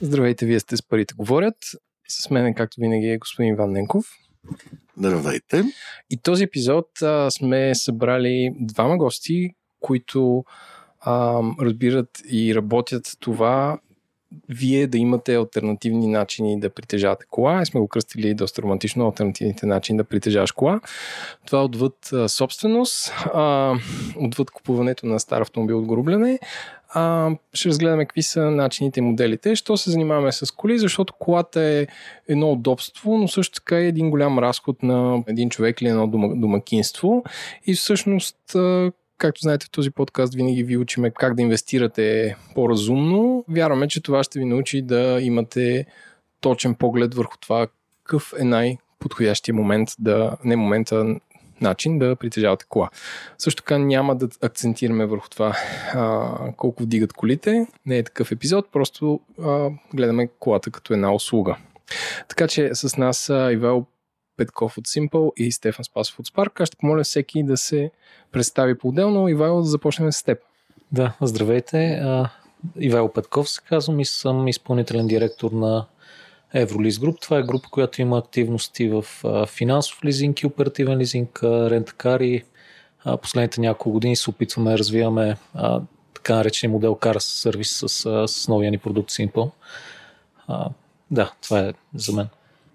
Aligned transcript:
Здравейте, 0.00 0.46
вие 0.46 0.60
сте 0.60 0.76
с 0.76 0.82
Парите 0.82 1.14
говорят. 1.14 1.56
С 2.08 2.30
мен, 2.30 2.54
както 2.54 2.80
винаги, 2.80 3.08
е 3.08 3.18
господин 3.18 3.54
Иван 3.54 3.72
Ненков. 3.72 4.06
Здравейте. 4.96 5.64
И 6.10 6.16
този 6.16 6.44
епизод 6.44 7.02
а, 7.02 7.30
сме 7.30 7.74
събрали 7.74 8.54
двама 8.60 8.96
гости, 8.96 9.50
които 9.80 10.44
а, 11.00 11.42
разбират 11.60 12.08
и 12.30 12.54
работят 12.54 13.12
това 13.20 13.78
вие 14.48 14.86
да 14.86 14.98
имате 14.98 15.34
альтернативни 15.34 16.06
начини 16.06 16.60
да 16.60 16.70
притежавате 16.70 17.26
кола. 17.30 17.62
И 17.62 17.66
сме 17.66 17.80
го 17.80 17.88
кръстили 17.88 18.34
доста 18.34 18.62
романтично 18.62 19.06
альтернативните 19.06 19.66
начини 19.66 19.98
да 19.98 20.04
притежаваш 20.04 20.52
кола. 20.52 20.80
Това 21.46 21.64
отвъд 21.64 22.12
а, 22.12 22.28
собственост, 22.28 23.12
а, 23.34 23.74
отвъд 24.16 24.50
купуването 24.50 25.06
на 25.06 25.20
стар 25.20 25.40
автомобил 25.40 25.78
от 25.78 25.86
горубляне. 25.86 26.38
А, 26.88 27.30
ще 27.52 27.68
разгледаме 27.68 28.04
какви 28.04 28.22
са 28.22 28.50
начините 28.50 29.00
и 29.00 29.02
моделите. 29.02 29.56
Що 29.56 29.76
се 29.76 29.90
занимаваме 29.90 30.32
с 30.32 30.54
коли? 30.54 30.78
Защото 30.78 31.14
колата 31.18 31.62
е 31.62 31.86
едно 32.28 32.52
удобство, 32.52 33.18
но 33.18 33.28
също 33.28 33.54
така 33.54 33.78
е 33.78 33.86
един 33.86 34.10
голям 34.10 34.38
разход 34.38 34.82
на 34.82 35.22
един 35.26 35.50
човек 35.50 35.80
или 35.80 35.88
едно 35.88 36.06
домакинство. 36.36 37.24
И 37.66 37.74
всъщност 37.74 38.56
Както 39.18 39.40
знаете, 39.40 39.66
в 39.66 39.70
този 39.70 39.90
подкаст 39.90 40.34
винаги 40.34 40.64
ви 40.64 40.76
учиме 40.76 41.10
как 41.10 41.34
да 41.34 41.42
инвестирате 41.42 42.36
по-разумно. 42.54 43.44
Вярваме, 43.48 43.88
че 43.88 44.02
това 44.02 44.24
ще 44.24 44.38
ви 44.38 44.44
научи 44.44 44.82
да 44.82 45.18
имате 45.22 45.86
точен 46.40 46.74
поглед 46.74 47.14
върху 47.14 47.38
това 47.38 47.66
какъв 48.04 48.34
е 48.38 48.44
най-подходящия 48.44 49.54
момент 49.54 49.88
да, 49.98 50.36
не 50.44 50.56
момента, 50.56 51.16
начин 51.60 51.98
да 51.98 52.16
притежавате 52.16 52.64
кола. 52.68 52.90
Също 53.38 53.62
така 53.62 53.78
няма 53.78 54.16
да 54.16 54.28
акцентираме 54.42 55.06
върху 55.06 55.28
това 55.28 55.56
а, 55.94 56.36
колко 56.56 56.82
вдигат 56.82 57.12
колите. 57.12 57.66
Не 57.86 57.98
е 57.98 58.02
такъв 58.02 58.32
епизод, 58.32 58.72
просто 58.72 59.20
а, 59.42 59.70
гледаме 59.94 60.28
колата 60.38 60.70
като 60.70 60.92
една 60.92 61.14
услуга. 61.14 61.56
Така 62.28 62.48
че 62.48 62.70
с 62.74 62.96
нас 62.96 63.28
Ивел 63.28 63.86
Петков 64.36 64.78
от 64.78 64.86
Simple 64.86 65.32
и 65.36 65.52
Стефан 65.52 65.84
Спасов 65.84 66.18
от 66.18 66.28
Spark. 66.28 66.60
Аз 66.60 66.68
ще 66.68 66.76
помоля 66.76 67.02
всеки 67.02 67.42
да 67.42 67.56
се 67.56 67.90
представи 68.32 68.78
по-отделно. 68.78 69.28
Ивайло, 69.28 69.60
да 69.60 69.66
започнем 69.66 70.12
с 70.12 70.22
теб. 70.22 70.38
Да, 70.92 71.16
здравейте. 71.20 72.02
Ивайло 72.80 73.12
Петков 73.12 73.48
се 73.48 73.60
казвам 73.68 74.00
и 74.00 74.04
съм 74.04 74.48
изпълнителен 74.48 75.06
директор 75.06 75.50
на 75.50 75.86
Евролиз 76.54 76.98
Груп. 76.98 77.20
Това 77.20 77.38
е 77.38 77.42
група, 77.42 77.68
която 77.70 78.02
има 78.02 78.18
активности 78.18 78.88
в 78.88 79.04
финансов 79.46 80.04
лизинг 80.04 80.40
и 80.40 80.46
оперативен 80.46 80.98
лизинг, 80.98 81.42
рентакари. 81.42 82.44
Последните 83.22 83.60
няколко 83.60 83.90
години 83.90 84.16
се 84.16 84.30
опитваме 84.30 84.70
да 84.70 84.78
развиваме 84.78 85.36
така 86.14 86.34
наречения 86.34 86.72
модел 86.72 86.94
Car 86.94 87.18
сервис 87.18 87.70
с, 87.70 87.88
с 88.28 88.48
новия 88.48 88.70
ни 88.70 88.78
продукт 88.78 89.10
Simple. 89.10 89.50
Да, 91.10 91.32
това 91.42 91.60
е 91.60 91.72
за 91.94 92.12
мен. 92.12 92.28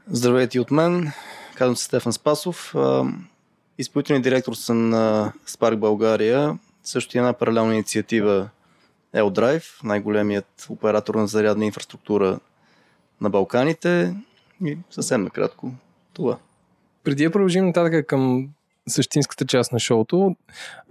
Здравейте 0.08 0.60
от 0.60 0.72
мен. 0.72 1.12
Казвам 1.56 1.76
се 1.76 1.84
Стефан 1.84 2.14
Спасов. 2.14 2.76
Изпълнителен 3.78 4.22
директор 4.22 4.54
съм 4.54 4.90
на 4.90 5.34
Spark 5.48 5.76
България. 5.76 6.60
Също 6.84 7.18
и 7.18 7.20
една 7.20 7.34
паралелна 7.34 7.74
инициатива 7.74 8.50
Eldrive, 9.16 9.84
най-големият 9.84 10.68
оператор 10.70 11.16
на 11.16 11.28
зарядна 11.28 11.66
инфраструктура 11.66 12.40
на 13.24 13.30
Балканите. 13.30 14.16
И 14.66 14.78
съвсем 14.90 15.24
накратко 15.24 15.72
това. 16.14 16.38
Преди 17.04 17.24
да 17.24 17.32
продължим 17.32 17.66
нататък 17.66 18.08
към 18.08 18.50
същинската 18.88 19.46
част 19.46 19.72
на 19.72 19.80
шоуто. 19.80 20.36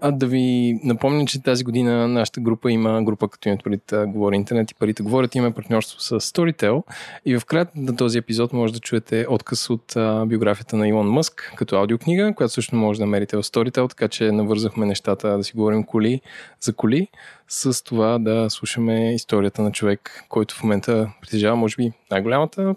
А 0.01 0.11
да 0.13 0.27
ви 0.27 0.75
напомня, 0.85 1.27
че 1.27 1.43
тази 1.43 1.65
година 1.65 2.09
нашата 2.09 2.41
група 2.41 2.71
има 2.71 3.03
група, 3.03 3.29
като 3.29 3.49
имат 3.49 3.65
преди 3.65 3.81
говори 4.07 4.37
интернет 4.37 4.71
и 4.71 4.75
парите 4.75 5.03
говорят, 5.03 5.35
има 5.35 5.51
партньорство 5.51 6.01
с 6.01 6.21
Storytel 6.21 6.83
и 7.27 7.39
в 7.39 7.45
края 7.45 7.67
на 7.75 7.97
този 7.97 8.19
епизод 8.19 8.53
може 8.53 8.73
да 8.73 8.81
чуете 8.81 9.27
отказ 9.29 9.71
от 9.71 9.97
биографията 10.27 10.77
на 10.77 10.89
Илон 10.89 11.11
Мъск 11.11 11.53
като 11.57 11.77
аудиокнига, 11.77 12.35
която 12.35 12.55
също 12.55 12.77
може 12.77 12.99
да 12.99 13.07
намерите 13.07 13.37
в 13.37 13.43
Storytel, 13.43 13.89
така 13.89 14.09
че 14.09 14.33
навързахме 14.33 14.87
нещата 14.87 15.37
да 15.37 15.45
си 15.45 15.53
говорим 15.53 15.85
коли 15.85 16.21
за 16.61 16.73
коли 16.73 17.09
с 17.49 17.85
това 17.85 18.19
да 18.19 18.51
слушаме 18.51 19.15
историята 19.15 19.63
на 19.63 19.73
човек, 19.73 20.25
който 20.29 20.55
в 20.55 20.63
момента 20.63 21.13
притежава, 21.21 21.57
може 21.57 21.77
би, 21.77 21.93
най-голямата 22.11 22.75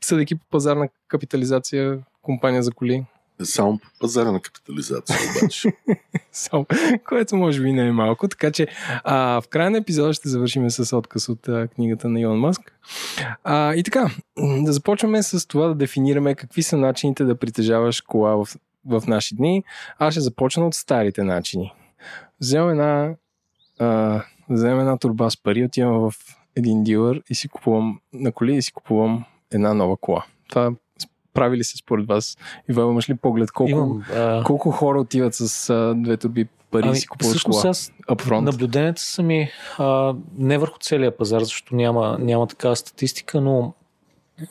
съдейки 0.00 0.34
по 0.34 0.44
пазарна 0.50 0.88
капитализация 1.08 1.98
компания 2.22 2.62
за 2.62 2.72
коли 2.72 3.04
само 3.42 3.78
по 3.78 3.88
пазара 4.00 4.32
на 4.32 4.40
капитализация 4.40 5.18
обаче. 5.30 5.72
Само, 6.32 6.66
което 7.08 7.36
може 7.36 7.62
би 7.62 7.72
не 7.72 7.86
е 7.86 7.92
малко. 7.92 8.28
Така 8.28 8.50
че 8.50 8.66
а, 9.04 9.40
в 9.40 9.48
края 9.48 9.70
на 9.70 9.78
епизода 9.78 10.12
ще 10.12 10.28
завършим 10.28 10.70
с 10.70 10.96
отказ 10.96 11.28
от 11.28 11.48
а, 11.48 11.68
книгата 11.68 12.08
на 12.08 12.20
Илон 12.20 12.38
Маск. 12.38 12.78
А, 13.44 13.74
и 13.74 13.82
така, 13.82 14.10
да 14.38 14.72
започваме 14.72 15.22
с 15.22 15.48
това 15.48 15.68
да 15.68 15.74
дефинираме 15.74 16.34
какви 16.34 16.62
са 16.62 16.76
начините 16.76 17.24
да 17.24 17.38
притежаваш 17.38 18.00
кола 18.00 18.34
в, 18.34 18.48
в 18.86 19.02
наши 19.06 19.36
дни. 19.36 19.64
Аз 19.98 20.14
ще 20.14 20.20
започна 20.20 20.66
от 20.66 20.74
старите 20.74 21.22
начини. 21.22 21.72
Вземам 22.40 22.70
една, 22.70 23.14
а, 23.78 24.20
вземам 24.50 24.80
една 24.80 24.98
турба 24.98 25.30
с 25.30 25.42
пари, 25.42 25.64
отивам 25.64 26.10
в 26.10 26.14
един 26.56 26.84
дилър 26.84 27.22
и 27.30 27.34
си 27.34 27.48
купувам 27.48 28.00
на 28.12 28.32
коли 28.32 28.56
и 28.56 28.62
си 28.62 28.72
купувам 28.72 29.24
една 29.52 29.74
нова 29.74 29.96
кола. 29.96 30.24
Това 30.48 30.72
прави 31.34 31.56
ли 31.56 31.64
се 31.64 31.76
според 31.76 32.06
вас? 32.06 32.38
Ивайло, 32.70 32.90
имаш 32.90 33.10
ли 33.10 33.14
поглед 33.14 33.50
колко, 33.52 33.70
Имам, 33.70 34.04
а... 34.14 34.42
колко 34.44 34.70
хора 34.70 35.00
отиват 35.00 35.34
с 35.34 35.70
а, 35.70 35.94
две 35.96 36.16
турби 36.16 36.48
пари 36.70 36.86
ами, 36.86 36.96
си 36.96 37.06
купуват 37.06 37.42
кола? 37.42 37.62
Аз, 37.64 37.92
наблюденията 38.30 39.02
са 39.02 39.22
ми 39.22 39.50
а, 39.78 40.14
не 40.38 40.58
върху 40.58 40.78
целия 40.78 41.16
пазар, 41.16 41.40
защото 41.40 41.76
няма, 41.76 42.16
няма 42.20 42.46
такава 42.46 42.76
статистика, 42.76 43.40
но 43.40 43.72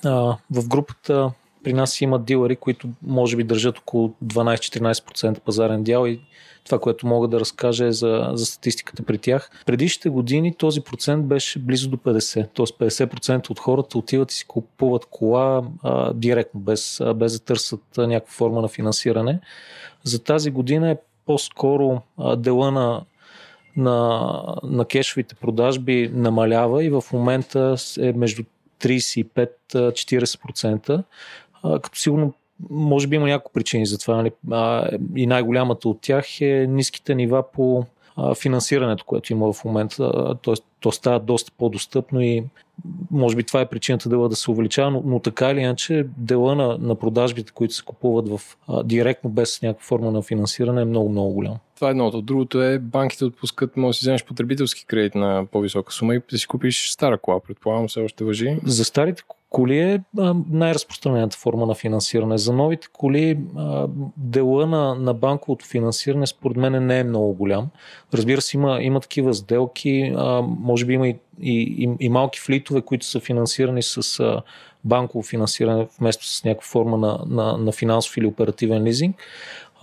а, 0.06 0.38
в 0.52 0.68
групата 0.68 1.32
при 1.64 1.74
нас 1.74 2.02
има 2.02 2.20
дилъри, 2.20 2.56
които 2.56 2.88
може 3.02 3.38
би 3.38 3.44
държат 3.44 3.80
около 3.80 4.14
12-14% 4.26 5.40
пазарен 5.40 5.84
дял 5.84 6.06
и 6.06 6.20
това, 6.66 6.80
което 6.80 7.08
мога 7.08 7.28
да 7.28 7.40
разкажа 7.40 7.86
е 7.86 7.92
за, 7.92 8.30
за 8.34 8.46
статистиката 8.46 9.04
при 9.04 9.18
тях. 9.18 9.50
Предишните 9.66 10.10
години 10.10 10.56
този 10.56 10.82
процент 10.82 11.26
беше 11.26 11.60
близо 11.60 11.90
до 11.90 11.98
50. 11.98 12.50
Тоест 12.54 12.80
50% 12.80 13.50
от 13.50 13.60
хората 13.60 13.98
отиват 13.98 14.32
и 14.32 14.36
си 14.36 14.46
купуват 14.48 15.06
кола 15.06 15.64
а, 15.84 16.14
директно, 16.14 16.60
без, 16.60 17.02
а, 17.02 17.14
без 17.14 17.34
да 17.34 17.46
търсят 17.46 17.82
някаква 17.98 18.34
форма 18.34 18.62
на 18.62 18.68
финансиране. 18.68 19.40
За 20.04 20.24
тази 20.24 20.52
година 20.52 20.92
е 20.92 20.98
по-скоро 21.26 22.02
а, 22.18 22.36
дела 22.36 22.72
на 22.72 23.02
на, 23.78 24.32
на 24.64 24.86
кешовите 24.86 25.36
продажби 25.36 26.12
намалява 26.14 26.84
и 26.84 26.90
в 26.90 27.04
момента 27.14 27.76
е 28.00 28.14
между 28.14 28.44
35-40%, 28.80 31.04
като 31.64 32.00
сигурно 32.00 32.34
може 32.70 33.08
би 33.08 33.16
има 33.16 33.28
няколко 33.28 33.52
причини 33.52 33.86
за 33.86 33.98
това. 33.98 34.16
Нали? 34.16 34.32
А, 34.52 34.90
и 35.16 35.28
най-голямата 35.28 35.90
от 35.90 36.02
тях 36.02 36.42
е 36.42 36.68
ниските 36.70 37.16
нива 37.16 37.52
по 37.52 37.86
а, 38.16 38.36
финансирането, 38.36 39.06
което 39.06 39.34
има 39.34 39.54
в 39.54 39.66
момента. 39.66 40.36
Тоест, 40.42 40.66
то 40.80 40.92
става 40.92 41.20
доста 41.20 41.52
по-достъпно 41.58 42.22
и 42.22 42.44
може 43.12 43.36
би 43.36 43.44
това 43.44 43.62
е 43.62 43.70
причината 43.70 44.10
дела 44.10 44.30
да 44.30 44.36
се 44.36 44.52
увеличава, 44.52 44.92
но, 44.92 45.02
но 45.06 45.20
така 45.20 45.52
или 45.52 45.60
иначе 45.60 46.06
дела 46.18 46.56
на, 46.56 46.78
на 46.78 46.96
продажбите, 46.96 47.52
които 47.52 47.74
се 47.74 47.84
купуват 47.84 48.30
в, 48.30 48.42
а, 48.68 48.84
директно 48.84 49.30
без 49.30 49.62
някаква 49.62 49.86
форма 49.86 50.12
на 50.12 50.22
финансиране 50.22 50.82
е 50.82 50.86
много-много 50.86 51.34
голям. 51.34 51.56
Това 51.76 51.88
е 51.88 51.92
едното. 51.92 52.22
Другото 52.22 52.64
е 52.64 52.80
банките 52.80 53.26
отпускат, 53.26 53.78
може 53.78 53.96
да 53.96 54.00
си 54.00 54.04
вземеш 54.04 54.26
потребителски 54.26 54.86
кредит 54.86 55.16
на 55.16 55.46
по-висока 55.52 55.94
сума 55.94 56.16
и 56.16 56.20
да 56.32 56.38
си 56.38 56.48
купиш 56.48 56.92
стара 56.92 57.18
кола, 57.18 57.40
предполагам, 57.40 57.88
все 57.88 58.00
още 58.00 58.24
въжи. 58.24 58.58
За 58.66 58.86
старите 58.86 59.24
коли 59.54 59.80
е 59.80 60.00
най-разпространената 60.50 61.38
форма 61.38 61.66
на 61.66 61.76
финансиране. 61.76 62.38
За 62.38 62.54
новите 62.54 62.88
коли 62.94 63.40
дела 64.18 64.68
на, 64.68 64.96
на 64.96 65.14
банковото 65.14 65.66
финансиране 65.66 66.28
според 66.28 66.58
мен 66.58 66.86
не 66.86 67.00
е 67.00 67.04
много 67.04 67.34
голям. 67.34 67.70
Разбира 68.14 68.42
се, 68.42 68.58
има, 68.58 68.82
има 68.82 69.00
такива 69.00 69.34
сделки, 69.34 70.14
може 70.60 70.86
би 70.86 70.94
има 70.94 71.08
и, 71.08 71.18
и, 71.42 71.90
и 72.00 72.10
малки 72.10 72.40
флитове, 72.40 72.82
които 72.82 73.06
са 73.06 73.20
финансирани 73.20 73.84
с 73.84 74.24
банково 74.84 75.24
финансиране 75.24 75.88
вместо 76.00 76.28
с 76.28 76.44
някаква 76.44 76.68
форма 76.68 76.98
на, 76.98 77.20
на, 77.28 77.58
на 77.58 77.72
финансов 77.72 78.18
или 78.18 78.26
оперативен 78.26 78.84
лизинг 78.84 79.16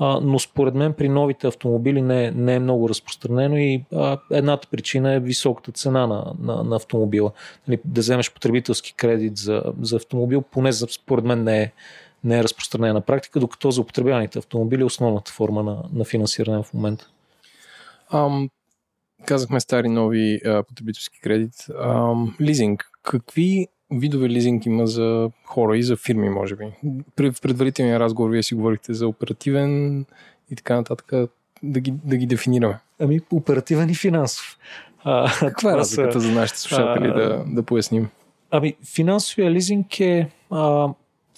но 0.00 0.38
според 0.38 0.74
мен 0.74 0.92
при 0.92 1.08
новите 1.08 1.46
автомобили 1.46 2.02
не, 2.02 2.30
не 2.30 2.54
е 2.54 2.58
много 2.58 2.88
разпространено 2.88 3.56
и 3.56 3.84
а, 3.94 4.18
едната 4.30 4.68
причина 4.70 5.12
е 5.12 5.20
високата 5.20 5.72
цена 5.72 6.06
на, 6.06 6.32
на, 6.38 6.64
на 6.64 6.76
автомобила. 6.76 7.32
Нали, 7.68 7.78
да 7.84 8.00
вземеш 8.00 8.32
потребителски 8.32 8.94
кредит 8.94 9.36
за, 9.36 9.62
за 9.80 9.96
автомобил, 9.96 10.42
поне 10.42 10.72
за, 10.72 10.86
според 10.86 11.24
мен 11.24 11.44
не 11.44 11.62
е, 11.62 11.72
не 12.24 12.38
е 12.38 12.42
разпространена 12.42 13.00
практика, 13.00 13.40
докато 13.40 13.70
за 13.70 13.80
употребяните 13.80 14.38
автомобили 14.38 14.82
е 14.82 14.84
основната 14.84 15.32
форма 15.32 15.62
на, 15.62 15.82
на 15.92 16.04
финансиране 16.04 16.62
в 16.62 16.74
момента. 16.74 17.10
Ам, 18.12 18.48
казахме 19.26 19.60
стари 19.60 19.88
нови 19.88 20.40
а, 20.46 20.62
потребителски 20.62 21.20
кредит. 21.20 21.66
Ам, 21.82 22.36
лизинг. 22.40 22.90
Какви 23.02 23.68
видове 23.92 24.28
лизинг 24.28 24.66
има 24.66 24.86
за 24.86 25.30
хора 25.44 25.78
и 25.78 25.82
за 25.82 25.96
фирми, 25.96 26.28
може 26.28 26.56
би. 26.56 26.64
В 27.32 27.40
предварителния 27.42 28.00
разговор 28.00 28.30
вие 28.30 28.42
си 28.42 28.54
говорихте 28.54 28.94
за 28.94 29.08
оперативен 29.08 30.04
и 30.50 30.56
така 30.56 30.76
нататък. 30.76 31.12
Да 31.62 31.80
ги, 31.80 31.94
да 32.04 32.16
ги 32.16 32.26
дефинираме. 32.26 32.78
Ами, 33.00 33.20
оперативен 33.32 33.90
и 33.90 33.94
финансов. 33.94 34.58
А, 35.04 35.32
Каква 35.38 35.72
е 35.72 35.76
разликата 35.76 36.20
за 36.20 36.32
нашите 36.32 36.60
слушатели 36.60 37.08
а, 37.08 37.14
да, 37.14 37.44
да 37.46 37.62
поясним? 37.62 38.08
Ами, 38.50 38.76
финансовия 38.94 39.50
лизинг 39.50 40.00
е 40.00 40.28
а, 40.50 40.88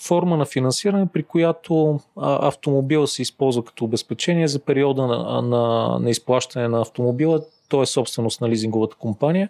форма 0.01 0.37
на 0.37 0.45
финансиране, 0.45 1.07
при 1.13 1.23
която 1.23 2.01
а, 2.17 2.49
автомобила 2.49 3.07
се 3.07 3.23
използва 3.23 3.65
като 3.65 3.85
обезпечение 3.85 4.49
за 4.49 4.59
периода 4.59 5.07
на, 5.07 5.43
на, 5.43 5.99
на 5.99 6.11
изплащане 6.11 6.69
на 6.69 6.81
автомобила. 6.81 7.41
То 7.69 7.83
е 7.83 7.87
собственост 7.87 8.41
на 8.41 8.49
лизинговата 8.49 8.97
компания. 8.97 9.49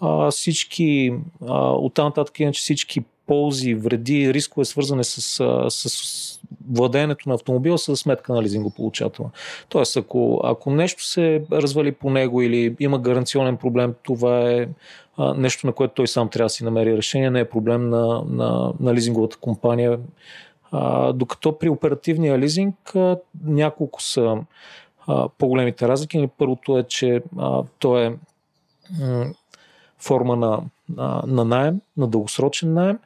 А, 0.00 0.30
всички, 0.30 1.12
а, 1.46 1.72
оттам 1.72 2.06
нататък 2.06 2.40
иначе 2.40 2.60
всички 2.60 3.04
ползи, 3.26 3.74
вреди, 3.74 4.34
рискове, 4.34 4.64
свързани 4.64 5.04
с, 5.04 5.20
с 5.70 6.40
владеенето 6.70 7.28
на 7.28 7.34
автомобила 7.34 7.78
са 7.78 7.92
за 7.92 7.96
сметка 7.96 8.32
на 8.32 8.42
лизингополучателя. 8.42 9.30
Тоест, 9.68 9.96
ако, 9.96 10.40
ако 10.44 10.70
нещо 10.70 11.06
се 11.06 11.42
развали 11.52 11.92
по 11.92 12.10
него 12.10 12.42
или 12.42 12.76
има 12.80 12.98
гаранционен 12.98 13.56
проблем, 13.56 13.94
това 14.02 14.50
е 14.50 14.68
а, 15.16 15.34
нещо, 15.34 15.66
на 15.66 15.72
което 15.72 15.94
той 15.94 16.08
сам 16.08 16.28
трябва 16.28 16.46
да 16.46 16.50
си 16.50 16.64
намери 16.64 16.96
решение, 16.96 17.30
не 17.30 17.40
е 17.40 17.48
проблем 17.48 17.88
на, 17.88 18.22
на, 18.28 18.72
на 18.80 18.94
лизинговата 18.94 19.36
компания. 19.36 19.98
А, 20.72 21.12
докато 21.12 21.58
при 21.58 21.68
оперативния 21.68 22.38
лизинг 22.38 22.96
а, 22.96 23.18
няколко 23.44 24.02
са 24.02 24.36
а, 25.06 25.28
по-големите 25.28 25.88
разлики. 25.88 26.28
Първото 26.38 26.78
е, 26.78 26.82
че 26.82 27.22
а, 27.38 27.62
то 27.78 27.98
е 27.98 28.16
форма 29.98 30.36
на, 30.36 30.60
на, 30.96 31.22
на 31.26 31.44
найем, 31.44 31.80
на 31.96 32.08
дългосрочен 32.08 32.74
найем. 32.74 32.98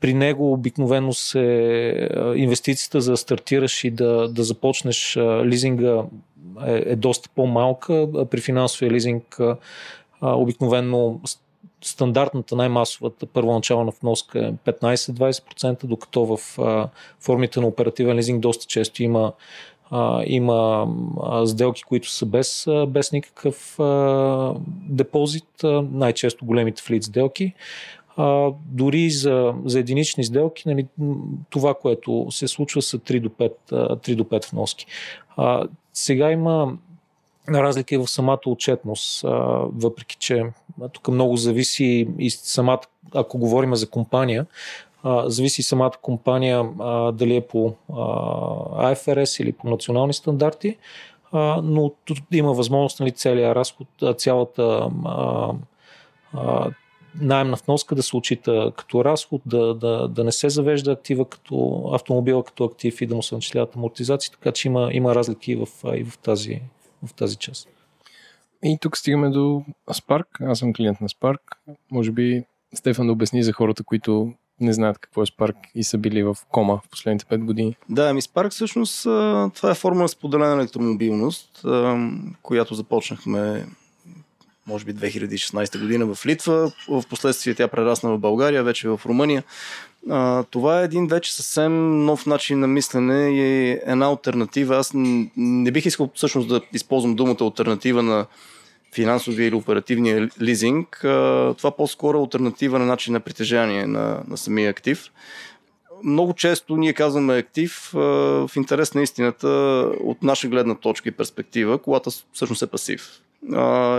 При 0.00 0.14
него 0.14 0.52
обикновено 0.52 1.12
се 1.12 2.08
инвестицията 2.36 3.00
за 3.00 3.10
да 3.10 3.16
стартираш 3.16 3.84
и 3.84 3.90
да, 3.90 4.28
да 4.28 4.44
започнеш 4.44 5.16
лизинга 5.44 6.02
е, 6.66 6.82
е 6.86 6.96
доста 6.96 7.28
по-малка. 7.34 8.08
При 8.30 8.40
финансовия 8.40 8.92
лизинг 8.92 9.38
обикновено 10.22 11.20
стандартната, 11.84 12.56
най-масовата 12.56 13.26
първоначална 13.26 13.92
вноска 14.02 14.38
е 14.38 14.72
15-20%, 14.72 15.86
докато 15.86 16.26
в 16.26 16.38
формите 17.20 17.60
на 17.60 17.66
оперативен 17.66 18.16
лизинг 18.16 18.40
доста 18.40 18.66
често 18.66 19.02
има 19.02 19.32
а, 19.90 20.22
има 20.26 20.88
а, 21.22 21.46
сделки, 21.46 21.82
които 21.82 22.10
са 22.10 22.26
без, 22.26 22.66
без 22.88 23.12
никакъв 23.12 23.80
а, 23.80 24.54
депозит, 24.88 25.64
а, 25.64 25.84
най-често 25.92 26.44
големите 26.44 26.82
флит 26.82 27.02
сделки. 27.02 27.54
А, 28.16 28.50
дори 28.66 29.10
за, 29.10 29.54
за 29.64 29.78
единични 29.78 30.24
сделки, 30.24 30.68
нали, 30.68 30.86
това, 31.50 31.74
което 31.74 32.26
се 32.30 32.48
случва 32.48 32.82
са 32.82 32.98
3 32.98 33.20
до 33.20 33.28
5, 33.28 33.52
3 33.70 34.14
до 34.14 34.24
5 34.24 34.52
вноски. 34.52 34.86
А, 35.36 35.64
сега 35.92 36.30
има 36.30 36.76
разлика 37.48 37.94
и 37.94 37.98
в 37.98 38.08
самата 38.08 38.40
отчетност, 38.46 39.24
а, 39.24 39.28
въпреки 39.72 40.16
че 40.16 40.44
тук 40.92 41.08
много 41.08 41.36
зависи 41.36 42.08
и 42.18 42.30
самата, 42.30 42.80
ако 43.14 43.38
говорим 43.38 43.74
за 43.74 43.90
компания, 43.90 44.46
зависи 45.26 45.62
самата 45.62 45.92
компания 46.02 46.64
а, 46.80 47.12
дали 47.12 47.36
е 47.36 47.40
по 47.40 47.74
а, 47.92 47.94
IFRS 48.94 49.42
или 49.42 49.52
по 49.52 49.70
национални 49.70 50.12
стандарти, 50.12 50.76
а, 51.32 51.60
но 51.62 51.92
тут 52.04 52.18
има 52.32 52.52
възможност 52.52 53.00
нали, 53.00 53.12
целият 53.12 53.56
разход, 53.56 53.88
цялата 54.16 54.90
а, 55.04 55.52
а, 56.32 56.70
найемна 57.20 57.56
вноска 57.66 57.94
да 57.94 58.02
се 58.02 58.16
очита 58.16 58.72
като 58.76 59.04
разход, 59.04 59.42
да, 59.46 59.74
да, 59.74 60.08
да 60.08 60.24
не 60.24 60.32
се 60.32 60.48
завежда 60.48 60.92
актива 60.92 61.24
като 61.28 61.90
автомобила 61.92 62.44
като 62.44 62.64
актив 62.64 63.00
и 63.00 63.06
да 63.06 63.14
му 63.14 63.22
се 63.22 63.34
начисляват 63.34 63.76
амортизации, 63.76 64.32
така 64.32 64.52
че 64.52 64.68
има, 64.68 64.88
има 64.92 65.14
разлики 65.14 65.52
и 65.52 65.56
в, 65.56 65.66
и 65.96 66.04
в, 66.04 66.18
тази, 66.18 66.60
в 67.06 67.14
тази 67.14 67.36
част. 67.36 67.68
И 68.64 68.78
тук 68.80 68.96
стигаме 68.96 69.30
до 69.30 69.62
Spark. 69.90 70.26
Аз 70.40 70.58
съм 70.58 70.72
клиент 70.72 71.00
на 71.00 71.08
Spark. 71.08 71.38
Може 71.90 72.10
би 72.10 72.44
Стефан 72.74 73.06
да 73.06 73.12
обясни 73.12 73.42
за 73.42 73.52
хората, 73.52 73.84
които 73.84 74.32
не 74.60 74.72
знаят 74.72 74.98
какво 74.98 75.22
е 75.22 75.26
Spark 75.26 75.54
и 75.74 75.84
са 75.84 75.98
били 75.98 76.22
в 76.22 76.36
кома 76.48 76.76
в 76.76 76.88
последните 76.90 77.24
5 77.24 77.38
години. 77.38 77.76
Да, 77.88 78.10
ами 78.10 78.22
Spark 78.22 78.50
всъщност 78.50 79.02
това 79.54 79.70
е 79.70 79.74
форма 79.74 80.02
на 80.02 80.08
споделена 80.08 80.54
електромобилност, 80.54 81.64
която 82.42 82.74
започнахме 82.74 83.66
може 84.66 84.84
би 84.84 84.94
2016 84.94 85.80
година 85.80 86.14
в 86.14 86.26
Литва, 86.26 86.72
в 86.88 87.04
последствие 87.10 87.54
тя 87.54 87.68
прерасна 87.68 88.10
в 88.10 88.18
България, 88.18 88.62
вече 88.62 88.88
в 88.88 89.00
Румъния. 89.06 89.44
това 90.50 90.80
е 90.80 90.84
един 90.84 91.06
вече 91.06 91.34
съвсем 91.34 92.04
нов 92.04 92.26
начин 92.26 92.60
на 92.60 92.66
мислене 92.66 93.28
и 93.30 93.40
е 93.40 93.80
една 93.86 94.06
альтернатива. 94.06 94.76
Аз 94.76 94.90
не 95.36 95.70
бих 95.70 95.86
искал 95.86 96.10
всъщност 96.14 96.48
да 96.48 96.60
използвам 96.72 97.14
думата 97.14 97.36
альтернатива 97.40 98.02
на 98.02 98.26
финансовия 98.94 99.48
или 99.48 99.54
оперативния 99.54 100.28
лизинг, 100.42 100.98
това 101.58 101.70
по-скоро 101.76 102.18
е 102.18 102.20
альтернатива 102.20 102.78
на 102.78 102.86
начин 102.86 103.12
на 103.12 103.20
притежание 103.20 103.86
на, 103.86 104.22
на 104.28 104.36
самия 104.36 104.70
актив. 104.70 105.10
Много 106.04 106.34
често 106.34 106.76
ние 106.76 106.92
казваме 106.92 107.34
актив 107.34 107.90
в 107.92 108.50
интерес 108.56 108.94
на 108.94 109.02
истината 109.02 109.48
от 110.00 110.22
наша 110.22 110.48
гледна 110.48 110.74
точка 110.74 111.08
и 111.08 111.12
перспектива, 111.12 111.78
колата 111.78 112.10
всъщност 112.32 112.62
е 112.62 112.66
пасив. 112.66 113.20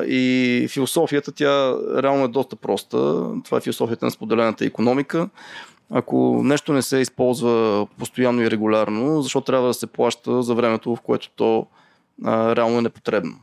И 0.07 0.68
философията 0.69 1.31
тя 1.31 1.75
реално 2.03 2.24
е 2.24 2.27
доста 2.27 2.56
проста. 2.56 2.98
Това 3.45 3.57
е 3.57 3.62
философията 3.62 4.06
на 4.06 4.12
споделената 4.12 4.65
економика. 4.65 5.30
Ако 5.91 6.41
нещо 6.44 6.74
не 6.74 6.81
се 6.81 6.98
използва 6.98 7.88
постоянно 8.00 8.41
и 8.41 8.51
регулярно, 8.51 9.21
защо 9.21 9.41
трябва 9.41 9.68
да 9.68 9.74
се 9.74 9.88
плаща 9.88 10.44
за 10.44 10.53
времето, 10.53 10.95
в 10.95 11.01
което 11.01 11.30
то 11.36 11.68
а, 12.23 12.56
реално 12.56 12.77
е 12.77 12.81
непотребно. 12.81 13.39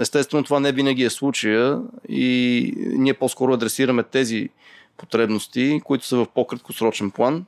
Естествено, 0.00 0.44
това 0.44 0.60
не 0.60 0.72
винаги 0.72 1.04
е 1.04 1.10
случая 1.10 1.80
и 2.08 2.72
ние 2.76 3.14
по-скоро 3.14 3.52
адресираме 3.52 4.02
тези 4.02 4.48
потребности, 4.96 5.80
които 5.84 6.06
са 6.06 6.16
в 6.16 6.26
по-краткосрочен 6.34 7.10
план 7.10 7.44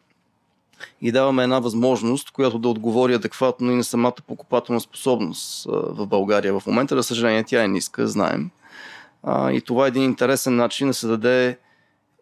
и 1.01 1.13
даваме 1.13 1.43
една 1.43 1.59
възможност, 1.59 2.31
която 2.31 2.59
да 2.59 2.69
отговори 2.69 3.15
адекватно 3.15 3.73
и 3.73 3.75
на 3.75 3.85
самата 3.85 4.15
покупателна 4.27 4.81
способност 4.81 5.65
в 5.71 6.07
България. 6.07 6.61
В 6.61 6.67
момента, 6.67 6.97
за 6.97 7.03
съжаление, 7.03 7.45
тя 7.45 7.65
е 7.65 7.69
ниска, 7.69 8.09
знаем. 8.09 8.51
И 9.53 9.63
това 9.67 9.85
е 9.85 9.89
един 9.89 10.03
интересен 10.03 10.57
начин 10.57 10.87
да 10.87 10.95
се 10.95 11.07
даде 11.07 11.59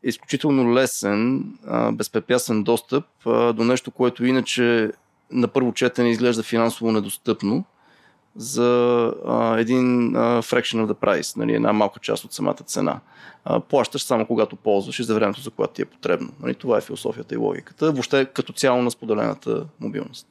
изключително 0.03 0.75
лесен, 0.75 1.45
безпрепятствен 1.93 2.63
достъп 2.63 3.05
до 3.27 3.65
нещо, 3.65 3.91
което 3.91 4.25
иначе 4.25 4.91
на 5.31 5.49
първо 5.49 5.73
четене 5.73 6.11
изглежда 6.11 6.43
финансово 6.43 6.93
недостъпно 6.93 7.65
за 8.37 9.13
а, 9.27 9.59
един 9.59 10.17
а, 10.17 10.43
fraction 10.43 10.87
of 10.87 10.93
the 10.93 10.95
price, 10.95 11.37
нали, 11.37 11.55
една 11.55 11.73
малка 11.73 12.01
част 12.01 12.25
от 12.25 12.33
самата 12.33 12.55
цена. 12.55 13.01
А, 13.45 13.61
плащаш 13.61 14.03
само 14.03 14.27
когато 14.27 14.57
ползваш 14.57 14.99
и 14.99 15.05
за 15.05 15.15
времето, 15.15 15.41
за 15.41 15.51
което 15.51 15.73
ти 15.73 15.83
е 15.83 15.85
потребно. 15.85 16.29
Нали, 16.43 16.55
това 16.55 16.79
е 16.79 16.81
философията 16.81 17.35
и 17.35 17.39
логиката, 17.39 17.93
въобще 17.93 18.25
като 18.25 18.53
цяло 18.53 18.83
на 18.83 18.91
споделената 18.91 19.67
мобилност. 19.81 20.27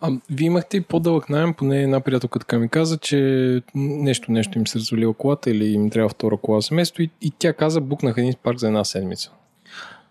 А, 0.00 0.10
вие 0.30 0.46
имахте 0.46 0.76
и 0.76 0.80
по-дълъг 0.80 1.30
найем, 1.30 1.54
поне 1.54 1.82
една 1.82 2.00
приятелка 2.00 2.38
така 2.38 2.58
ми 2.58 2.68
каза, 2.68 2.98
че 2.98 3.62
нещо, 3.74 4.32
нещо 4.32 4.58
им 4.58 4.66
се 4.66 4.78
развалила 4.78 5.14
колата 5.14 5.50
или 5.50 5.66
им 5.66 5.90
трябва 5.90 6.08
втора 6.08 6.36
кола 6.36 6.60
за 6.60 6.74
место 6.74 7.02
и, 7.02 7.10
и 7.20 7.32
тя 7.38 7.52
каза, 7.52 7.80
букнах 7.80 8.14
един 8.18 8.34
парк 8.42 8.58
за 8.58 8.66
една 8.66 8.84
седмица. 8.84 9.30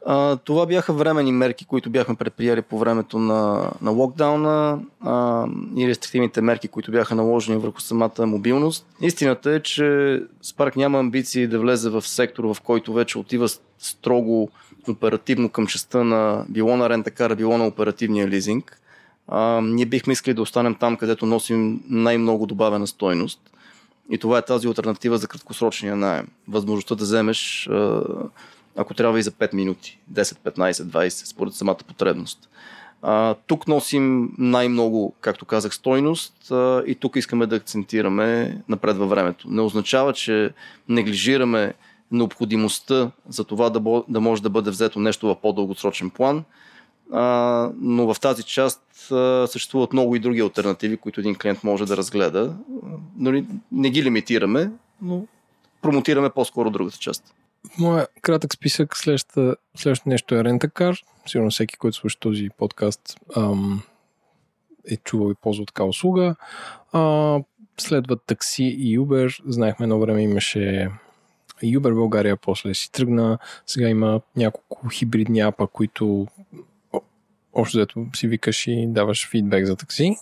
А, 0.05 0.35
това 0.35 0.65
бяха 0.65 0.93
времени 0.93 1.31
мерки, 1.31 1.65
които 1.65 1.89
бяхме 1.89 2.15
предприяли 2.15 2.61
по 2.61 2.79
времето 2.79 3.19
на, 3.19 3.71
на 3.81 3.91
локдауна 3.91 4.79
а, 5.01 5.45
и 5.77 5.87
рестриктивните 5.87 6.41
мерки, 6.41 6.67
които 6.67 6.91
бяха 6.91 7.15
наложени 7.15 7.57
върху 7.57 7.81
самата 7.81 8.25
мобилност. 8.25 8.85
Истината 9.01 9.51
е, 9.51 9.59
че 9.59 9.83
Spark 10.43 10.75
няма 10.75 10.99
амбиции 10.99 11.47
да 11.47 11.59
влезе 11.59 11.89
в 11.89 12.01
сектор, 12.01 12.43
в 12.43 12.61
който 12.61 12.93
вече 12.93 13.17
отива 13.17 13.47
строго 13.79 14.49
оперативно 14.89 15.49
към 15.49 15.67
частта 15.67 16.03
на 16.03 16.45
било 16.49 16.77
на 16.77 16.89
рентакара, 16.89 17.35
било 17.35 17.57
на 17.57 17.67
оперативния 17.67 18.27
лизинг. 18.27 18.81
А, 19.27 19.61
ние 19.61 19.85
бихме 19.85 20.13
искали 20.13 20.33
да 20.33 20.41
останем 20.41 20.75
там, 20.75 20.97
където 20.97 21.25
носим 21.25 21.83
най-много 21.89 22.45
добавена 22.45 22.87
стойност. 22.87 23.39
И 24.11 24.17
това 24.17 24.37
е 24.37 24.45
тази 24.45 24.67
альтернатива 24.67 25.17
за 25.17 25.27
краткосрочния 25.27 25.95
найем. 25.95 26.27
Възможността 26.47 26.95
да 26.95 27.03
вземеш 27.03 27.67
а, 27.67 28.03
ако 28.79 28.93
трябва 28.93 29.19
и 29.19 29.23
за 29.23 29.31
5 29.31 29.53
минути, 29.53 29.99
10, 30.13 30.21
15, 30.21 30.71
20, 30.71 31.09
според 31.09 31.53
самата 31.53 31.77
потребност. 31.87 32.49
А, 33.01 33.35
тук 33.47 33.67
носим 33.67 34.33
най-много, 34.37 35.15
както 35.21 35.45
казах, 35.45 35.73
стойност 35.73 36.51
а, 36.51 36.83
и 36.87 36.95
тук 36.95 37.15
искаме 37.15 37.45
да 37.45 37.55
акцентираме 37.55 38.61
напред 38.69 38.97
във 38.97 39.09
времето. 39.09 39.49
Не 39.49 39.61
означава, 39.61 40.13
че 40.13 40.53
неглижираме 40.89 41.73
необходимостта 42.11 43.11
за 43.29 43.43
това 43.43 43.69
да, 43.69 44.03
да 44.07 44.21
може 44.21 44.41
да 44.41 44.49
бъде 44.49 44.69
взето 44.69 44.99
нещо 44.99 45.27
в 45.27 45.41
по-дългосрочен 45.41 46.09
план, 46.09 46.43
а, 47.13 47.23
но 47.81 48.13
в 48.13 48.19
тази 48.19 48.43
част 48.43 49.11
а, 49.11 49.47
съществуват 49.47 49.93
много 49.93 50.15
и 50.15 50.19
други 50.19 50.41
альтернативи, 50.41 50.97
които 50.97 51.19
един 51.19 51.35
клиент 51.35 51.63
може 51.63 51.85
да 51.85 51.97
разгледа. 51.97 52.53
Нали, 53.17 53.45
не 53.71 53.89
ги 53.89 54.03
лимитираме, 54.03 54.71
но 55.01 55.25
промотираме 55.81 56.29
по-скоро 56.29 56.69
другата 56.69 56.97
част. 56.97 57.33
Моя 57.77 58.07
кратък 58.21 58.53
списък 58.53 58.97
следващото, 58.97 59.55
нещо 60.05 60.35
е 60.35 60.43
рентакар. 60.43 60.95
Сигурно 61.25 61.49
всеки, 61.49 61.77
който 61.77 61.97
слуша 61.97 62.19
този 62.19 62.49
подкаст 62.57 63.19
ам, 63.35 63.83
е 64.87 64.97
чувал 64.97 65.31
и 65.31 65.35
ползвал 65.41 65.65
така 65.65 65.83
услуга. 65.83 66.35
А, 66.91 67.39
следват 67.77 68.23
такси 68.25 68.63
и 68.63 68.99
Uber. 68.99 69.41
Знаехме 69.45 69.83
едно 69.83 69.99
време 69.99 70.21
имаше 70.23 70.91
Uber 71.63 71.93
България 71.93 72.37
после 72.37 72.73
си 72.73 72.91
тръгна. 72.91 73.37
Сега 73.65 73.89
има 73.89 74.21
няколко 74.35 74.89
хибридни 74.89 75.39
апа, 75.39 75.67
които 75.67 76.27
общо 77.53 77.77
взето 77.77 78.05
си 78.15 78.27
викаш 78.27 78.67
и 78.67 78.87
даваш 78.87 79.29
фидбек 79.29 79.65
за 79.65 79.75
такси. 79.75 80.15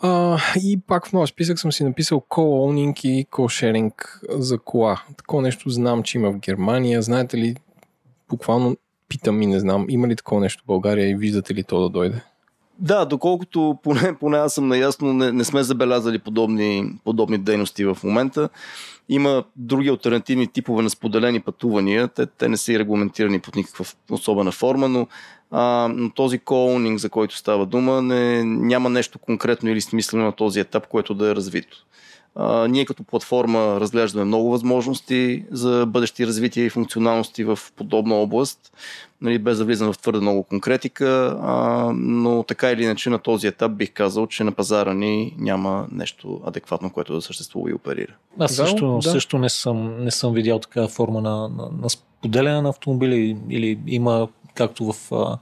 А, 0.00 0.38
и 0.62 0.80
пак 0.86 1.06
в 1.06 1.12
моя 1.12 1.26
списък 1.26 1.58
съм 1.58 1.72
си 1.72 1.84
написал 1.84 2.24
co-owning 2.30 3.06
и 3.06 3.26
co-sharing 3.26 3.92
за 4.28 4.58
кола. 4.58 5.02
Такова 5.16 5.42
нещо 5.42 5.70
знам, 5.70 6.02
че 6.02 6.18
има 6.18 6.32
в 6.32 6.38
Германия. 6.38 7.02
Знаете 7.02 7.36
ли, 7.36 7.56
буквално 8.28 8.76
питам 9.08 9.42
и 9.42 9.46
не 9.46 9.60
знам, 9.60 9.86
има 9.88 10.08
ли 10.08 10.16
такова 10.16 10.40
нещо 10.40 10.62
в 10.62 10.66
България 10.66 11.08
и 11.10 11.14
виждате 11.14 11.54
ли 11.54 11.64
то 11.64 11.80
да 11.80 11.88
дойде? 11.88 12.22
Да, 12.78 13.04
доколкото 13.04 13.78
поне, 13.82 14.16
поне 14.20 14.38
аз 14.38 14.54
съм 14.54 14.68
наясно, 14.68 15.12
не, 15.12 15.32
не 15.32 15.44
сме 15.44 15.62
забелязали 15.62 16.18
подобни, 16.18 16.92
подобни 17.04 17.38
дейности 17.38 17.84
в 17.84 17.98
момента. 18.04 18.48
Има 19.08 19.44
други 19.56 19.88
альтернативни 19.88 20.46
типове 20.46 20.82
на 20.82 20.90
споделени 20.90 21.40
пътувания. 21.40 22.08
Те, 22.08 22.26
те 22.26 22.48
не 22.48 22.56
са 22.56 22.72
и 22.72 22.78
регламентирани 22.78 23.40
под 23.40 23.56
никаква 23.56 23.84
особена 24.10 24.52
форма, 24.52 24.88
но, 24.88 25.06
а, 25.50 25.88
но 25.94 26.10
този 26.10 26.38
коунинг, 26.38 26.98
за 26.98 27.08
който 27.10 27.36
става 27.36 27.66
дума, 27.66 28.02
не, 28.02 28.44
няма 28.44 28.90
нещо 28.90 29.18
конкретно 29.18 29.68
или 29.68 29.80
смислено 29.80 30.24
на 30.24 30.32
този 30.32 30.60
етап, 30.60 30.86
което 30.86 31.14
да 31.14 31.30
е 31.30 31.34
развито. 31.34 31.84
А, 32.40 32.68
ние 32.68 32.84
като 32.84 33.04
платформа 33.04 33.80
разглеждаме 33.80 34.24
много 34.24 34.50
възможности 34.50 35.44
за 35.50 35.86
бъдещи 35.86 36.26
развития 36.26 36.64
и 36.64 36.70
функционалности 36.70 37.44
в 37.44 37.58
подобна 37.76 38.14
област, 38.14 38.72
нали, 39.20 39.38
без 39.38 39.58
да 39.58 39.64
влизам 39.64 39.92
в 39.92 39.98
твърде 39.98 40.20
много 40.20 40.42
конкретика, 40.42 41.38
а, 41.42 41.90
но 41.94 42.42
така 42.42 42.70
или 42.70 42.82
иначе 42.82 43.10
на 43.10 43.18
този 43.18 43.46
етап 43.46 43.72
бих 43.72 43.92
казал, 43.92 44.26
че 44.26 44.44
на 44.44 44.52
пазара 44.52 44.94
ни 44.94 45.34
няма 45.38 45.86
нещо 45.92 46.40
адекватно, 46.44 46.90
което 46.90 47.14
да 47.14 47.22
съществува 47.22 47.70
и 47.70 47.74
оперира. 47.74 48.14
Аз 48.38 48.54
също, 48.54 48.98
да. 49.02 49.10
също 49.10 49.38
не, 49.38 49.48
съм, 49.48 50.04
не 50.04 50.10
съм 50.10 50.34
видял 50.34 50.58
такава 50.58 50.88
форма 50.88 51.20
на, 51.20 51.48
на, 51.48 51.68
на 51.82 51.90
споделяне 51.90 52.62
на 52.62 52.68
автомобили 52.68 53.36
или 53.50 53.78
има, 53.86 54.28
както 54.54 54.92
в 54.92 55.12
а, 55.12 55.38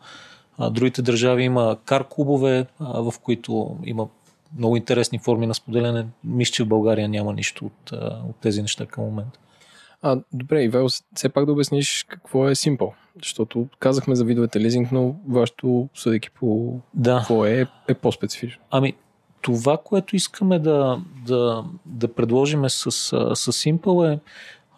а, 0.58 0.70
другите 0.70 1.02
държави, 1.02 1.42
има 1.42 1.76
кар-клубове, 1.84 2.66
а, 2.80 3.00
в 3.00 3.14
които 3.22 3.76
има 3.84 4.06
много 4.58 4.76
интересни 4.76 5.18
форми 5.18 5.46
на 5.46 5.54
споделяне. 5.54 6.06
Мисля, 6.24 6.52
че 6.52 6.64
в 6.64 6.68
България 6.68 7.08
няма 7.08 7.32
нищо 7.32 7.66
от, 7.66 7.92
от 8.28 8.36
тези 8.40 8.62
неща 8.62 8.86
към 8.86 9.04
момента. 9.04 9.38
А, 10.02 10.20
добре, 10.32 10.62
Ивел, 10.62 10.88
все 11.14 11.28
пак 11.28 11.46
да 11.46 11.52
обясниш 11.52 12.06
какво 12.08 12.48
е 12.48 12.54
Simple. 12.54 12.92
Защото 13.22 13.68
казахме 13.78 14.14
за 14.14 14.24
видовете 14.24 14.60
лизинг, 14.60 14.92
но 14.92 15.14
вашето, 15.28 15.88
съдейки 15.94 16.30
по 16.30 16.78
Да. 16.94 17.18
какво 17.18 17.46
е, 17.46 17.66
е 17.88 17.94
по-специфично. 17.94 18.62
Ами, 18.70 18.94
това, 19.42 19.76
което 19.84 20.16
искаме 20.16 20.58
да, 20.58 21.00
да, 21.26 21.64
да 21.86 22.14
предложим 22.14 22.68
с, 22.68 22.86
а, 22.86 23.36
с 23.36 23.52
Simple 23.52 24.14
е 24.14 24.20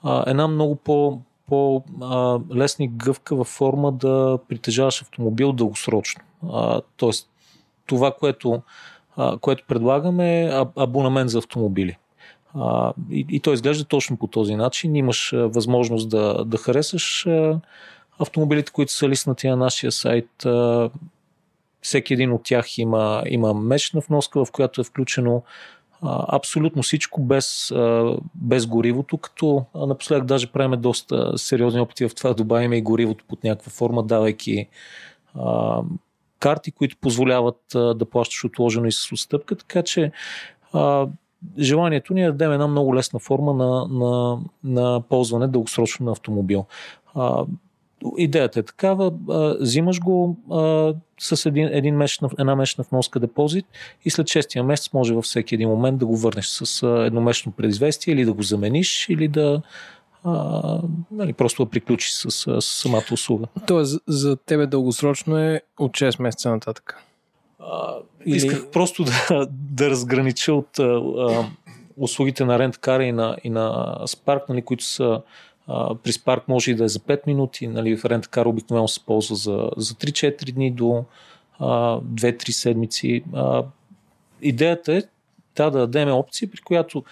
а, 0.03 0.31
една 0.31 0.49
много 0.49 0.77
по, 0.77 1.21
по 1.47 1.85
а, 2.03 2.39
лесна 2.55 2.85
и 2.85 2.89
гъвкава 2.89 3.45
форма 3.45 3.93
да 3.93 4.39
притежаваш 4.49 5.03
автомобил 5.03 5.53
дългосрочно. 5.53 6.23
А, 6.53 6.81
тоест, 6.97 7.31
това, 7.87 8.15
което, 8.21 8.63
което 9.41 9.65
предлагаме 9.69 10.45
е 10.45 10.51
абонамент 10.77 11.31
за 11.31 11.39
автомобили. 11.39 11.97
А, 12.55 12.93
и, 13.11 13.27
и 13.31 13.41
то 13.41 13.53
изглежда 13.53 13.85
точно 13.85 14.17
по 14.17 14.27
този 14.27 14.55
начин. 14.55 14.97
Имаш 14.97 15.33
възможност 15.35 16.09
да, 16.09 16.45
да 16.45 16.57
харесаш 16.57 17.27
автомобилите, 18.19 18.73
които 18.73 18.93
са 18.93 19.09
лиснати 19.09 19.49
на 19.49 19.57
нашия 19.57 19.93
сайт. 19.93 20.47
Всеки 21.81 22.15
един 22.15 22.33
от 22.33 22.43
тях 22.45 22.79
има, 22.79 23.23
има 23.27 23.55
месечна 23.55 24.01
вноска, 24.01 24.45
в 24.45 24.53
която 24.53 24.81
е 24.81 24.85
включено 24.85 25.43
а, 26.03 26.37
абсолютно 26.37 26.83
всичко 26.83 27.23
без, 27.23 27.71
а, 27.71 28.17
без 28.35 28.67
горивото, 28.67 29.19
като 29.19 29.65
напоследък 29.75 30.25
даже 30.25 30.53
правиме 30.53 30.77
доста 30.77 31.39
сериозни 31.39 31.81
опити 31.81 32.09
в 32.09 32.15
това 32.15 32.31
да 32.31 32.35
добавим 32.35 32.73
и 32.73 32.83
горивото 32.83 33.25
под 33.29 33.45
някаква 33.45 33.71
форма, 33.71 34.03
давайки 34.03 34.69
а, 35.35 35.81
карти, 36.39 36.73
които 36.73 36.97
позволяват 37.01 37.61
да 37.75 38.07
плащаш 38.11 38.45
отложено 38.45 38.87
и 38.87 38.93
с 38.93 39.13
отстъпка, 39.13 39.57
така 39.57 39.83
че 39.83 40.13
желанието 41.59 42.15
ни 42.15 42.23
е 42.23 42.27
да 42.27 42.33
дадем 42.33 42.53
една 42.53 42.67
много 42.67 42.95
лесна 42.95 43.19
форма 43.19 43.55
на, 43.55 43.89
на, 43.89 44.39
на 44.65 45.03
ползване 45.09 45.47
дългосрочно 45.47 46.07
на 46.07 46.13
автомобил. 46.13 46.67
Идеята 48.19 48.61
е 48.61 48.63
такава, 48.63 49.13
взимаш 49.61 50.01
го 50.01 50.37
а, 50.51 50.95
с 51.21 51.47
един, 51.47 51.69
един 51.73 51.97
месечна, 51.97 52.31
една 52.39 52.57
месечна 52.57 52.85
вноска 52.91 53.21
депозит 53.21 53.67
и 54.05 54.11
след 54.11 54.27
6 54.27 54.63
месец 54.63 54.93
може 54.93 55.15
във 55.15 55.25
всеки 55.25 55.55
един 55.55 55.69
момент 55.69 55.99
да 55.99 56.07
го 56.07 56.17
върнеш 56.17 56.47
с 56.47 56.83
а, 56.83 57.07
едномесечно 57.07 57.53
предизвестие 57.53 58.15
или 58.15 58.25
да 58.25 58.33
го 58.33 58.43
замениш 58.43 59.09
или 59.09 59.29
да 59.29 59.63
а, 60.29 60.81
нали, 61.11 61.33
просто 61.33 61.65
да 61.65 61.71
приключиш 61.71 62.11
с, 62.11 62.31
с, 62.31 62.61
с 62.61 62.65
самата 62.65 63.05
услуга. 63.13 63.47
Тоест, 63.67 64.01
за- 64.07 64.37
тебе 64.37 64.67
дългосрочно 64.67 65.39
е 65.39 65.61
от 65.79 65.93
6 65.93 66.23
месеца 66.23 66.51
нататък. 66.51 67.03
А, 67.59 67.95
Или- 68.27 68.37
Исках 68.37 68.71
просто 68.71 69.05
да, 69.05 69.47
да 69.51 69.91
разгранича 69.91 70.53
от 70.55 70.79
а, 70.79 70.83
а, 70.83 71.45
услугите 71.97 72.45
на 72.45 72.59
рент-кара 72.59 73.05
и 73.05 73.13
на, 73.13 73.37
и 73.45 73.51
на 73.51 73.71
Spark, 74.01 74.49
нали, 74.49 74.63
които 74.63 74.85
са 74.85 75.23
а, 75.67 75.95
при 75.95 76.13
Spark 76.13 76.41
може 76.49 76.71
и 76.71 76.75
да 76.75 76.85
е 76.85 76.89
за 76.89 76.99
5 76.99 77.21
минути, 77.27 77.67
нали, 77.67 77.97
в 77.97 78.05
рент-кар 78.05 78.47
обикновено 78.47 78.89
се 78.89 79.01
ползва 79.01 79.37
за, 79.37 79.71
за 79.77 79.95
3-4 79.95 80.53
дни 80.53 80.71
до 80.73 81.05
а, 81.59 81.67
2-3 82.01 82.51
седмици. 82.51 83.23
А, 83.35 83.63
идеята 84.43 84.95
е 84.95 85.03
да, 85.57 85.71
да 85.71 85.79
дадем 85.79 86.09
опция, 86.11 86.51
при 86.51 86.61
която 86.61 87.05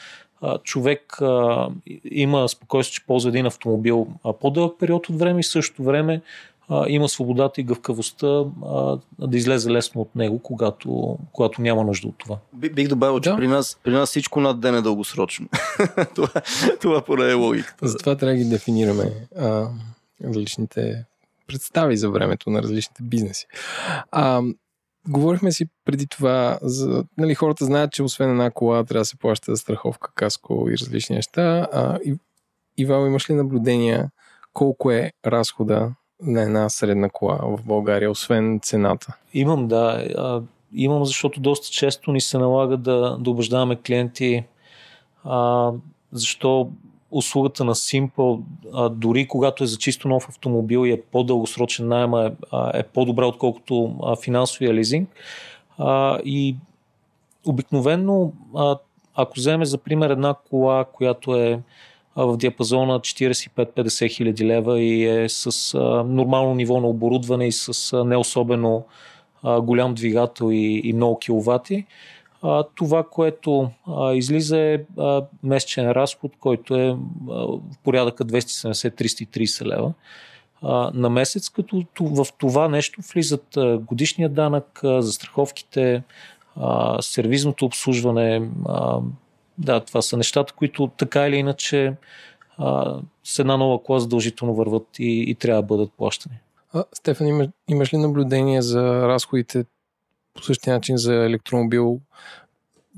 човек 0.62 1.20
а, 1.20 1.68
има 2.04 2.48
спокойствие, 2.48 2.94
че 2.94 3.06
ползва 3.06 3.28
един 3.30 3.46
автомобил 3.46 4.06
а, 4.24 4.32
по-дълъг 4.32 4.78
период 4.78 5.08
от 5.08 5.18
време 5.18 5.40
и 5.40 5.42
в 5.42 5.48
същото 5.48 5.82
време 5.82 6.20
а, 6.68 6.84
има 6.88 7.08
свободата 7.08 7.60
и 7.60 7.64
гъвкавостта 7.64 8.26
а, 8.26 8.98
да 9.20 9.36
излезе 9.36 9.70
лесно 9.70 10.00
от 10.00 10.16
него, 10.16 10.38
когато, 10.38 11.18
когато 11.32 11.62
няма 11.62 11.84
нужда 11.84 12.08
от 12.08 12.14
това. 12.18 12.36
Би- 12.52 12.70
Бих 12.70 12.88
добавил, 12.88 13.20
че 13.20 13.30
Да. 13.30 13.36
при, 13.36 13.48
нас, 13.48 13.78
при 13.82 13.90
нас 13.90 14.08
всичко 14.08 14.40
над 14.40 14.60
ден 14.60 14.74
е 14.74 14.82
дългосрочно. 14.82 15.48
това, 16.14 16.28
това 16.80 17.02
поне 17.02 17.30
е 17.30 17.34
логиката. 17.34 17.88
Затова 17.88 18.16
трябва 18.16 18.32
да 18.32 18.38
ги 18.38 18.50
дефинираме 18.50 19.12
а, 19.38 19.68
различните 20.24 21.04
представи 21.46 21.96
за 21.96 22.10
времето 22.10 22.50
на 22.50 22.62
различните 22.62 23.02
бизнеси. 23.02 23.46
А, 24.10 24.42
говорихме 25.08 25.52
си 25.52 25.66
преди 25.84 26.06
това, 26.06 26.58
за, 26.62 27.04
нали, 27.18 27.34
хората 27.34 27.64
знаят, 27.64 27.92
че 27.92 28.02
освен 28.02 28.30
една 28.30 28.50
кола 28.50 28.84
трябва 28.84 29.00
да 29.00 29.04
се 29.04 29.18
плаща 29.18 29.56
страховка, 29.56 30.12
каско 30.14 30.66
и 30.70 30.78
различни 30.78 31.16
неща. 31.16 31.68
А, 31.72 31.98
и, 32.04 32.14
Ивал, 32.78 33.06
имаш 33.06 33.30
ли 33.30 33.34
наблюдения 33.34 34.10
колко 34.52 34.90
е 34.90 35.12
разхода 35.26 35.94
на 36.22 36.42
една 36.42 36.68
средна 36.68 37.08
кола 37.08 37.38
в 37.42 37.64
България, 37.64 38.10
освен 38.10 38.60
цената? 38.62 39.16
Имам, 39.34 39.68
да. 39.68 40.06
А, 40.16 40.42
имам, 40.72 41.04
защото 41.04 41.40
доста 41.40 41.68
често 41.68 42.12
ни 42.12 42.20
се 42.20 42.38
налага 42.38 42.76
да, 42.76 43.16
да 43.20 43.30
убеждаваме 43.30 43.76
клиенти 43.76 44.44
а, 45.24 45.72
защо 46.12 46.70
услугата 47.10 47.64
на 47.64 47.74
Simple, 47.74 48.40
а, 48.72 48.88
дори 48.88 49.28
когато 49.28 49.64
е 49.64 49.66
за 49.66 49.76
чисто 49.78 50.08
нов 50.08 50.28
автомобил 50.28 50.86
и 50.86 50.92
е 50.92 51.02
по-дългосрочен 51.02 51.88
найем, 51.88 52.14
е, 52.14 52.32
е 52.74 52.82
по-добра 52.82 53.26
отколкото 53.26 53.94
а, 54.02 54.16
финансовия 54.16 54.74
лизинг. 54.74 55.08
А, 55.78 56.18
и 56.24 56.56
обикновенно, 57.46 58.32
а, 58.56 58.78
ако 59.14 59.34
вземе 59.36 59.64
за 59.64 59.78
пример 59.78 60.10
една 60.10 60.34
кола, 60.50 60.84
която 60.84 61.36
е 61.36 61.62
в 62.16 62.36
диапазона 62.36 63.00
45-50 63.00 64.10
хиляди 64.10 64.46
лева 64.46 64.80
и 64.80 65.04
е 65.04 65.28
с 65.28 65.74
а, 65.74 66.04
нормално 66.04 66.54
ниво 66.54 66.80
на 66.80 66.86
оборудване 66.86 67.46
и 67.46 67.52
с 67.52 67.92
а, 67.92 68.04
не 68.04 68.16
особено 68.16 68.84
а, 69.42 69.60
голям 69.60 69.94
двигател 69.94 70.50
и, 70.52 70.80
и 70.84 70.92
много 70.92 71.18
киловати, 71.18 71.86
това, 72.74 73.04
което 73.10 73.70
излиза 74.14 74.58
е 74.58 74.80
месечен 75.42 75.90
разход, 75.90 76.32
който 76.40 76.74
е 76.76 76.96
в 77.26 77.60
порядъка 77.84 78.24
270-330 78.24 79.64
лева 79.64 79.92
на 80.94 81.10
месец, 81.10 81.48
като 81.48 81.84
в 82.00 82.26
това 82.38 82.68
нещо 82.68 83.00
влизат 83.12 83.58
годишния 83.80 84.28
данък, 84.28 84.80
застраховките, 84.82 86.02
сервизното 87.00 87.64
обслужване. 87.64 88.50
Да, 89.58 89.80
това 89.80 90.02
са 90.02 90.16
нещата, 90.16 90.52
които 90.52 90.90
така 90.96 91.26
или 91.26 91.36
иначе 91.36 91.94
а, 92.58 92.96
с 93.24 93.38
една 93.38 93.56
нова 93.56 93.82
кола 93.82 93.98
задължително 93.98 94.54
върват 94.54 94.86
и, 94.98 95.24
и 95.30 95.34
трябва 95.34 95.62
да 95.62 95.66
бъдат 95.66 95.92
плащани. 95.96 96.38
Стефан, 96.92 97.52
имаш 97.68 97.94
ли 97.94 97.98
наблюдение 97.98 98.62
за 98.62 99.08
разходите 99.08 99.64
по 100.36 100.42
същия 100.42 100.74
начин 100.74 100.96
за 100.96 101.14
електромобил? 101.14 102.00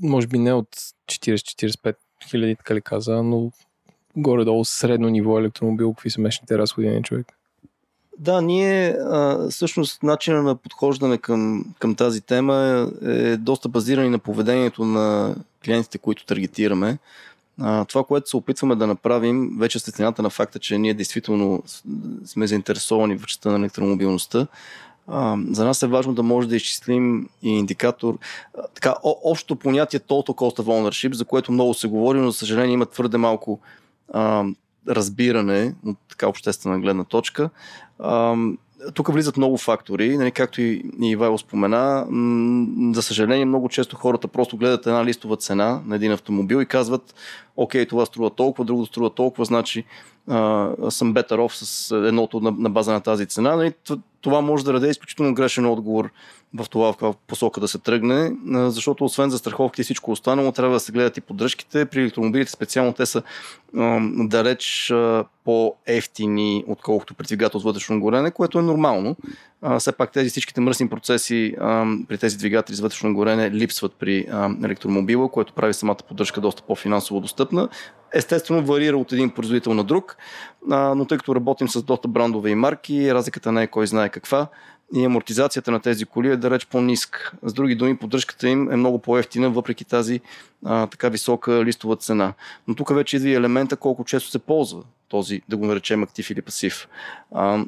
Може 0.01 0.27
би 0.27 0.39
не 0.39 0.53
от 0.53 0.69
40-45 1.05 1.95
хиляди, 2.29 2.55
така 2.55 2.75
ли 2.75 2.81
каза, 2.81 3.23
но 3.23 3.51
горе-долу 4.15 4.65
средно 4.65 5.09
ниво 5.09 5.39
електромобил, 5.39 5.93
какви 5.93 6.09
са 6.09 6.21
месечните 6.21 6.57
разходи 6.57 6.89
на 6.89 7.01
човек? 7.01 7.27
Да, 8.19 8.41
ние 8.41 8.97
всъщност 9.49 10.03
начина 10.03 10.43
на 10.43 10.55
подхождане 10.55 11.17
към, 11.17 11.65
към 11.79 11.95
тази 11.95 12.21
тема 12.21 12.89
е, 13.05 13.11
е 13.11 13.37
доста 13.37 13.69
базиран 13.69 14.05
и 14.05 14.09
на 14.09 14.19
поведението 14.19 14.85
на 14.85 15.35
клиентите, 15.65 15.97
които 15.97 16.25
таргетираме. 16.25 16.97
А, 17.61 17.85
това, 17.85 18.03
което 18.03 18.29
се 18.29 18.37
опитваме 18.37 18.75
да 18.75 18.87
направим, 18.87 19.49
вече 19.59 19.79
светлината 19.79 20.21
на 20.21 20.29
факта, 20.29 20.59
че 20.59 20.77
ние 20.77 20.93
действително 20.93 21.63
сме 22.25 22.47
заинтересовани 22.47 23.17
в 23.17 23.25
частта 23.25 23.51
на 23.51 23.57
електромобилността, 23.57 24.47
за 25.51 25.65
нас 25.65 25.83
е 25.83 25.87
важно 25.87 26.13
да 26.13 26.23
може 26.23 26.47
да 26.47 26.55
изчислим 26.55 27.29
и 27.41 27.49
индикатор. 27.49 28.17
Така, 28.73 28.95
общото 29.03 29.55
понятие 29.55 29.99
Total 29.99 30.29
Cost 30.29 30.59
of 30.59 30.63
Ownership, 30.63 31.13
за 31.13 31.25
което 31.25 31.51
много 31.51 31.73
се 31.73 31.87
говори, 31.87 32.19
но 32.19 32.31
за 32.31 32.37
съжаление 32.37 32.73
има 32.73 32.85
твърде 32.85 33.17
малко 33.17 33.59
а, 34.13 34.45
разбиране 34.87 35.73
от 35.85 35.97
така 36.09 36.27
обществена 36.27 36.79
гледна 36.79 37.03
точка. 37.03 37.49
А, 37.99 38.35
тук 38.93 39.13
влизат 39.13 39.37
много 39.37 39.57
фактори, 39.57 40.17
нали, 40.17 40.31
както 40.31 40.61
и, 40.61 40.83
и 41.01 41.09
Ивайло 41.11 41.37
спомена. 41.37 42.07
За 42.95 43.01
съжаление, 43.01 43.45
много 43.45 43.69
често 43.69 43.95
хората 43.95 44.27
просто 44.27 44.57
гледат 44.57 44.85
една 44.85 45.05
листова 45.05 45.37
цена 45.37 45.81
на 45.85 45.95
един 45.95 46.11
автомобил 46.11 46.61
и 46.61 46.65
казват, 46.65 47.15
окей, 47.57 47.85
това 47.85 48.05
струва 48.05 48.29
толкова, 48.29 48.65
другото 48.65 48.89
струва 48.91 49.09
толкова, 49.09 49.45
значи 49.45 49.85
а, 50.27 50.69
съм 50.89 51.13
off 51.13 51.63
с 51.63 51.91
едното 52.07 52.39
на, 52.39 52.51
на 52.51 52.69
база 52.69 52.93
на 52.93 53.01
тази 53.01 53.25
цена. 53.25 53.55
Нали, 53.55 53.73
това 54.21 54.41
може 54.41 54.65
да 54.65 54.73
даде 54.73 54.89
изключително 54.89 55.33
грешен 55.33 55.65
отговор 55.65 56.09
в 56.53 56.69
това 56.69 56.93
в 56.93 56.95
каква 56.95 57.13
посока 57.27 57.61
да 57.61 57.67
се 57.67 57.77
тръгне, 57.77 58.31
защото 58.47 59.05
освен 59.05 59.29
за 59.29 59.37
страховките 59.37 59.81
и 59.81 59.83
всичко 59.83 60.11
останало, 60.11 60.51
трябва 60.51 60.73
да 60.73 60.79
се 60.79 60.91
гледат 60.91 61.17
и 61.17 61.21
поддръжките. 61.21 61.85
При 61.85 62.01
електромобилите 62.01 62.51
специално 62.51 62.93
те 62.93 63.05
са 63.05 63.21
а, 63.77 63.99
далеч 64.17 64.91
а, 64.91 65.25
по-ефтини, 65.45 66.63
отколкото 66.67 67.13
при 67.13 67.25
двигател 67.25 67.59
с 67.59 67.63
вътрешно 67.63 67.99
горене, 67.99 68.31
което 68.31 68.59
е 68.59 68.61
нормално. 68.61 69.15
А, 69.61 69.79
все 69.79 69.91
пак 69.91 70.11
тези 70.11 70.29
всичките 70.29 70.61
мръсни 70.61 70.89
процеси 70.89 71.55
а, 71.59 71.85
при 72.07 72.17
тези 72.17 72.37
двигатели 72.37 72.75
с 72.75 72.79
вътрешно 72.79 73.13
горене 73.13 73.51
липсват 73.51 73.93
при 73.99 74.27
а, 74.31 74.49
електромобила, 74.63 75.31
което 75.31 75.53
прави 75.53 75.73
самата 75.73 75.97
поддръжка 76.07 76.41
доста 76.41 76.63
по-финансово 76.63 77.19
достъпна. 77.19 77.69
Естествено, 78.13 78.65
варира 78.65 78.97
от 78.97 79.11
един 79.11 79.29
производител 79.29 79.73
на 79.73 79.83
друг, 79.83 80.17
а, 80.71 80.95
но 80.95 81.05
тъй 81.05 81.17
като 81.17 81.35
работим 81.35 81.69
с 81.69 81.83
доста 81.83 82.07
брандове 82.07 82.49
и 82.49 82.55
марки, 82.55 83.13
разликата 83.13 83.51
не 83.51 83.63
е 83.63 83.67
кой 83.67 83.87
знае 83.87 84.09
каква 84.09 84.47
и 84.95 85.05
амортизацията 85.05 85.71
на 85.71 85.79
тези 85.79 86.05
коли 86.05 86.27
е 86.27 86.37
далеч 86.37 86.65
по-ниска. 86.65 87.31
С 87.43 87.53
други 87.53 87.75
думи, 87.75 87.97
поддръжката 87.97 88.49
им 88.49 88.71
е 88.71 88.75
много 88.75 88.99
по-ефтина, 88.99 89.49
въпреки 89.49 89.85
тази 89.85 90.21
а, 90.65 90.87
така 90.87 91.09
висока 91.09 91.65
листова 91.65 91.95
цена. 91.95 92.33
Но 92.67 92.75
тук 92.75 92.95
вече 92.95 93.15
идва 93.15 93.29
и 93.29 93.33
елемента 93.33 93.77
колко 93.77 94.05
често 94.05 94.29
се 94.29 94.39
ползва 94.39 94.83
този, 95.09 95.41
да 95.49 95.57
го 95.57 95.65
наречем 95.65 96.03
актив 96.03 96.29
или 96.29 96.41
пасив. 96.41 96.87
А, 97.31 97.65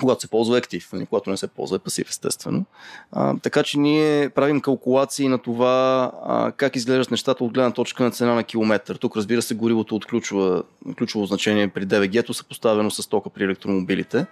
когато 0.00 0.20
се 0.20 0.28
ползва 0.28 0.58
актив, 0.58 0.92
нали, 0.92 1.06
когато 1.06 1.30
не 1.30 1.36
се 1.36 1.48
ползва 1.48 1.76
е 1.76 1.78
пасив, 1.78 2.08
естествено. 2.08 2.64
А, 3.12 3.34
така 3.42 3.62
че 3.62 3.78
ние 3.78 4.28
правим 4.28 4.60
калкулации 4.60 5.28
на 5.28 5.38
това 5.38 6.12
а, 6.24 6.52
как 6.52 6.76
изглеждат 6.76 7.10
нещата 7.10 7.44
от 7.44 7.52
гледна 7.52 7.70
точка 7.70 8.02
на 8.02 8.10
цена 8.10 8.34
на 8.34 8.44
километър. 8.44 8.96
Тук, 8.96 9.16
разбира 9.16 9.42
се, 9.42 9.54
горивото 9.54 9.96
от 9.96 10.06
ключово, 10.06 11.26
значение 11.26 11.68
при 11.68 11.86
DVG-то 11.86 12.34
съпоставено 12.34 12.90
с 12.90 13.08
тока 13.08 13.30
при 13.30 13.44
електромобилите. 13.44 14.26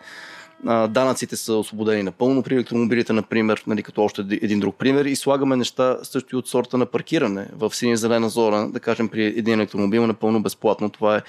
Данъците 0.65 1.37
са 1.37 1.55
освободени 1.55 2.03
напълно 2.03 2.43
при 2.43 2.55
електромобилите, 2.55 3.13
например, 3.13 3.65
нали, 3.67 3.83
като 3.83 4.03
още 4.03 4.25
един 4.31 4.61
друг 4.61 4.77
пример. 4.77 5.05
И 5.05 5.17
слагаме 5.17 5.57
неща 5.57 5.99
също 6.03 6.37
и 6.37 6.39
от 6.39 6.49
сорта 6.49 6.79
на 6.79 6.87
паркиране 6.87 7.49
в 7.53 7.75
синя-зелена 7.75 8.29
зона, 8.29 8.71
да 8.71 8.81
кажем 8.81 9.09
при 9.09 9.25
един 9.25 9.55
електромобил 9.55 10.07
напълно 10.07 10.43
безплатно. 10.43 10.91
Това 10.91 11.17
е 11.17 11.23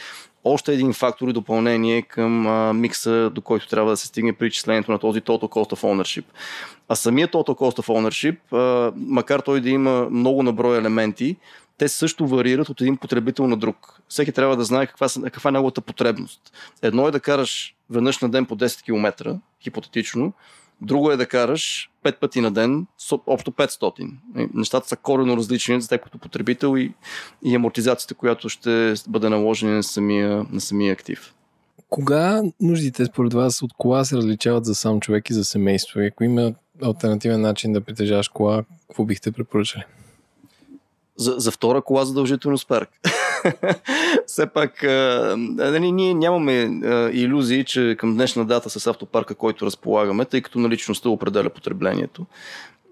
още 0.43 0.73
един 0.73 0.93
фактор 0.93 1.27
и 1.27 1.33
допълнение 1.33 2.01
към 2.01 2.47
а, 2.47 2.73
микса, 2.73 3.29
до 3.29 3.41
който 3.41 3.67
трябва 3.67 3.91
да 3.91 3.97
се 3.97 4.07
стигне 4.07 4.33
при 4.33 4.47
изчислението 4.47 4.91
на 4.91 4.99
този 4.99 5.21
Total 5.21 5.43
Cost 5.43 5.75
of 5.75 5.81
Ownership. 5.81 6.25
А 6.89 6.95
самият 6.95 7.31
Total 7.31 7.55
Cost 7.55 7.81
of 7.81 7.87
Ownership, 7.87 8.37
а, 8.53 8.93
макар 8.95 9.39
той 9.39 9.61
да 9.61 9.69
има 9.69 10.07
много 10.11 10.43
наброй 10.43 10.77
елементи, 10.77 11.35
те 11.77 11.87
също 11.87 12.27
варират 12.27 12.69
от 12.69 12.81
един 12.81 12.97
потребител 12.97 13.47
на 13.47 13.57
друг. 13.57 14.01
Всеки 14.07 14.31
трябва 14.31 14.57
да 14.57 14.63
знае 14.63 14.87
каква, 14.87 15.07
каква 15.23 15.49
е 15.49 15.51
неговата 15.51 15.81
потребност. 15.81 16.41
Едно 16.81 17.07
е 17.07 17.11
да 17.11 17.19
караш 17.19 17.75
веднъж 17.89 18.19
на 18.19 18.29
ден 18.29 18.45
по 18.45 18.57
10 18.57 18.83
км, 18.83 19.39
хипотетично. 19.63 20.33
Друго 20.81 21.11
е 21.11 21.17
да 21.17 21.25
караш 21.25 21.91
5 22.03 22.19
пъти 22.19 22.41
на 22.41 22.51
ден, 22.51 22.87
общо 23.27 23.51
500. 23.51 24.09
Нещата 24.53 24.87
са 24.87 24.95
корено 24.95 25.37
различни 25.37 25.81
за 25.81 25.89
теб 25.89 26.03
като 26.03 26.17
потребител 26.17 26.77
и, 26.77 26.93
и 27.45 27.55
амортизацията, 27.55 28.15
която 28.15 28.49
ще 28.49 28.93
бъде 29.07 29.29
наложена 29.29 29.75
на 29.75 29.83
самия, 29.83 30.45
на 30.51 30.61
самия 30.61 30.93
актив. 30.93 31.33
Кога 31.89 32.41
нуждите 32.61 33.05
според 33.05 33.33
вас 33.33 33.61
от 33.61 33.73
кола 33.73 34.05
се 34.05 34.17
различават 34.17 34.65
за 34.65 34.75
сам 34.75 34.99
човек 34.99 35.29
и 35.29 35.33
за 35.33 35.43
семейство? 35.43 36.01
И 36.01 36.07
ако 36.07 36.23
има 36.23 36.53
альтернативен 36.83 37.41
начин 37.41 37.73
да 37.73 37.81
притежаваш 37.81 38.27
кола, 38.27 38.63
какво 38.87 39.05
бихте 39.05 39.31
препоръчали? 39.31 39.83
За, 41.17 41.35
за 41.37 41.51
втора 41.51 41.81
кола 41.81 42.05
задължително 42.05 42.57
спарк. 42.57 42.89
Все 44.27 44.47
пак, 44.47 44.83
а, 44.83 45.35
нали, 45.37 45.91
ние 45.91 46.13
нямаме 46.13 46.53
а, 46.61 47.09
иллюзии, 47.13 47.63
че 47.63 47.95
към 47.99 48.13
днешна 48.13 48.45
дата 48.45 48.69
с 48.69 48.87
автопарка, 48.87 49.35
който 49.35 49.65
разполагаме, 49.65 50.25
тъй 50.25 50.41
като 50.41 50.59
наличността 50.59 51.09
определя 51.09 51.49
потреблението. 51.49 52.25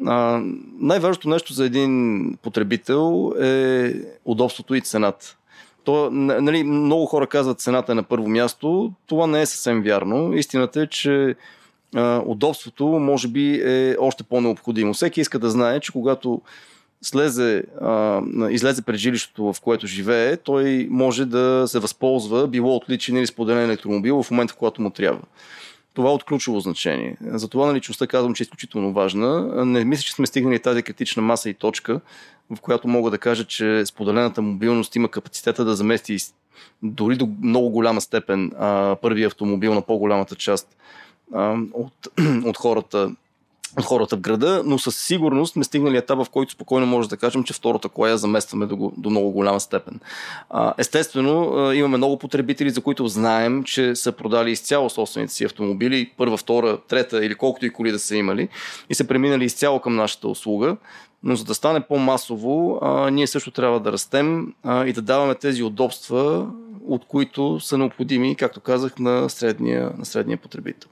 А, 0.05 0.41
най-важното 0.79 1.29
нещо 1.29 1.53
за 1.53 1.65
един 1.65 2.38
потребител 2.41 3.33
е 3.41 3.93
удобството 4.25 4.75
и 4.75 4.81
цената. 4.81 5.38
То, 5.83 6.09
нали, 6.11 6.63
много 6.63 7.05
хора 7.05 7.27
казват 7.27 7.59
цената 7.59 7.91
е 7.91 7.95
на 7.95 8.03
първо 8.03 8.27
място. 8.27 8.93
Това 9.07 9.27
не 9.27 9.41
е 9.41 9.45
съвсем 9.45 9.81
вярно. 9.81 10.33
Истината 10.33 10.81
е, 10.81 10.88
че 10.88 11.35
а, 11.95 12.21
удобството 12.25 12.85
може 12.85 13.27
би 13.27 13.61
е 13.65 13.95
още 13.99 14.23
по-необходимо. 14.23 14.93
Всеки 14.93 15.21
иска 15.21 15.39
да 15.39 15.49
знае, 15.49 15.79
че 15.79 15.91
когато 15.91 16.41
слезе, 17.05 17.63
а, 17.81 18.21
излезе 18.49 18.81
пред 18.81 18.95
жилището, 18.95 19.53
в 19.53 19.61
което 19.61 19.87
живее, 19.87 20.37
той 20.37 20.87
може 20.89 21.25
да 21.25 21.63
се 21.67 21.79
възползва, 21.79 22.47
било 22.47 22.75
от 22.75 22.89
личен 22.89 23.17
или 23.17 23.27
споделен 23.27 23.65
електромобил 23.65 24.23
в 24.23 24.31
момента, 24.31 24.53
в 24.53 24.57
който 24.57 24.81
му 24.81 24.89
трябва. 24.89 25.21
Това 25.93 26.09
е 26.09 26.13
от 26.13 26.23
ключово 26.23 26.59
значение. 26.59 27.17
Затова 27.21 27.65
на 27.65 27.73
личността 27.73 28.07
казвам, 28.07 28.33
че 28.33 28.43
е 28.43 28.45
изключително 28.45 28.93
важна. 28.93 29.65
Не 29.65 29.85
мисля, 29.85 30.03
че 30.03 30.13
сме 30.13 30.27
стигнали 30.27 30.59
тази 30.59 30.83
критична 30.83 31.21
маса 31.23 31.49
и 31.49 31.53
точка, 31.53 32.01
в 32.55 32.61
която 32.61 32.87
мога 32.87 33.11
да 33.11 33.17
кажа, 33.17 33.45
че 33.45 33.85
споделената 33.85 34.41
мобилност 34.41 34.95
има 34.95 35.09
капацитета 35.09 35.65
да 35.65 35.75
замести 35.75 36.17
дори 36.83 37.15
до 37.15 37.29
много 37.41 37.69
голяма 37.69 38.01
степен 38.01 38.51
а, 38.59 38.95
първия 39.01 39.27
автомобил 39.27 39.73
на 39.73 39.81
по-голямата 39.81 40.35
част 40.35 40.67
а, 41.33 41.57
от, 41.73 42.07
от 42.45 42.57
хората 42.57 43.11
хората 43.83 44.17
в 44.17 44.19
града, 44.19 44.61
но 44.65 44.79
със 44.79 45.05
сигурност 45.05 45.53
сме 45.53 45.63
стигнали 45.63 45.97
етап, 45.97 46.25
в 46.25 46.29
който 46.29 46.51
спокойно 46.51 46.85
може 46.88 47.09
да 47.09 47.17
кажем, 47.17 47.43
че 47.43 47.53
втората 47.53 47.89
кола 47.89 48.09
я 48.09 48.17
заместваме 48.17 48.65
до, 48.65 48.91
до 48.97 49.09
много 49.09 49.31
голяма 49.31 49.59
степен. 49.59 49.99
Естествено, 50.77 51.71
имаме 51.71 51.97
много 51.97 52.17
потребители, 52.17 52.69
за 52.69 52.81
които 52.81 53.07
знаем, 53.07 53.63
че 53.63 53.95
са 53.95 54.11
продали 54.11 54.51
изцяло 54.51 54.89
собствените 54.89 55.33
си 55.33 55.45
автомобили, 55.45 56.11
първа, 56.17 56.38
втора, 56.38 56.77
трета 56.88 57.25
или 57.25 57.35
колкото 57.35 57.65
и 57.65 57.73
коли 57.73 57.91
да 57.91 57.99
са 57.99 58.15
имали, 58.15 58.49
и 58.89 58.95
са 58.95 59.07
преминали 59.07 59.45
изцяло 59.45 59.79
към 59.79 59.95
нашата 59.95 60.27
услуга. 60.27 60.77
Но 61.23 61.35
за 61.35 61.43
да 61.43 61.55
стане 61.55 61.79
по-масово, 61.79 62.79
ние 63.11 63.27
също 63.27 63.51
трябва 63.51 63.79
да 63.79 63.91
растем 63.91 64.53
и 64.85 64.93
да 64.93 65.01
даваме 65.01 65.35
тези 65.35 65.63
удобства, 65.63 66.47
от 66.88 67.05
които 67.07 67.59
са 67.59 67.77
необходими, 67.77 68.35
както 68.35 68.59
казах, 68.59 68.99
на 68.99 69.29
средния, 69.29 69.91
на 69.97 70.05
средния 70.05 70.38
потребител. 70.38 70.89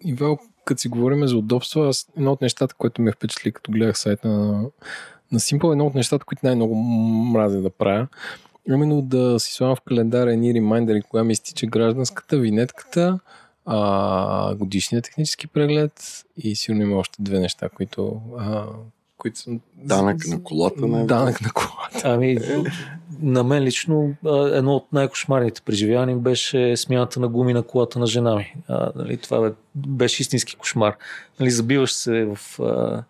Ивел, 0.00 0.38
като 0.64 0.80
си 0.80 0.88
говорим 0.88 1.26
за 1.26 1.36
удобство, 1.36 1.80
аз 1.80 2.08
едно 2.16 2.32
от 2.32 2.40
нещата, 2.40 2.74
което 2.74 3.02
ме 3.02 3.12
впечатли, 3.12 3.52
като 3.52 3.72
гледах 3.72 3.98
сайта 3.98 4.28
на, 4.28 4.62
на 5.32 5.40
Simple, 5.40 5.72
едно 5.72 5.86
от 5.86 5.94
нещата, 5.94 6.24
които 6.24 6.46
най-много 6.46 6.74
мразя 7.32 7.60
да 7.60 7.70
правя, 7.70 8.06
именно 8.68 9.02
да 9.02 9.40
си 9.40 9.52
слагам 9.52 9.76
в 9.76 9.80
календара 9.80 10.32
едни 10.32 10.54
ремайдери, 10.54 11.02
кога 11.02 11.24
ми 11.24 11.32
изтича 11.32 11.66
гражданската, 11.66 12.38
винетката, 12.38 13.18
а, 13.66 14.54
годишния 14.54 15.02
технически 15.02 15.46
преглед 15.46 16.24
и 16.36 16.56
сигурно 16.56 16.82
има 16.82 16.96
още 16.96 17.22
две 17.22 17.38
неща, 17.38 17.68
които, 17.68 18.20
а, 18.38 18.64
които 19.18 19.38
са... 19.38 19.50
Данък 19.76 20.26
на 20.26 20.42
колата, 20.42 20.86
не 20.86 21.06
Данък 21.06 21.40
на 21.40 21.50
колата. 21.52 22.00
Ами, 22.04 22.38
на 23.22 23.44
мен 23.44 23.62
лично 23.62 24.14
едно 24.52 24.76
от 24.76 24.86
най-кошмарните 24.92 25.62
преживявания 25.62 26.16
беше 26.16 26.76
смяната 26.76 27.20
на 27.20 27.28
гуми 27.28 27.52
на 27.52 27.62
колата 27.62 27.98
на 27.98 28.06
жена 28.06 28.36
ми. 28.36 28.54
А, 28.68 28.92
нали, 28.96 29.16
това 29.16 29.52
беше 29.74 30.22
истински 30.22 30.56
кошмар. 30.56 30.96
Нали, 31.40 31.50
забиваш 31.50 31.92
се 31.92 32.24
в 32.24 32.60
а, 32.62 33.02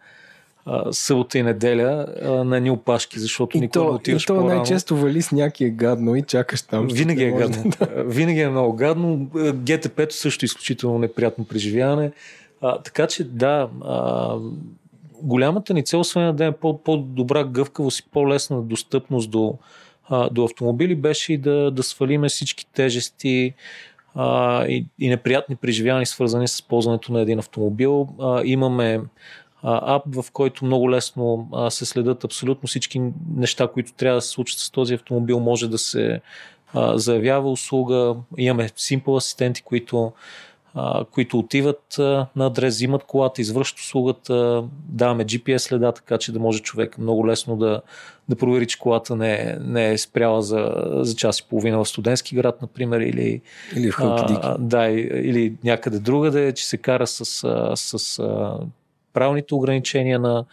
а, 0.66 0.92
събота 0.92 1.38
и 1.38 1.42
неделя 1.42 2.06
а, 2.22 2.30
на 2.30 2.56
едни 2.56 2.70
опашки, 2.70 3.20
защото 3.20 3.58
никога 3.58 3.84
не 3.84 3.90
отиваш 3.90 4.22
И 4.22 4.26
то 4.26 4.34
най-често 4.34 4.96
вали 4.96 5.22
с 5.22 5.32
някакия 5.32 5.70
гадно 5.70 6.16
и 6.16 6.22
чакаш 6.22 6.62
там. 6.62 6.88
Винаги 6.92 7.24
е 7.24 7.32
гадно. 7.32 7.72
Да. 7.78 7.86
Винаги 8.04 8.40
е 8.40 8.48
много 8.48 8.72
гадно. 8.72 9.30
ГТП-то 9.54 10.14
също 10.14 10.44
е 10.44 10.46
изключително 10.46 10.98
неприятно 10.98 11.44
преживяване. 11.44 12.12
А, 12.60 12.78
така 12.78 13.06
че 13.06 13.24
да, 13.24 13.68
а, 13.84 14.36
голямата 15.22 15.74
ни 15.74 15.84
цел, 15.84 16.00
освен 16.00 16.36
да 16.36 16.44
е 16.44 16.52
по-добра 16.52 17.44
гъвкавост 17.44 17.98
и 17.98 18.10
по-лесна 18.12 18.62
достъпност 18.62 19.30
до, 19.30 19.58
а, 20.08 20.30
до 20.30 20.44
автомобили, 20.44 20.94
беше 20.94 21.32
и 21.32 21.38
да, 21.38 21.70
да 21.70 21.82
свалиме 21.82 22.28
всички 22.28 22.66
тежести 22.66 23.54
а, 24.14 24.64
и, 24.66 24.86
и 24.98 25.08
неприятни 25.08 25.56
преживявания, 25.56 26.06
свързани 26.06 26.48
с 26.48 26.62
ползването 26.62 27.12
на 27.12 27.20
един 27.20 27.38
автомобил. 27.38 28.08
А, 28.20 28.42
имаме 28.44 29.00
ап, 29.62 30.02
в 30.14 30.24
който 30.32 30.64
много 30.64 30.90
лесно 30.90 31.48
а, 31.52 31.70
се 31.70 31.86
следят 31.86 32.24
абсолютно 32.24 32.66
всички 32.66 33.02
неща, 33.36 33.68
които 33.68 33.92
трябва 33.92 34.16
да 34.16 34.22
се 34.22 34.28
случат 34.28 34.58
с 34.58 34.70
този 34.70 34.94
автомобил. 34.94 35.40
Може 35.40 35.68
да 35.68 35.78
се 35.78 36.20
а, 36.74 36.98
заявява 36.98 37.50
услуга. 37.50 38.16
Имаме 38.38 38.68
Simple 38.68 39.16
асистенти, 39.16 39.62
които 39.62 40.12
а, 40.74 41.04
които 41.04 41.38
отиват 41.38 41.98
а, 41.98 42.26
на 42.36 42.46
адрес, 42.46 42.74
взимат 42.74 43.04
колата, 43.04 43.40
извършват 43.40 43.80
услугата, 43.80 44.64
даваме 44.88 45.24
GPS 45.24 45.58
следа, 45.58 45.92
така 45.92 46.18
че 46.18 46.32
да 46.32 46.38
може 46.38 46.62
човек 46.62 46.98
много 46.98 47.26
лесно 47.26 47.56
да, 47.56 47.80
да 48.28 48.36
провери, 48.36 48.66
че 48.66 48.78
колата 48.78 49.16
не 49.16 49.32
е, 49.32 49.56
не 49.60 49.92
е 49.92 49.98
спряла 49.98 50.42
за, 50.42 50.72
за 51.00 51.16
час 51.16 51.38
и 51.38 51.48
половина 51.48 51.78
в 51.78 51.88
студентски 51.88 52.34
град, 52.34 52.62
например, 52.62 53.00
или, 53.00 53.40
или 53.76 53.90
в 53.90 54.00
а, 54.00 54.56
да, 54.58 54.86
или 54.86 55.54
някъде 55.64 55.98
другаде, 55.98 56.52
че 56.52 56.66
се 56.66 56.76
кара 56.76 57.06
с, 57.06 57.24
с, 57.76 57.98
с 57.98 58.22
правилните 59.12 59.54
ограничения 59.54 60.18
на, 60.18 60.44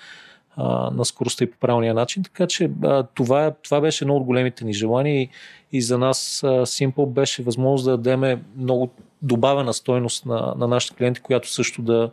на 0.92 1.06
скоростта 1.06 1.44
и 1.44 1.52
по 1.52 1.58
правилния 1.58 1.94
начин. 1.94 2.24
Така 2.24 2.48
че 2.48 2.72
това, 3.14 3.52
това 3.64 3.82
беше 3.82 4.04
едно 4.04 4.16
от 4.16 4.24
големите 4.24 4.66
ни 4.66 4.74
желания 4.74 5.22
и, 5.22 5.30
и 5.72 5.82
за 5.82 5.98
нас 5.98 6.44
а, 6.44 6.48
Simple 6.48 7.08
беше 7.08 7.44
възможност 7.44 7.86
да 7.86 7.98
дадем 7.98 8.42
много 8.58 8.90
добавена 9.22 9.74
стойност 9.74 10.26
на, 10.26 10.54
на 10.58 10.68
нашите 10.68 10.96
клиенти, 10.96 11.22
която 11.22 11.50
също 11.50 11.82
да, 11.82 12.12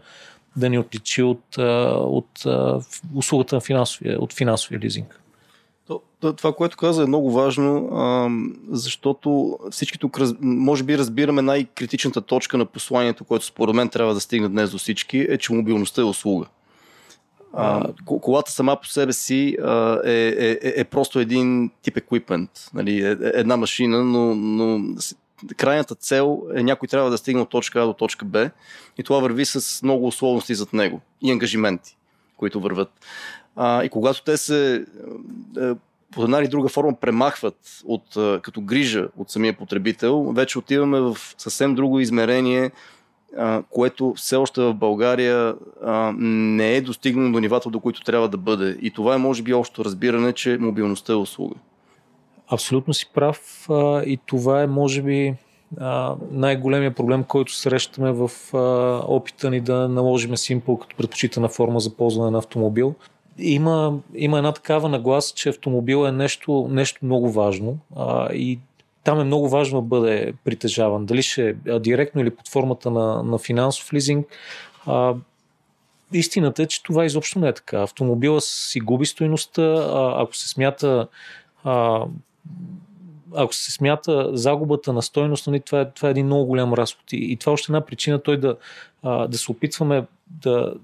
да 0.56 0.70
ни 0.70 0.78
отличи 0.78 1.22
от, 1.22 1.58
от, 1.58 2.44
от 2.44 3.00
услугата 3.14 3.54
на 3.54 3.60
финансовия, 3.60 4.18
от 4.20 4.32
финансовия 4.32 4.80
лизинг. 4.80 5.20
Това, 6.20 6.52
което 6.52 6.76
каза 6.76 7.02
е 7.02 7.06
много 7.06 7.32
важно, 7.32 7.90
защото 8.70 9.58
всички 9.70 9.98
тук, 9.98 10.20
може 10.40 10.84
би, 10.84 10.98
разбираме 10.98 11.42
най-критичната 11.42 12.20
точка 12.20 12.58
на 12.58 12.64
посланието, 12.64 13.24
което 13.24 13.44
според 13.44 13.74
мен 13.74 13.88
трябва 13.88 14.14
да 14.14 14.20
стигне 14.20 14.48
днес 14.48 14.70
до 14.70 14.78
всички, 14.78 15.18
е, 15.18 15.38
че 15.38 15.52
мобилността 15.52 16.02
е 16.02 16.04
услуга. 16.04 16.46
А, 17.52 17.88
колата 18.04 18.50
сама 18.50 18.76
по 18.80 18.86
себе 18.86 19.12
си 19.12 19.56
а, 19.62 20.00
е, 20.04 20.12
е, 20.12 20.50
е, 20.50 20.80
е 20.80 20.84
просто 20.84 21.20
един 21.20 21.70
тип 21.82 21.96
еквипмент, 21.96 22.50
нали, 22.74 23.00
е, 23.00 23.10
е, 23.10 23.16
една 23.34 23.56
машина, 23.56 24.04
но, 24.04 24.34
но 24.34 24.94
крайната 25.56 25.94
цел 25.94 26.42
е 26.56 26.62
някой 26.62 26.88
трябва 26.88 27.10
да 27.10 27.18
стигне 27.18 27.42
от 27.42 27.48
точка 27.48 27.80
А 27.82 27.86
до 27.86 27.92
точка 27.92 28.24
Б 28.24 28.50
и 28.98 29.02
това 29.02 29.18
върви 29.18 29.44
с 29.44 29.82
много 29.82 30.06
условности 30.06 30.54
зад 30.54 30.72
него 30.72 31.00
и 31.22 31.32
ангажименти, 31.32 31.96
които 32.36 32.60
върват. 32.60 32.90
А, 33.56 33.84
и 33.84 33.88
когато 33.88 34.24
те 34.24 34.36
се 34.36 34.84
е, 35.60 35.74
по 36.10 36.24
една 36.24 36.38
или 36.38 36.48
друга 36.48 36.68
форма 36.68 36.96
премахват 37.00 37.58
от, 37.84 38.04
като 38.42 38.60
грижа 38.60 39.08
от 39.16 39.30
самия 39.30 39.56
потребител, 39.56 40.32
вече 40.32 40.58
отиваме 40.58 41.00
в 41.00 41.16
съвсем 41.38 41.74
друго 41.74 42.00
измерение, 42.00 42.70
което 43.70 44.14
все 44.16 44.36
още 44.36 44.60
в 44.60 44.74
България 44.74 45.54
не 46.18 46.74
е 46.74 46.80
достигнало 46.80 47.32
до 47.32 47.40
нивата, 47.40 47.70
до 47.70 47.80
които 47.80 48.00
трябва 48.00 48.28
да 48.28 48.36
бъде. 48.36 48.76
И 48.82 48.90
това 48.90 49.14
е 49.14 49.18
може 49.18 49.42
би 49.42 49.54
общо 49.54 49.84
разбиране, 49.84 50.32
че 50.32 50.58
мобилността 50.60 51.12
е 51.12 51.16
услуга. 51.16 51.54
Абсолютно 52.48 52.94
си 52.94 53.10
прав 53.14 53.68
и 54.06 54.18
това 54.26 54.62
е 54.62 54.66
може 54.66 55.02
би 55.02 55.34
най-големия 56.30 56.94
проблем, 56.94 57.24
който 57.24 57.54
срещаме 57.54 58.12
в 58.12 58.30
опита 59.08 59.50
ни 59.50 59.60
да 59.60 59.88
наложиме 59.88 60.36
Simple 60.36 60.80
като 60.80 60.96
предпочитана 60.96 61.48
форма 61.48 61.80
за 61.80 61.96
ползване 61.96 62.30
на 62.30 62.38
автомобил. 62.38 62.94
Има, 63.38 63.98
има 64.14 64.38
една 64.38 64.52
такава 64.52 64.88
нагласа, 64.88 65.34
че 65.34 65.48
автомобил 65.48 66.06
е 66.06 66.12
нещо, 66.12 66.68
нещо 66.70 66.98
много 67.02 67.30
важно 67.30 67.78
и 68.32 68.58
там 69.04 69.20
е 69.20 69.24
много 69.24 69.48
важно 69.48 69.80
да 69.80 69.86
бъде 69.86 70.32
притежаван. 70.44 71.06
Дали 71.06 71.22
ще 71.22 71.56
е 71.66 71.78
директно 71.78 72.20
или 72.20 72.30
под 72.30 72.48
формата 72.48 72.90
на, 72.90 73.22
на 73.22 73.38
финансов 73.38 73.92
лизинг. 73.92 74.26
А, 74.86 75.14
истината 76.12 76.62
е, 76.62 76.66
че 76.66 76.82
това 76.82 77.04
изобщо 77.04 77.38
не 77.38 77.48
е 77.48 77.52
така. 77.52 77.82
Автомобила 77.82 78.40
си 78.40 78.80
губи 78.80 79.06
стоеността, 79.06 79.62
а, 79.62 80.22
ако 80.22 80.36
се 80.36 80.48
смята 80.48 81.08
а, 81.64 82.04
ако 83.34 83.54
се 83.54 83.72
смята 83.72 84.36
загубата 84.36 84.92
на 84.92 85.02
стойност, 85.02 85.46
нали, 85.46 85.60
това, 85.60 85.80
е, 85.80 85.90
това 85.90 86.08
е 86.08 86.10
един 86.10 86.26
много 86.26 86.46
голям 86.46 86.74
разход. 86.74 87.12
И, 87.12 87.32
и 87.32 87.36
това 87.36 87.50
е 87.50 87.54
още 87.54 87.72
една 87.72 87.80
причина 87.80 88.22
той 88.22 88.36
да, 88.36 88.56
а, 89.02 89.26
да 89.26 89.38
се 89.38 89.52
опитваме 89.52 90.04
да, 90.26 90.74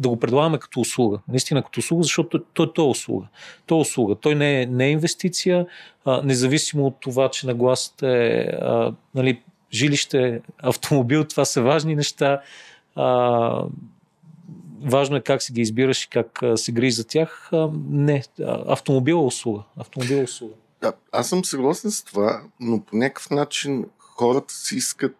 да 0.00 0.08
го 0.08 0.20
предлагаме 0.20 0.58
като 0.58 0.80
услуга. 0.80 1.18
Наистина 1.28 1.62
като 1.62 1.80
услуга, 1.80 2.02
защото 2.02 2.38
той, 2.54 2.72
той 2.72 2.84
е 2.84 2.88
услуга. 2.88 3.26
Той 3.66 3.78
е 3.78 3.80
услуга. 3.80 4.14
Той 4.14 4.34
не 4.34 4.62
е, 4.62 4.66
не 4.66 4.86
е 4.86 4.90
инвестиция, 4.90 5.66
а, 6.04 6.22
независимо 6.22 6.86
от 6.86 6.96
това, 7.00 7.30
че 7.30 7.46
нагласата 7.46 8.08
е 8.08 8.38
а, 8.60 8.94
нали, 9.14 9.42
жилище, 9.72 10.40
автомобил, 10.58 11.24
това 11.24 11.44
са 11.44 11.62
важни 11.62 11.94
неща. 11.94 12.40
А, 12.94 13.64
важно 14.82 15.16
е 15.16 15.20
как 15.20 15.42
си 15.42 15.52
ги 15.52 15.60
избираш 15.60 16.04
и 16.04 16.08
как 16.08 16.40
се 16.56 16.72
грижи 16.72 16.90
за 16.90 17.06
тях. 17.06 17.50
Не, 17.90 18.22
автомобил 18.68 19.14
е 19.14 19.26
услуга. 19.26 19.62
Автомобил 19.76 20.16
е 20.16 20.22
услуга. 20.22 20.54
Да, 20.80 20.92
аз 21.12 21.28
съм 21.28 21.44
съгласен 21.44 21.90
с 21.90 22.04
това, 22.04 22.42
но 22.60 22.80
по 22.80 22.96
някакъв 22.96 23.30
начин 23.30 23.84
хората 23.98 24.54
си 24.54 24.76
искат 24.76 25.16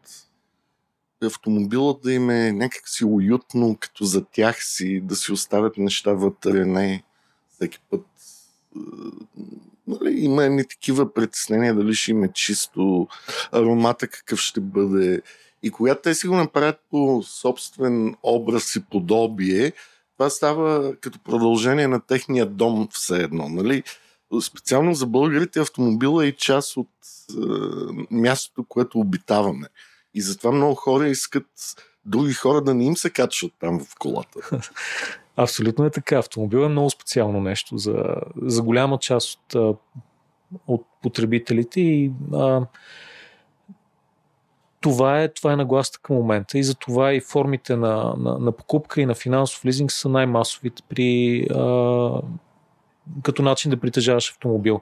автомобила 1.27 1.99
да 2.03 2.13
им 2.13 2.31
е 2.31 2.53
някак 2.53 2.89
си 2.89 3.05
уютно, 3.05 3.77
като 3.81 4.05
за 4.05 4.25
тях 4.25 4.65
си, 4.65 5.01
да 5.01 5.17
си 5.17 5.33
оставят 5.33 5.77
неща 5.77 6.13
вътре, 6.13 6.65
не 6.65 7.03
всеки 7.55 7.79
път. 7.91 8.07
Нали, 9.87 10.21
има 10.21 10.45
едни 10.45 10.65
такива 10.65 11.15
притеснения, 11.15 11.75
дали 11.75 11.95
ще 11.95 12.11
им 12.11 12.25
е 12.25 12.33
чисто, 12.33 13.09
аромата 13.53 14.09
какъв 14.09 14.41
ще 14.41 14.61
бъде. 14.61 15.23
И 15.63 15.71
когато 15.71 16.03
те 16.03 16.15
си 16.15 16.29
го 16.29 16.37
направят 16.37 16.77
по 16.91 17.23
собствен 17.23 18.15
образ 18.23 18.77
и 18.77 18.85
подобие, 18.85 19.73
това 20.17 20.31
става 20.31 20.97
като 21.01 21.19
продължение 21.19 21.89
на 21.89 22.01
техния 22.01 22.47
дом 22.47 22.89
все 22.93 23.23
едно. 23.23 23.49
Нали? 23.49 23.83
Специално 24.43 24.95
за 24.95 25.07
българите 25.07 25.61
автомобила 25.61 26.27
е 26.27 26.33
част 26.33 26.77
от 26.77 26.89
е, 27.31 27.35
мястото, 28.11 28.65
което 28.69 28.99
обитаваме. 28.99 29.67
И 30.15 30.21
затова 30.21 30.53
много 30.53 30.75
хора 30.75 31.09
искат 31.09 31.47
други 32.05 32.33
хора 32.33 32.63
да 32.63 32.75
не 32.75 32.85
им 32.85 32.97
се 32.97 33.11
качват 33.11 33.53
там 33.61 33.85
в 33.85 33.95
колата. 33.99 34.41
Абсолютно 35.37 35.85
е 35.85 35.91
така. 35.91 36.19
Автомобил 36.19 36.59
е 36.59 36.69
много 36.69 36.91
специално 36.91 37.41
нещо 37.41 37.79
за, 37.79 38.05
за 38.43 38.63
голяма 38.63 38.99
част 38.99 39.55
от, 39.55 39.81
от 40.67 40.87
потребителите 41.03 41.81
и 41.81 42.13
а, 42.35 42.67
това 44.81 45.23
е, 45.23 45.29
това 45.29 45.53
е 45.53 45.57
нагласта 45.57 45.99
към 46.03 46.17
момента 46.17 46.59
и 46.59 46.65
затова 46.65 47.13
и 47.13 47.21
формите 47.21 47.77
на, 47.77 48.15
на, 48.19 48.39
на 48.39 48.53
покупка 48.53 49.01
и 49.01 49.07
на 49.07 49.15
финансов 49.15 49.65
лизинг 49.65 49.93
са 49.93 50.09
най-масовите 50.09 50.83
при 50.89 51.43
а, 51.55 52.23
като 53.23 53.43
начин 53.43 53.71
да 53.71 53.81
притежаваш 53.81 54.31
автомобил. 54.31 54.81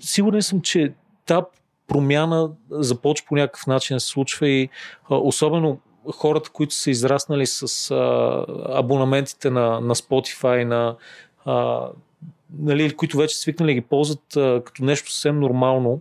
Сигурен 0.00 0.42
съм, 0.42 0.60
че 0.60 0.92
тази 1.26 1.46
промяна 1.88 2.50
започва 2.70 3.26
по 3.26 3.36
някакъв 3.36 3.66
начин 3.66 3.96
да 3.96 4.00
се 4.00 4.06
случва 4.06 4.48
и 4.48 4.68
а, 5.10 5.16
особено 5.16 5.78
хората, 6.14 6.50
които 6.50 6.74
са 6.74 6.90
израснали 6.90 7.46
с 7.46 7.90
а, 7.90 8.44
абонаментите 8.78 9.50
на, 9.50 9.80
на 9.80 9.94
Spotify, 9.94 10.64
на 10.64 10.96
а, 11.44 11.86
нали, 12.58 12.96
които 12.96 13.16
вече 13.16 13.36
свикнали 13.36 13.74
ги 13.74 13.80
ползват 13.80 14.36
а, 14.36 14.62
като 14.64 14.84
нещо 14.84 15.12
съвсем 15.12 15.40
нормално, 15.40 16.00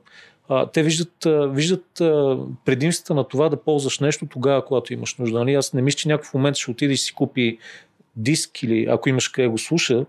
а, 0.49 0.65
те 0.65 0.83
виждат, 0.83 1.25
а, 1.25 1.47
виждат 1.47 2.01
а, 2.01 2.37
предимствата 2.65 3.13
на 3.13 3.23
това 3.23 3.49
да 3.49 3.63
ползваш 3.63 3.99
нещо 3.99 4.25
тогава, 4.25 4.65
когато 4.65 4.93
имаш 4.93 5.15
нужда. 5.15 5.39
Нали? 5.39 5.53
Аз 5.53 5.73
не 5.73 5.81
мисля, 5.81 5.97
че 5.97 6.07
някой 6.07 6.25
в 6.25 6.33
момент 6.33 6.55
ще 6.55 6.71
отиде 6.71 6.93
и 6.93 6.97
си 6.97 7.13
купи 7.13 7.57
диск 8.15 8.63
или 8.63 8.85
ако 8.89 9.09
имаш 9.09 9.27
къде 9.27 9.47
го 9.47 9.57
слуша. 9.57 10.05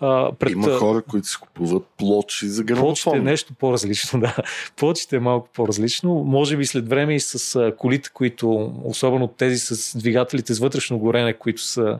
А, 0.00 0.32
пред... 0.32 0.52
Има 0.52 0.70
хора, 0.70 1.02
които 1.02 1.26
си 1.26 1.36
купуват 1.40 1.86
плочи 1.96 2.48
за 2.48 2.64
грамофон. 2.64 2.94
Плочите 2.94 3.16
е 3.16 3.20
нещо 3.20 3.54
по-различно, 3.58 4.20
да. 4.20 4.36
Плочите 4.76 5.16
е 5.16 5.20
малко 5.20 5.48
по-различно. 5.54 6.14
Може 6.14 6.56
би 6.56 6.66
след 6.66 6.88
време 6.88 7.14
и 7.14 7.20
с 7.20 7.72
колите, 7.78 8.10
които, 8.14 8.72
особено 8.84 9.28
тези 9.28 9.58
с 9.58 9.98
двигателите 9.98 10.54
с 10.54 10.58
вътрешно 10.58 10.98
горене, 10.98 11.32
които 11.32 11.62
са 11.62 11.98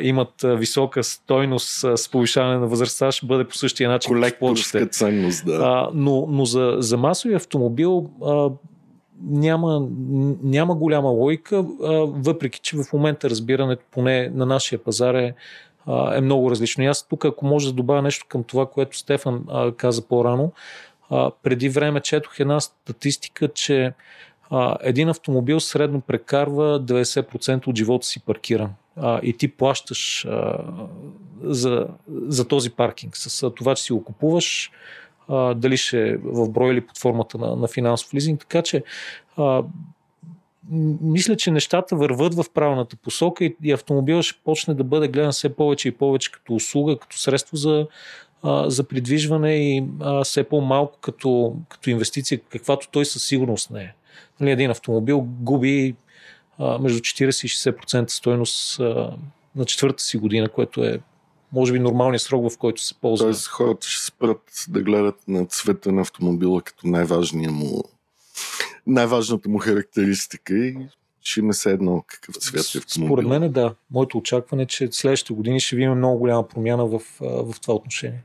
имат 0.00 0.32
висока 0.44 1.04
стойност 1.04 1.68
с 1.68 2.10
повишаване 2.10 2.58
на 2.58 2.66
възрастта, 2.66 3.12
ще 3.12 3.26
бъде 3.26 3.44
по 3.44 3.54
същия 3.54 3.90
начин. 3.90 4.08
Колекторска 4.08 4.86
ценност, 4.86 5.46
да. 5.46 5.54
А, 5.62 5.90
но 5.94 6.26
но 6.28 6.44
за, 6.44 6.76
за 6.78 6.96
масови 6.96 7.34
автомобил 7.34 8.10
а, 8.24 8.50
няма, 9.22 9.88
няма 10.42 10.74
голяма 10.74 11.08
логика, 11.08 11.56
а, 11.56 11.92
въпреки 12.06 12.60
че 12.60 12.76
в 12.76 12.92
момента 12.92 13.30
разбирането 13.30 13.84
поне 13.90 14.30
на 14.34 14.46
нашия 14.46 14.78
пазар 14.78 15.14
е, 15.14 15.34
е 16.14 16.20
много 16.20 16.50
различно. 16.50 16.84
И 16.84 16.86
аз 16.86 17.08
тук, 17.08 17.24
ако 17.24 17.46
може 17.46 17.66
да 17.66 17.72
добавя 17.72 18.02
нещо 18.02 18.26
към 18.28 18.44
това, 18.44 18.66
което 18.66 18.98
Стефан 18.98 19.44
каза 19.76 20.08
по-рано, 20.08 20.52
преди 21.42 21.68
време 21.68 22.00
четох 22.00 22.40
една 22.40 22.60
статистика, 22.60 23.48
че 23.48 23.92
един 24.80 25.08
автомобил 25.08 25.60
средно 25.60 26.00
прекарва 26.00 26.80
90% 26.80 27.66
от 27.66 27.76
живота 27.76 28.06
си 28.06 28.20
паркиран 28.20 28.70
и 29.22 29.34
ти 29.38 29.48
плащаш 29.48 30.26
за, 31.42 31.86
за 32.08 32.48
този 32.48 32.70
паркинг. 32.70 33.16
С 33.16 33.50
това, 33.50 33.74
че 33.74 33.82
си 33.82 33.92
го 33.92 34.04
купуваш, 34.04 34.70
дали 35.54 35.76
ще 35.76 36.08
е 36.08 36.16
в 36.16 36.48
брой 36.48 36.72
или 36.72 36.80
под 36.80 36.98
формата 36.98 37.38
на, 37.38 37.56
на 37.56 37.68
финансов 37.68 38.14
лизинг. 38.14 38.40
Така 38.40 38.62
че 38.62 38.82
мисля, 41.00 41.36
че 41.36 41.50
нещата 41.50 41.96
върват 41.96 42.34
в 42.34 42.44
правилната 42.54 42.96
посока 42.96 43.44
и, 43.44 43.56
и 43.62 43.72
автомобилът 43.72 44.24
ще 44.24 44.40
почне 44.44 44.74
да 44.74 44.84
бъде 44.84 45.08
гледан 45.08 45.32
все 45.32 45.56
повече 45.56 45.88
и 45.88 45.92
повече 45.92 46.32
като 46.32 46.54
услуга, 46.54 46.98
като 46.98 47.18
средство 47.18 47.56
за, 47.56 47.86
за 48.66 48.84
придвижване 48.84 49.54
и 49.54 49.84
все 50.24 50.44
по-малко 50.44 50.98
като, 51.00 51.56
като 51.68 51.90
инвестиция, 51.90 52.40
каквато 52.48 52.88
той 52.90 53.04
със 53.04 53.26
сигурност 53.26 53.70
не 53.70 53.82
е. 53.82 53.92
Нали, 54.40 54.50
един 54.50 54.70
автомобил 54.70 55.20
губи 55.20 55.94
между 56.80 56.98
40 57.00 57.44
и 57.44 57.48
60% 57.48 58.08
стоеност 58.08 58.80
на 59.56 59.64
четвърта 59.66 60.02
си 60.02 60.18
година, 60.18 60.48
което 60.48 60.84
е 60.84 61.00
може 61.52 61.72
би 61.72 61.78
нормалният 61.78 62.22
срок, 62.22 62.50
в 62.50 62.58
който 62.58 62.82
се 62.82 62.94
ползва. 62.94 63.26
Тоест 63.26 63.46
хората 63.46 63.86
ще 63.86 64.06
спрат 64.06 64.64
да 64.68 64.82
гледат 64.82 65.28
на 65.28 65.46
цвета 65.46 65.92
на 65.92 66.00
автомобила 66.00 66.62
като 66.62 66.86
най-важния 66.86 67.50
му 67.50 67.82
най-важната 68.86 69.48
му 69.48 69.58
характеристика 69.58 70.54
и 70.54 70.76
ще 71.22 71.40
има 71.40 71.54
се 71.54 71.70
едно 71.70 72.04
какъв 72.06 72.34
цвет 72.34 72.74
е 72.74 72.78
автомобил. 72.78 73.08
Според 73.08 73.28
мен 73.28 73.52
да. 73.52 73.74
Моето 73.90 74.18
очакване 74.18 74.62
е, 74.62 74.66
че 74.66 74.88
следващите 74.92 75.34
години 75.34 75.60
ще 75.60 75.76
видим 75.76 75.94
много 75.94 76.18
голяма 76.18 76.48
промяна 76.48 76.86
в, 76.86 77.00
в 77.20 77.54
това 77.62 77.74
отношение. 77.74 78.22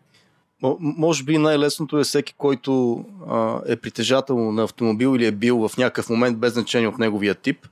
Може 0.80 1.24
би 1.24 1.38
най-лесното 1.38 2.00
е 2.00 2.04
всеки, 2.04 2.34
който 2.38 3.06
а, 3.28 3.62
е 3.68 3.76
притежател 3.76 4.52
на 4.52 4.64
автомобил 4.64 5.16
или 5.16 5.26
е 5.26 5.32
бил 5.32 5.68
в 5.68 5.78
някакъв 5.78 6.10
момент, 6.10 6.38
без 6.38 6.54
значение 6.54 6.88
от 6.88 6.98
неговия 6.98 7.36
тип, 7.36 7.68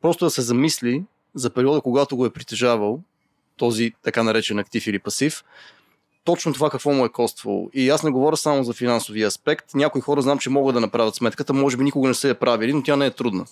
просто 0.00 0.24
да 0.24 0.30
се 0.30 0.42
замисли 0.42 1.04
за 1.34 1.50
периода, 1.50 1.80
когато 1.80 2.16
го 2.16 2.26
е 2.26 2.32
притежавал, 2.32 3.00
този 3.56 3.92
така 4.02 4.22
наречен 4.22 4.58
актив 4.58 4.86
или 4.86 4.98
пасив, 4.98 5.44
точно 6.24 6.52
това 6.52 6.70
какво 6.70 6.92
му 6.92 7.04
е 7.04 7.08
коствало. 7.08 7.70
И 7.72 7.90
аз 7.90 8.02
не 8.02 8.10
говоря 8.10 8.36
само 8.36 8.64
за 8.64 8.72
финансовия 8.72 9.26
аспект. 9.26 9.74
Някои 9.74 10.00
хора 10.00 10.22
знам, 10.22 10.38
че 10.38 10.50
могат 10.50 10.74
да 10.74 10.80
направят 10.80 11.14
сметката, 11.14 11.52
може 11.52 11.76
би 11.76 11.84
никога 11.84 12.08
не 12.08 12.14
са 12.14 12.28
я 12.28 12.34
правили, 12.34 12.72
но 12.72 12.82
тя 12.82 12.96
не 12.96 13.06
е 13.06 13.10
трудна 13.10 13.44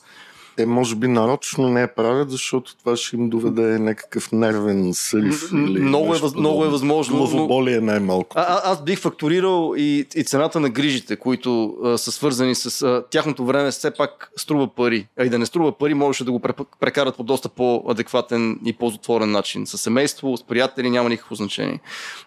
те 0.58 0.66
може 0.66 0.96
би 0.96 1.08
нарочно 1.08 1.68
не 1.68 1.80
я 1.80 1.94
правят, 1.94 2.30
защото 2.30 2.76
това 2.76 2.96
ще 2.96 3.16
им 3.16 3.28
доведе 3.28 3.78
някакъв 3.78 4.32
нервен 4.32 4.90
срив. 4.94 5.52
Или 5.52 5.80
много, 5.80 6.14
е, 6.14 6.18
много 6.36 6.64
е 6.64 6.68
възможно. 6.68 7.16
Главоболие 7.16 7.76
е 7.76 7.80
най-малко. 7.80 8.36
А, 8.38 8.72
аз 8.72 8.84
бих 8.84 8.98
фактурирал 8.98 9.74
и, 9.76 10.06
и 10.14 10.24
цената 10.24 10.60
на 10.60 10.70
грижите, 10.70 11.16
които 11.16 11.76
а, 11.84 11.98
са 11.98 12.12
свързани 12.12 12.54
с 12.54 12.82
а, 12.82 13.04
тяхното 13.10 13.44
време, 13.44 13.70
все 13.70 13.90
пак 13.90 14.30
струва 14.36 14.74
пари. 14.74 15.08
А 15.18 15.24
и 15.24 15.28
да 15.28 15.38
не 15.38 15.46
струва 15.46 15.78
пари, 15.78 15.94
можеше 15.94 16.24
да 16.24 16.32
го 16.32 16.40
прекарат 16.80 17.16
по 17.16 17.22
доста 17.22 17.48
по-адекватен 17.48 18.58
и 18.64 18.72
по-затворен 18.72 19.30
начин. 19.30 19.66
С 19.66 19.78
семейство, 19.78 20.36
с 20.36 20.42
приятели 20.42 20.90
няма 20.90 21.08
никакво 21.08 21.34
значение. 21.34 21.80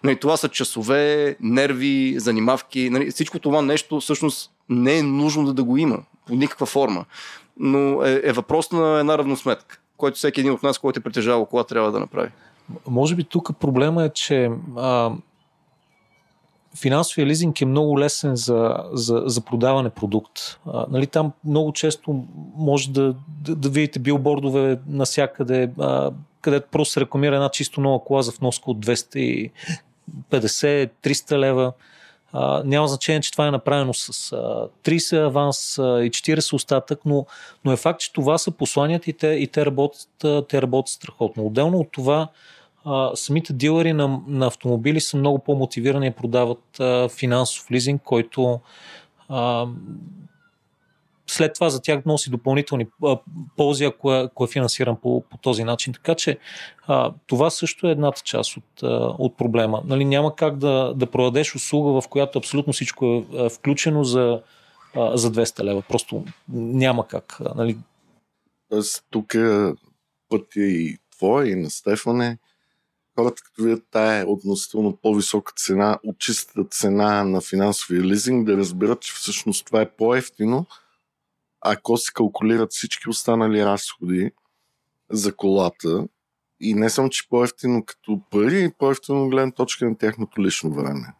Но 0.04 0.10
и 0.10 0.16
това 0.16 0.36
са 0.36 0.48
часове, 0.48 1.36
нерви, 1.40 2.14
занимавки. 2.18 2.90
Нали, 2.90 3.10
всичко 3.10 3.38
това 3.38 3.62
нещо 3.62 4.00
всъщност 4.00 4.50
не 4.68 4.98
е 4.98 5.02
нужно 5.02 5.44
да, 5.44 5.52
да 5.52 5.64
го 5.64 5.76
има 5.76 5.98
по 6.26 6.34
никаква 6.34 6.66
форма 6.66 7.04
но 7.60 8.02
е, 8.02 8.20
е 8.24 8.32
въпрос 8.32 8.72
на 8.72 9.00
една 9.00 9.18
равносметка, 9.18 9.80
който 9.96 10.16
всеки 10.16 10.40
един 10.40 10.52
от 10.52 10.62
нас, 10.62 10.78
който 10.78 10.98
е 10.98 11.02
притежавал 11.02 11.46
кола, 11.46 11.64
трябва 11.64 11.92
да 11.92 12.00
направи. 12.00 12.28
Може 12.88 13.14
би 13.14 13.24
тук 13.24 13.50
проблема 13.60 14.04
е, 14.04 14.08
че 14.08 14.50
а, 14.76 15.10
финансовия 16.80 17.26
лизинг 17.26 17.60
е 17.60 17.66
много 17.66 17.98
лесен 17.98 18.36
за, 18.36 18.76
за, 18.92 19.22
за 19.26 19.40
продаване 19.40 19.90
продукт. 19.90 20.60
А, 20.66 20.86
нали, 20.90 21.06
там 21.06 21.32
много 21.44 21.72
често 21.72 22.24
може 22.56 22.90
да, 22.90 23.14
да, 23.28 23.56
да 23.56 23.68
видите 23.68 23.98
билбордове 23.98 24.78
насякъде, 24.86 25.70
а, 25.78 26.10
където 26.40 26.68
просто 26.70 26.92
се 26.92 27.00
рекламира 27.00 27.34
една 27.34 27.48
чисто 27.48 27.80
нова 27.80 28.04
кола 28.04 28.22
за 28.22 28.30
вноска 28.30 28.70
от 28.70 28.86
250-300 28.86 31.38
лева. 31.38 31.72
А, 32.32 32.62
няма 32.64 32.88
значение, 32.88 33.20
че 33.20 33.32
това 33.32 33.46
е 33.46 33.50
направено 33.50 33.94
с 33.94 34.32
а, 34.32 34.68
30 34.84 35.26
аванс 35.26 35.78
а, 35.78 35.82
и 35.82 36.10
40 36.10 36.52
остатък, 36.52 37.00
но, 37.04 37.26
но 37.64 37.72
е 37.72 37.76
факт, 37.76 38.00
че 38.00 38.12
това 38.12 38.38
са 38.38 38.50
посланията 38.50 39.10
и 39.10 39.12
те, 39.12 39.26
и 39.26 39.46
те, 39.46 39.66
работят, 39.66 40.08
те 40.48 40.62
работят 40.62 40.88
страхотно. 40.92 41.46
Отделно 41.46 41.78
от 41.78 41.92
това, 41.92 42.28
а, 42.84 43.10
самите 43.14 43.52
дилери 43.52 43.92
на, 43.92 44.20
на 44.26 44.46
автомобили 44.46 45.00
са 45.00 45.16
много 45.16 45.38
по-мотивирани 45.38 46.10
да 46.10 46.16
продават 46.16 46.80
а, 46.80 47.08
финансов 47.08 47.70
лизинг, 47.70 48.02
който 48.02 48.60
а, 49.28 49.66
след 51.32 51.54
това 51.54 51.70
за 51.70 51.82
тях 51.82 52.04
носи 52.04 52.30
допълнителни 52.30 52.86
ползи, 53.56 53.84
ако 53.84 54.14
е, 54.14 54.20
ако 54.20 54.44
е 54.44 54.48
финансиран 54.48 54.96
по, 54.96 55.24
по 55.30 55.38
този 55.38 55.64
начин. 55.64 55.92
Така 55.92 56.14
че 56.14 56.38
а, 56.86 57.12
това 57.26 57.50
също 57.50 57.88
е 57.88 57.90
едната 57.90 58.22
част 58.24 58.56
от, 58.56 58.82
от 59.18 59.36
проблема. 59.36 59.82
Нали, 59.84 60.04
няма 60.04 60.36
как 60.36 60.58
да, 60.58 60.92
да 60.96 61.06
продадеш 61.06 61.54
услуга, 61.54 62.00
в 62.00 62.08
която 62.08 62.38
абсолютно 62.38 62.72
всичко 62.72 63.24
е 63.34 63.48
включено 63.48 64.04
за, 64.04 64.40
за 65.14 65.32
200 65.32 65.62
лева. 65.62 65.82
Просто 65.88 66.24
няма 66.48 67.06
как. 67.06 67.38
Нали. 67.56 67.76
Тоест, 68.68 69.04
тук 69.10 69.34
пътя 70.28 70.60
и 70.60 70.98
твой, 71.16 71.48
и 71.48 71.54
на 71.54 71.70
Стефане, 71.70 72.38
хората 73.18 73.42
като 73.42 73.62
видят 73.62 73.84
тая 73.90 74.28
относително 74.28 74.98
по-висока 75.02 75.52
цена 75.56 75.98
от 76.04 76.18
чистата 76.18 76.64
цена 76.70 77.24
на 77.24 77.40
финансовия 77.40 78.02
лизинг, 78.02 78.46
да 78.46 78.56
разберат, 78.56 79.00
че 79.00 79.12
всъщност 79.12 79.66
това 79.66 79.80
е 79.80 79.90
по-ефтино, 79.90 80.66
ако 81.62 81.96
се 81.96 82.12
калкулират 82.12 82.72
всички 82.72 83.08
останали 83.08 83.64
разходи 83.64 84.30
за 85.10 85.36
колата 85.36 86.08
и 86.60 86.74
не 86.74 86.90
само, 86.90 87.08
че 87.08 87.28
по-ефтино 87.28 87.84
като 87.84 88.20
пари, 88.30 88.72
по-ефтино 88.78 89.28
гледам 89.28 89.52
точка 89.52 89.84
на 89.84 89.98
тяхното 89.98 90.42
лично 90.42 90.74
време. 90.74 91.14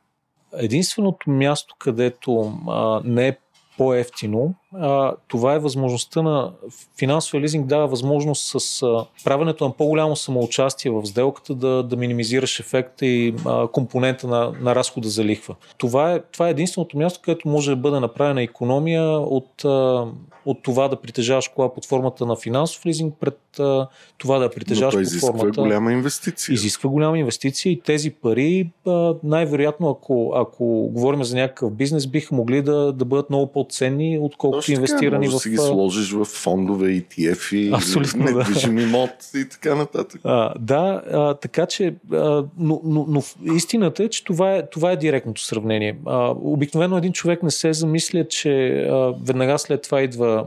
Единственото 0.53 1.31
място, 1.31 1.75
където 1.79 2.59
а, 2.69 3.01
не 3.05 3.29
е 3.29 3.39
по-ефтино. 3.79 4.55
А, 4.75 5.13
това 5.29 5.55
е 5.55 5.59
възможността 5.59 6.23
на 6.23 6.53
финансовия 6.99 7.43
лизинг 7.43 7.67
дава 7.67 7.87
възможност 7.87 8.61
с 8.61 8.83
а, 8.83 9.05
правенето 9.25 9.65
на 9.65 9.73
по-голямо 9.73 10.17
самоучастие 10.17 10.91
в 10.91 11.07
сделката 11.07 11.55
да, 11.55 11.83
да 11.83 11.97
минимизираш 11.97 12.61
ефекта 12.61 13.07
и 13.07 13.35
а, 13.47 13.69
компонента 13.69 14.27
на, 14.27 14.53
на 14.61 14.75
разхода 14.75 15.09
за 15.09 15.25
лихва. 15.25 15.55
Това 15.79 16.13
е, 16.13 16.21
това 16.33 16.49
е 16.49 16.51
единственото 16.51 16.99
място, 16.99 17.21
където 17.23 17.49
може 17.49 17.71
да 17.71 17.77
бъде 17.77 18.01
направена 18.01 18.43
економия 18.43 19.05
от, 19.19 19.65
а, 19.65 20.07
от 20.47 20.63
това 20.63 20.89
да 20.89 20.97
притежаваш 20.97 21.49
кола 21.49 21.75
под 21.75 21.87
формата 21.87 22.27
на 22.27 22.37
финансов 22.37 22.87
лизинг 22.87 23.15
пред 23.21 23.39
а, 23.61 23.89
това 24.19 24.39
да 24.39 24.51
притежаваш 24.51 24.95
под 24.95 25.21
формата... 25.21 25.47
изисква 25.47 25.63
голяма 25.63 25.93
инвестиция. 25.93 26.55
Изисква 26.55 26.91
голяма 26.91 27.19
инвестиция 27.19 27.73
и 27.73 27.81
тези 27.81 28.11
пари 28.11 28.71
а, 28.87 29.15
най-вероятно, 29.23 29.91
ако, 29.91 30.33
ако 30.35 30.65
говорим 30.93 31.25
за 31.25 31.37
някакъв 31.37 31.73
бизнес, 31.73 32.07
биха 32.07 32.35
могли 32.35 32.63
да, 32.63 32.93
да 32.93 33.05
бъдат 33.05 33.31
много 33.31 33.53
по-ценни, 33.53 34.19
отколкото 34.23 34.62
Точно 34.63 34.75
инвестирани 34.75 35.27
така, 35.27 35.39
в... 35.39 35.43
да 35.43 35.51
ги 35.51 35.57
сложиш 35.57 36.13
в 36.13 36.25
фондове, 36.25 36.87
ETF 36.87 37.57
и 37.57 37.73
Абсолютно, 37.75 38.25
недвижим 38.25 38.77
да. 38.77 38.83
имот 38.83 39.11
и 39.35 39.49
така 39.49 39.75
нататък. 39.75 40.21
А, 40.25 40.55
да, 40.59 41.03
а, 41.13 41.35
така 41.35 41.67
че, 41.67 41.95
а, 42.13 42.45
но, 42.59 42.81
но, 42.85 43.07
но 43.09 43.23
истината 43.55 44.05
е, 44.05 44.09
че 44.09 44.25
това 44.25 44.55
е, 44.55 44.71
това 44.71 44.93
е 44.93 44.97
директното 44.97 45.43
сравнение. 45.43 45.97
А, 46.07 46.35
обикновено 46.41 46.97
един 46.97 47.13
човек 47.13 47.43
не 47.43 47.51
се 47.51 47.73
замисля, 47.73 48.29
че 48.29 48.71
а, 48.91 49.15
веднага 49.25 49.59
след 49.59 49.83
това 49.83 50.03
идва 50.03 50.45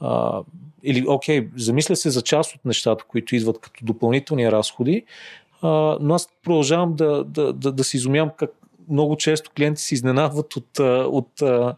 а, 0.00 0.40
или, 0.82 1.04
окей, 1.08 1.48
замисля 1.56 1.96
се 1.96 2.10
за 2.10 2.22
част 2.22 2.54
от 2.54 2.64
нещата, 2.64 3.04
които 3.08 3.36
идват 3.36 3.58
като 3.58 3.84
допълнителни 3.84 4.52
разходи, 4.52 5.04
а, 5.62 5.68
но 6.00 6.14
аз 6.14 6.28
продължавам 6.44 6.94
да, 6.94 7.24
да, 7.24 7.52
да, 7.52 7.72
да 7.72 7.84
се 7.84 7.96
изумявам 7.96 8.30
как 8.38 8.50
много 8.88 9.16
често 9.16 9.50
клиенти 9.56 9.82
се 9.82 9.94
изненадват 9.94 10.56
от, 10.56 10.78
от, 10.78 11.42
от 11.42 11.76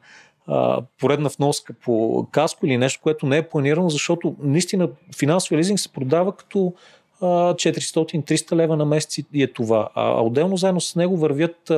поредна 1.01 1.29
вноска 1.39 1.75
по 1.85 2.27
каско 2.31 2.67
или 2.67 2.77
нещо, 2.77 3.01
което 3.03 3.27
не 3.27 3.37
е 3.37 3.49
планирано, 3.49 3.89
защото 3.89 4.37
наистина 4.39 4.89
финансовия 5.19 5.59
лизинг 5.59 5.81
се 5.81 5.93
продава 5.93 6.33
като 6.37 6.73
400-300 7.21 8.57
лева 8.57 8.77
на 8.77 8.85
месец 8.85 9.19
и 9.33 9.43
е 9.43 9.53
това. 9.53 9.89
А 9.95 10.23
отделно 10.23 10.57
заедно 10.57 10.81
с 10.81 10.97
него 10.97 11.17
вървят 11.17 11.73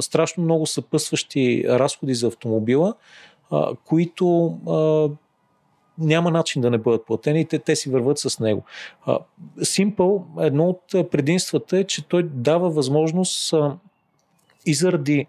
страшно 0.00 0.44
много 0.44 0.66
съпъсващи 0.66 1.64
разходи 1.68 2.14
за 2.14 2.26
автомобила, 2.26 2.94
които 3.84 4.56
няма 5.98 6.30
начин 6.30 6.62
да 6.62 6.70
не 6.70 6.78
бъдат 6.78 7.06
платени 7.06 7.40
и 7.40 7.44
те, 7.44 7.58
те 7.58 7.76
си 7.76 7.90
върват 7.90 8.18
с 8.18 8.40
него. 8.40 8.64
Simple, 9.58 10.22
едно 10.46 10.68
от 10.68 11.10
предимствата 11.10 11.78
е, 11.78 11.84
че 11.84 12.08
той 12.08 12.22
дава 12.22 12.70
възможност 12.70 13.54
и 14.66 14.74
заради 14.74 15.26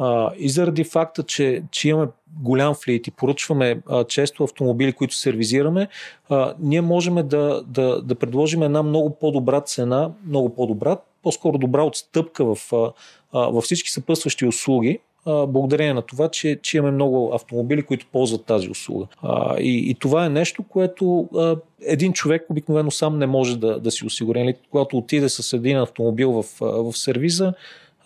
а, 0.00 0.30
и 0.38 0.48
заради 0.48 0.84
факта, 0.84 1.22
че, 1.22 1.62
че 1.70 1.88
имаме 1.88 2.08
голям 2.40 2.74
флит 2.74 3.06
и 3.06 3.10
поръчваме 3.10 3.80
а, 3.88 4.04
често 4.04 4.44
автомобили, 4.44 4.92
които 4.92 5.14
сервизираме, 5.14 5.88
а, 6.28 6.54
ние 6.58 6.80
можем 6.80 7.14
да, 7.14 7.62
да, 7.66 8.02
да 8.02 8.14
предложим 8.14 8.62
една 8.62 8.82
много 8.82 9.10
по-добра 9.10 9.60
цена, 9.60 10.10
много 10.26 10.54
по-добра, 10.54 10.96
по-скоро 11.22 11.58
добра 11.58 11.82
отстъпка 11.82 12.54
в, 12.54 12.72
а, 12.72 12.92
във 13.32 13.64
всички 13.64 13.90
съпътстващи 13.90 14.46
услуги, 14.46 14.98
благодарение 15.26 15.94
на 15.94 16.02
това, 16.02 16.28
че, 16.28 16.58
че 16.62 16.76
имаме 16.76 16.94
много 16.94 17.34
автомобили, 17.34 17.82
които 17.82 18.06
ползват 18.12 18.44
тази 18.44 18.70
услуга. 18.70 19.06
А, 19.22 19.58
и, 19.58 19.90
и 19.90 19.94
това 19.94 20.26
е 20.26 20.28
нещо, 20.28 20.62
което 20.62 21.28
а, 21.36 21.56
един 21.86 22.12
човек 22.12 22.46
обикновено 22.50 22.90
сам 22.90 23.18
не 23.18 23.26
може 23.26 23.58
да, 23.58 23.80
да 23.80 23.90
си 23.90 24.06
осигури. 24.06 24.40
Нали, 24.40 24.54
когато 24.70 24.98
отиде 24.98 25.28
с 25.28 25.52
един 25.52 25.78
автомобил 25.78 26.32
в, 26.32 26.44
в 26.60 26.92
сервиза, 26.96 27.54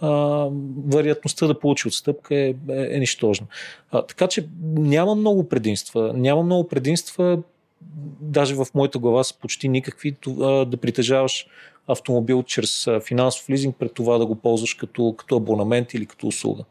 а, 0.00 0.48
вероятността 0.86 1.46
да 1.46 1.58
получи 1.58 1.88
отстъпка 1.88 2.34
е, 2.34 2.48
е, 2.48 2.54
е 2.68 2.98
нищожна. 2.98 3.46
А, 3.90 4.02
така 4.02 4.26
че 4.26 4.48
няма 4.62 5.14
много 5.14 5.48
предимства. 5.48 6.12
Няма 6.14 6.42
много 6.42 6.68
предимства 6.68 7.38
даже 8.20 8.54
в 8.54 8.66
моята 8.74 8.98
глава 8.98 9.24
са 9.24 9.38
почти 9.38 9.68
никакви 9.68 10.16
да 10.66 10.76
притежаваш 10.80 11.46
автомобил 11.88 12.42
чрез 12.42 12.88
финансов 13.06 13.50
лизинг, 13.50 13.76
пред 13.78 13.94
това 13.94 14.18
да 14.18 14.26
го 14.26 14.34
ползваш 14.34 14.74
като, 14.74 15.14
като 15.18 15.36
абонамент 15.36 15.94
или 15.94 16.06
като 16.06 16.26
услуга. 16.26 16.64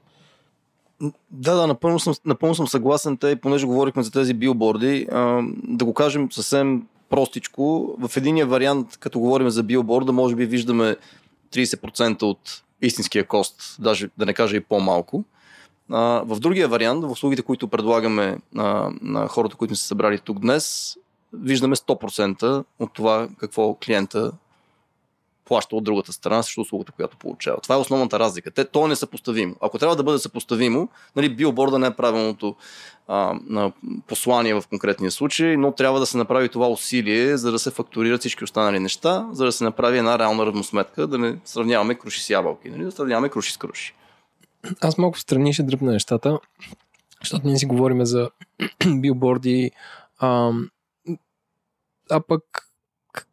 Да, 1.32 1.56
да, 1.56 1.68
напълно 1.68 2.00
съм, 2.00 2.14
напълно 2.26 2.56
съм 2.56 2.68
съгласен. 2.68 3.18
Те, 3.18 3.36
понеже 3.36 3.66
говорихме 3.66 4.04
за 4.04 4.12
тези 4.12 4.34
билборди, 4.34 5.08
а, 5.12 5.42
да 5.64 5.86
го 5.86 5.94
кажем 5.94 6.32
съвсем 6.32 6.88
простичко. 7.10 7.96
В 8.00 8.18
единия 8.18 8.46
вариант, 8.46 8.98
като 8.98 9.20
говорим 9.20 9.50
за 9.50 9.64
билборда, 9.64 10.12
може 10.12 10.36
би 10.36 10.46
виждаме 10.46 10.96
30% 11.52 12.24
от 12.24 12.63
истинския 12.88 13.28
кост, 13.28 13.76
даже 13.80 14.10
да 14.18 14.26
не 14.26 14.34
кажа 14.34 14.58
и 14.58 14.60
по-малко. 14.60 15.24
А, 15.92 16.24
в 16.26 16.40
другия 16.40 16.68
вариант, 16.68 17.04
в 17.04 17.10
услугите, 17.10 17.42
които 17.42 17.68
предлагаме 17.68 18.38
а, 18.58 18.92
на 19.02 19.28
хората, 19.28 19.56
които 19.56 19.76
са 19.76 19.84
събрали 19.84 20.20
тук 20.20 20.40
днес, 20.40 20.98
виждаме 21.34 21.76
100% 21.76 22.64
от 22.80 22.94
това 22.94 23.28
какво 23.38 23.76
клиента 23.76 24.32
плаща 25.54 25.76
от 25.76 25.84
другата 25.84 26.14
страна 26.14 26.44
срещу 26.44 26.62
услугата, 26.62 26.92
която 26.92 27.18
получава. 27.18 27.58
Това 27.62 27.76
е 27.76 27.78
основната 27.78 28.20
разлика. 28.20 28.52
Те, 28.52 28.66
то 28.66 28.86
е 28.86 28.88
несъпоставимо. 28.88 29.56
Ако 29.62 29.78
трябва 29.78 29.96
да 29.96 30.04
бъде 30.04 30.20
съпоставимо, 30.20 30.90
нали, 31.16 31.36
билборда 31.36 31.80
не 31.80 31.88
е 31.88 31.94
правилното 31.94 32.56
а, 33.08 33.40
на 33.46 33.72
послание 34.08 34.54
в 34.54 34.64
конкретния 34.70 35.12
случай, 35.12 35.58
но 35.58 35.72
трябва 35.72 36.00
да 36.00 36.06
се 36.06 36.18
направи 36.18 36.50
това 36.50 36.70
усилие, 36.70 37.38
за 37.38 37.52
да 37.52 37.60
се 37.60 37.72
фактурират 37.72 38.20
всички 38.20 38.44
останали 38.44 38.80
неща, 38.80 39.28
за 39.32 39.46
да 39.46 39.52
се 39.52 39.64
направи 39.64 39.98
една 39.98 40.20
реална 40.20 40.46
равносметка, 40.46 41.08
да 41.08 41.18
не 41.18 41.38
сравняваме 41.46 41.96
круши 41.96 42.24
с 42.24 42.30
ябълки, 42.30 42.70
нали, 42.70 42.84
да 42.84 42.92
сравняваме 42.92 43.30
круши 43.30 43.52
с 43.52 43.58
круши. 43.58 43.96
Аз 44.82 44.98
малко 44.98 45.18
в 45.18 45.22
страни 45.22 45.54
ще 45.54 45.64
дръпна 45.64 45.92
нещата, 45.92 46.40
защото 47.22 47.48
ние 47.48 47.58
си 47.58 47.66
говорим 47.66 48.06
за 48.06 48.30
билборди, 48.88 49.72
а, 50.20 50.52
а 52.12 52.20
пък, 52.28 52.44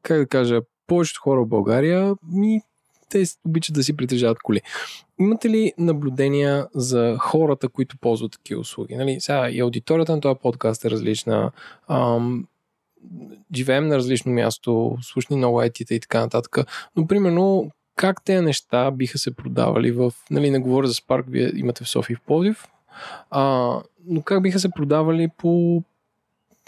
как 0.03 0.19
да 0.19 0.27
кажа, 0.27 0.61
повечето 0.90 1.20
хора 1.20 1.40
в 1.40 1.46
България 1.46 2.14
ми 2.33 2.61
те 3.09 3.24
обичат 3.46 3.74
да 3.74 3.83
си 3.83 3.96
притежават 3.96 4.38
коли. 4.42 4.61
Имате 5.20 5.50
ли 5.50 5.72
наблюдения 5.79 6.66
за 6.74 7.16
хората, 7.18 7.68
които 7.68 7.98
ползват 7.98 8.33
такива 8.33 8.61
услуги? 8.61 8.96
Нали, 8.96 9.20
сега 9.20 9.50
и 9.50 9.61
аудиторията 9.61 10.12
на 10.12 10.20
този 10.20 10.40
подкаст 10.42 10.85
е 10.85 10.90
различна. 10.90 11.53
Ам, 11.88 12.46
живеем 13.55 13.87
на 13.87 13.96
различно 13.96 14.33
място, 14.33 14.96
слушни 15.03 15.37
много 15.37 15.61
IT-та 15.61 15.94
и 15.94 16.00
така 16.00 16.20
нататък. 16.20 16.59
Но, 16.96 17.07
примерно, 17.07 17.70
как 17.96 18.24
тези 18.24 18.44
неща 18.44 18.90
биха 18.90 19.18
се 19.18 19.37
продавали 19.37 19.92
в... 19.92 20.12
Нали, 20.31 20.50
не 20.50 20.59
говоря 20.59 20.87
за 20.87 20.94
Spark, 20.94 21.24
вие 21.29 21.53
имате 21.55 21.85
в 21.85 21.88
София 21.88 22.14
и 22.14 22.16
в 22.16 22.22
Пловдив, 22.26 22.68
а, 23.31 23.76
но 24.07 24.22
как 24.22 24.42
биха 24.42 24.59
се 24.59 24.70
продавали 24.70 25.29
по 25.38 25.83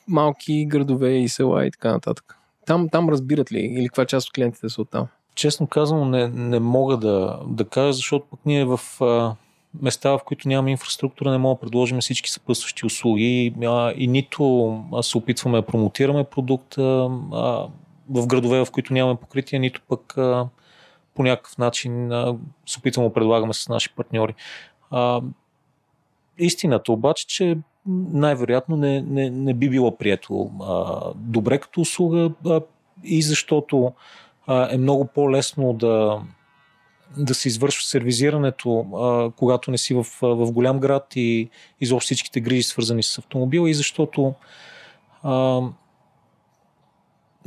малки 0.08 0.66
градове 0.66 1.10
и 1.10 1.28
села 1.28 1.66
и 1.66 1.70
така 1.70 1.92
нататък? 1.92 2.38
Там, 2.66 2.88
там 2.88 3.08
разбират 3.08 3.52
ли 3.52 3.60
или 3.60 3.88
каква 3.88 4.04
част 4.04 4.28
от 4.28 4.34
клиентите 4.34 4.68
са 4.68 4.82
оттам? 4.82 5.06
Честно 5.34 5.66
казано 5.66 6.04
не, 6.04 6.28
не 6.28 6.60
мога 6.60 6.96
да, 6.96 7.40
да 7.46 7.64
кажа, 7.64 7.92
защото 7.92 8.26
пък 8.30 8.40
ние 8.46 8.64
в 8.64 8.80
а, 9.00 9.34
места, 9.82 10.10
в 10.10 10.20
които 10.24 10.48
нямаме 10.48 10.70
инфраструктура, 10.70 11.30
не 11.30 11.38
мога 11.38 11.54
да 11.54 11.60
предложим 11.60 12.00
всички 12.00 12.30
съпътстващи 12.30 12.86
услуги 12.86 13.54
а, 13.62 13.92
и 13.96 14.06
нито 14.06 14.78
се 15.02 15.18
опитваме 15.18 15.58
да 15.58 15.66
промотираме 15.66 16.24
продукта 16.24 16.82
а, 17.32 17.68
в 18.10 18.26
градове, 18.26 18.64
в 18.64 18.70
които 18.70 18.92
нямаме 18.92 19.20
покритие, 19.20 19.58
нито 19.58 19.80
пък 19.88 20.18
а, 20.18 20.48
по 21.14 21.22
някакъв 21.22 21.58
начин 21.58 22.12
а, 22.12 22.36
се 22.66 22.78
опитваме 22.78 23.08
да 23.08 23.14
предлагаме 23.14 23.52
с 23.54 23.68
наши 23.68 23.94
партньори. 23.94 24.34
А, 24.90 25.22
истината 26.38 26.92
обаче, 26.92 27.26
че 27.26 27.58
най-вероятно 27.86 28.76
не, 28.76 29.02
не, 29.02 29.30
не 29.30 29.54
би 29.54 29.70
било 29.70 29.96
прието 29.96 30.50
а, 30.62 31.00
добре 31.14 31.58
като 31.58 31.80
услуга 31.80 32.30
а, 32.46 32.60
и 33.04 33.22
защото 33.22 33.92
а, 34.46 34.74
е 34.74 34.78
много 34.78 35.04
по-лесно 35.04 35.72
да, 35.72 36.20
да 37.16 37.34
се 37.34 37.48
извършва 37.48 37.82
сервизирането, 37.82 38.86
а, 38.94 39.30
когато 39.36 39.70
не 39.70 39.78
си 39.78 39.94
в, 39.94 40.06
в 40.22 40.52
голям 40.52 40.80
град 40.80 41.06
и 41.16 41.50
изобщо 41.80 42.06
всичките 42.06 42.40
грижи 42.40 42.62
свързани 42.62 43.02
с 43.02 43.18
автомобила 43.18 43.70
и 43.70 43.74
защото 43.74 44.34
а, 45.22 45.60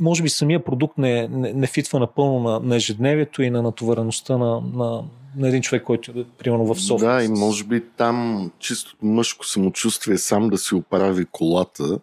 може 0.00 0.22
би 0.22 0.28
самия 0.28 0.64
продукт 0.64 0.98
не, 0.98 1.28
не, 1.28 1.52
не 1.52 1.66
фитва 1.66 2.00
напълно 2.00 2.50
на, 2.50 2.60
на 2.60 2.76
ежедневието 2.76 3.42
и 3.42 3.50
на 3.50 3.62
натовареността 3.62 4.38
на, 4.38 4.60
на, 4.60 5.04
на 5.36 5.48
един 5.48 5.62
човек, 5.62 5.82
който 5.82 6.10
е 6.10 6.24
примерно 6.38 6.74
в 6.74 6.80
София. 6.80 7.10
Да, 7.10 7.24
и 7.24 7.28
може 7.28 7.64
би 7.64 7.84
там 7.96 8.50
чистото 8.58 9.06
мъжко 9.06 9.46
самочувствие 9.46 10.18
сам 10.18 10.48
да 10.48 10.58
си 10.58 10.74
оправи 10.74 11.26
колата 11.32 11.98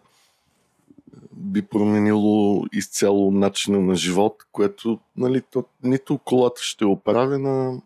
би 1.32 1.62
променило 1.62 2.64
изцяло 2.72 3.30
начина 3.30 3.80
на 3.80 3.94
живот, 3.94 4.36
което 4.52 4.98
нали, 5.16 5.42
то, 5.50 5.64
нито 5.82 6.18
колата 6.18 6.62
ще 6.62 6.84
е 6.84 6.88
оправена, 6.88 7.80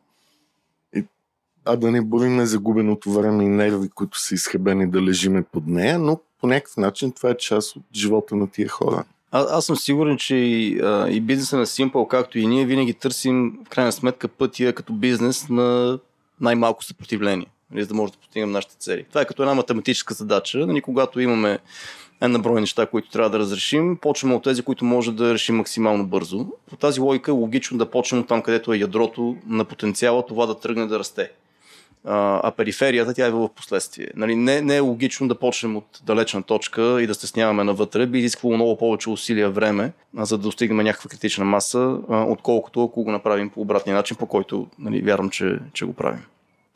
а 1.65 1.77
да 1.77 1.91
не 1.91 2.01
борим 2.01 2.45
загубеното 2.45 3.13
време 3.13 3.45
и 3.45 3.49
нерви, 3.49 3.89
които 3.89 4.21
са 4.21 4.35
изхъбени 4.35 4.91
да 4.91 5.03
лежиме 5.03 5.43
под 5.43 5.67
нея, 5.67 5.99
но 5.99 6.21
по 6.41 6.47
някакъв 6.47 6.77
начин 6.77 7.13
това 7.13 7.31
е 7.31 7.37
част 7.37 7.77
от 7.77 7.83
живота 7.95 8.37
на 8.37 8.51
тия 8.51 8.69
хора. 8.69 9.05
А, 9.31 9.47
аз 9.51 9.67
съм 9.67 9.77
сигурен, 9.77 10.17
че 10.17 10.37
и, 10.37 10.81
а, 10.81 11.09
и 11.09 11.21
бизнеса 11.21 11.57
на 11.57 11.67
Simple, 11.67 12.09
както 12.09 12.39
и 12.39 12.47
ние, 12.47 12.67
винаги 12.67 12.95
търсим 12.95 13.59
в 13.67 13.69
крайна 13.69 13.93
сметка 13.93 14.29
пътя 14.29 14.73
като 14.73 14.93
бизнес 14.93 15.49
на 15.49 15.99
най-малко 16.41 16.85
съпротивление, 16.85 17.47
нали, 17.71 17.83
за 17.83 17.89
да 17.89 17.95
може 17.95 18.13
да 18.13 18.19
постигнем 18.19 18.51
нашите 18.51 18.77
цели. 18.77 19.05
Това 19.09 19.21
е 19.21 19.25
като 19.25 19.43
една 19.43 19.55
математическа 19.55 20.15
задача. 20.15 20.59
Нали, 20.59 20.81
когато 20.81 21.21
имаме 21.21 21.59
една 22.21 22.39
брой 22.39 22.61
неща, 22.61 22.87
които 22.87 23.11
трябва 23.11 23.31
да 23.31 23.39
разрешим, 23.39 23.97
почваме 23.97 24.35
от 24.35 24.45
тези, 24.45 24.63
които 24.63 24.85
може 24.85 25.13
да 25.13 25.35
решим 25.35 25.57
максимално 25.57 26.07
бързо. 26.07 26.47
По 26.71 26.77
тази 26.77 27.01
логика 27.01 27.31
е 27.31 27.35
логично 27.35 27.79
да 27.79 27.91
почнем 27.91 28.25
там, 28.25 28.43
където 28.43 28.73
е 28.73 28.79
ядрото 28.79 29.37
на 29.47 29.65
потенциала 29.65 30.27
това 30.27 30.47
да 30.47 30.61
тръгне 30.61 30.87
да 30.87 30.99
расте 30.99 31.31
а 32.05 32.53
периферията 32.57 33.15
тя 33.15 33.27
е 33.27 33.31
в 33.31 33.49
последствие. 33.49 34.09
Нали, 34.17 34.37
не, 34.37 34.61
не 34.61 34.77
е 34.77 34.81
логично 34.81 35.29
да 35.29 35.39
почнем 35.39 35.77
от 35.77 36.01
далечна 36.05 36.43
точка 36.43 37.03
и 37.03 37.07
да 37.07 37.15
стесняваме 37.15 37.65
навътре. 37.65 38.07
Би 38.07 38.19
изисквало 38.19 38.55
много 38.55 38.79
повече 38.79 39.11
усилия 39.11 39.51
време, 39.51 39.93
за 40.19 40.39
да 40.39 40.43
достигнем 40.43 40.85
някаква 40.85 41.09
критична 41.11 41.45
маса, 41.45 41.99
отколкото 42.09 42.85
ако 42.85 43.05
го 43.05 43.11
направим 43.11 43.51
по 43.51 43.61
обратния 43.61 43.97
начин, 43.97 44.17
по 44.17 44.27
който 44.27 44.67
нали, 44.79 45.03
вярвам, 45.03 45.31
че, 45.31 45.59
че 45.73 45.85
го 45.85 45.93
правим. 45.93 46.25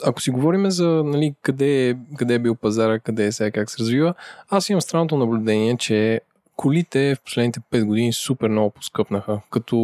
Ако 0.05 0.21
си 0.21 0.31
говорим 0.31 0.71
за 0.71 0.87
нали, 1.05 1.35
къде, 1.43 1.89
е, 1.89 1.97
къде 2.17 2.35
е 2.35 2.39
бил 2.39 2.55
пазара, 2.55 2.99
къде 2.99 3.27
е 3.27 3.33
сега, 3.33 3.51
как 3.51 3.71
се 3.71 3.79
развива, 3.79 4.15
аз 4.49 4.69
имам 4.69 4.81
странното 4.81 5.17
наблюдение, 5.17 5.77
че 5.77 6.21
колите 6.57 7.15
в 7.15 7.21
последните 7.25 7.61
5 7.61 7.85
години 7.85 8.13
супер 8.13 8.49
много 8.49 8.71
поскъпнаха. 8.71 9.41
Като 9.51 9.77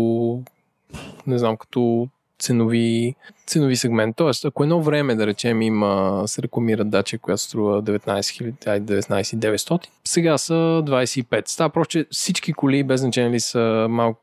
не 1.26 1.38
знам, 1.38 1.56
като 1.56 2.08
ценови, 2.38 3.14
ценови 3.46 3.76
сегмент. 3.76 4.16
Тоест, 4.16 4.44
ако 4.44 4.62
едно 4.62 4.82
време, 4.82 5.14
да 5.14 5.26
речем, 5.26 5.62
има, 5.62 6.22
се 6.26 6.42
рекламира 6.42 6.84
дача, 6.84 7.18
която 7.18 7.42
струва 7.42 7.82
19 7.82 8.52
900, 8.98 9.86
сега 10.04 10.38
са 10.38 10.54
25. 10.54 11.48
Става 11.48 11.70
просто, 11.70 11.90
че 11.90 12.06
всички 12.10 12.52
коли, 12.52 12.84
без 12.84 13.00
значение 13.00 13.30
ли 13.30 13.40
са 13.40 13.86
мал, 13.90 14.14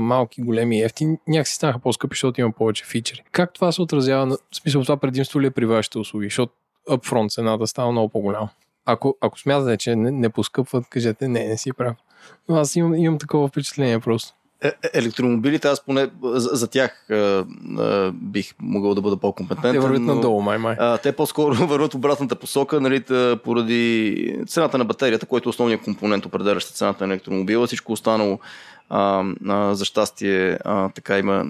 малки, 0.00 0.42
големи 0.42 0.78
и 0.78 0.82
ефтини, 0.82 1.18
някакси 1.28 1.54
станаха 1.54 1.78
по-скъпи, 1.78 2.14
защото 2.14 2.40
има 2.40 2.52
повече 2.52 2.84
фичери. 2.84 3.22
Как 3.32 3.52
това 3.52 3.72
се 3.72 3.82
отразява, 3.82 4.26
на, 4.26 4.36
в 4.36 4.56
смисъл 4.56 4.82
това 4.82 4.96
предимство 4.96 5.40
ли 5.40 5.46
е 5.46 5.50
при 5.50 5.66
вашите 5.66 5.98
услуги? 5.98 6.26
Защото 6.26 6.52
upfront 6.90 7.30
цената 7.30 7.66
става 7.66 7.92
много 7.92 8.08
по-голяма. 8.08 8.48
Ако, 8.86 9.16
ако 9.20 9.38
смятате, 9.38 9.76
че 9.76 9.96
не, 9.96 10.10
не 10.10 10.28
поскъпват, 10.28 10.88
кажете 10.88 11.28
не, 11.28 11.48
не 11.48 11.58
си 11.58 11.72
прав. 11.72 11.96
Но 12.48 12.56
аз 12.56 12.76
имам, 12.76 12.94
имам 12.94 13.18
такова 13.18 13.48
впечатление 13.48 14.00
просто. 14.00 14.34
Е, 14.64 14.68
е, 14.68 14.90
електромобилите, 14.92 15.68
аз 15.68 15.84
поне 15.84 16.08
за, 16.22 16.48
за 16.52 16.68
тях 16.68 17.10
а, 17.10 17.14
а, 17.14 18.12
бих 18.12 18.54
могъл 18.60 18.94
да 18.94 19.00
бъда 19.00 19.16
по-компетентен. 19.16 19.72
Те 19.72 19.78
вървят 19.78 20.02
надолу, 20.02 20.42
май 20.42 20.58
май. 20.58 20.76
А, 20.78 20.98
те 20.98 21.12
по-скоро 21.12 21.54
върват 21.66 21.94
обратната 21.94 22.36
посока, 22.36 22.80
нали, 22.80 23.00
тъ, 23.00 23.38
поради 23.44 24.36
цената 24.46 24.78
на 24.78 24.84
батерията, 24.84 25.26
който 25.26 25.48
е 25.48 25.50
основният 25.50 25.82
компонент, 25.82 26.26
определящ 26.26 26.74
цената 26.74 27.06
на 27.06 27.14
електромобила. 27.14 27.66
Всичко 27.66 27.92
останало 27.92 28.38
а, 28.90 29.24
а, 29.48 29.74
за 29.74 29.84
щастие 29.84 30.58
а, 30.64 30.88
така 30.88 31.18
има, 31.18 31.44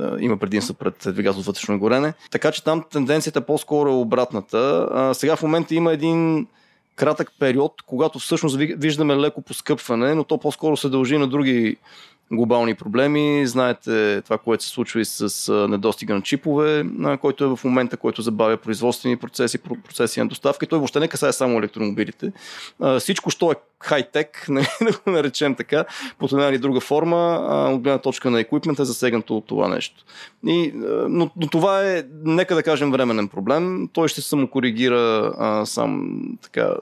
а, 0.00 0.16
има 0.20 0.36
предимство 0.36 0.74
пред 0.74 0.94
двигател 1.06 1.42
вътрешно 1.42 1.78
горене. 1.78 2.14
Така 2.30 2.52
че 2.52 2.64
там 2.64 2.84
тенденцията 2.90 3.40
по-скоро 3.40 3.88
е 3.88 3.92
обратната. 3.92 4.88
А, 4.92 5.14
сега 5.14 5.36
в 5.36 5.42
момента 5.42 5.74
има 5.74 5.92
един 5.92 6.46
кратък 6.96 7.32
период, 7.38 7.72
когато 7.86 8.18
всъщност 8.18 8.56
виждаме 8.56 9.16
леко 9.16 9.42
поскъпване, 9.42 10.14
но 10.14 10.24
то 10.24 10.38
по-скоро 10.38 10.76
се 10.76 10.88
дължи 10.88 11.18
на 11.18 11.26
други 11.28 11.76
глобални 12.32 12.74
проблеми. 12.74 13.46
Знаете 13.46 14.22
това, 14.22 14.38
което 14.38 14.64
се 14.64 14.70
случва 14.70 15.00
и 15.00 15.04
с 15.04 15.52
недостига 15.68 16.14
на 16.14 16.22
чипове, 16.22 16.84
който 17.20 17.44
е 17.44 17.56
в 17.56 17.60
момента, 17.64 17.96
който 17.96 18.22
забавя 18.22 18.56
производствени 18.56 19.16
процеси, 19.16 19.58
процеси 19.58 20.20
на 20.20 20.26
доставка. 20.26 20.66
Той 20.66 20.78
въобще 20.78 21.00
не 21.00 21.08
касае 21.08 21.32
само 21.32 21.58
електромобилите. 21.58 22.32
Всичко, 22.98 23.30
що 23.30 23.52
е 23.52 23.54
хай-тек, 23.80 24.46
да 24.82 24.92
го 24.92 25.10
наречем 25.10 25.54
така, 25.54 25.84
по 26.18 26.26
една 26.26 26.48
или 26.48 26.58
друга 26.58 26.80
форма, 26.80 27.40
от 27.74 27.82
гледна 27.82 27.98
точка 27.98 28.30
на 28.30 28.40
еквипмент 28.40 28.78
е 28.78 28.84
засегнато 28.84 29.36
от 29.36 29.46
това 29.46 29.68
нещо. 29.68 30.04
И, 30.46 30.72
но, 31.08 31.30
но 31.36 31.46
това 31.48 31.90
е, 31.90 32.04
нека 32.24 32.54
да 32.54 32.62
кажем, 32.62 32.90
временен 32.90 33.28
проблем. 33.28 33.88
Той 33.92 34.08
ще 34.08 34.20
самокоригира 34.20 35.32
сам 35.66 36.20
така 36.42 36.74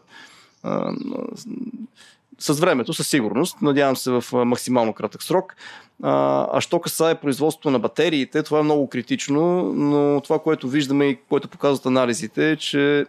с 2.43 2.61
времето, 2.61 2.95
със 2.95 3.09
сигурност. 3.09 3.62
Надявам 3.62 3.97
се 3.97 4.11
в 4.11 4.24
максимално 4.32 4.93
кратък 4.93 5.22
срок. 5.22 5.55
А, 6.03 6.47
а 6.53 6.61
що 6.61 6.80
касае 6.80 7.14
производството 7.14 7.70
на 7.70 7.78
батериите, 7.78 8.43
това 8.43 8.59
е 8.59 8.62
много 8.62 8.88
критично, 8.88 9.62
но 9.62 10.20
това, 10.20 10.38
което 10.38 10.68
виждаме 10.68 11.05
и 11.05 11.18
което 11.28 11.49
показват 11.49 11.86
анализите, 11.86 12.51
е, 12.51 12.57
че 12.57 13.07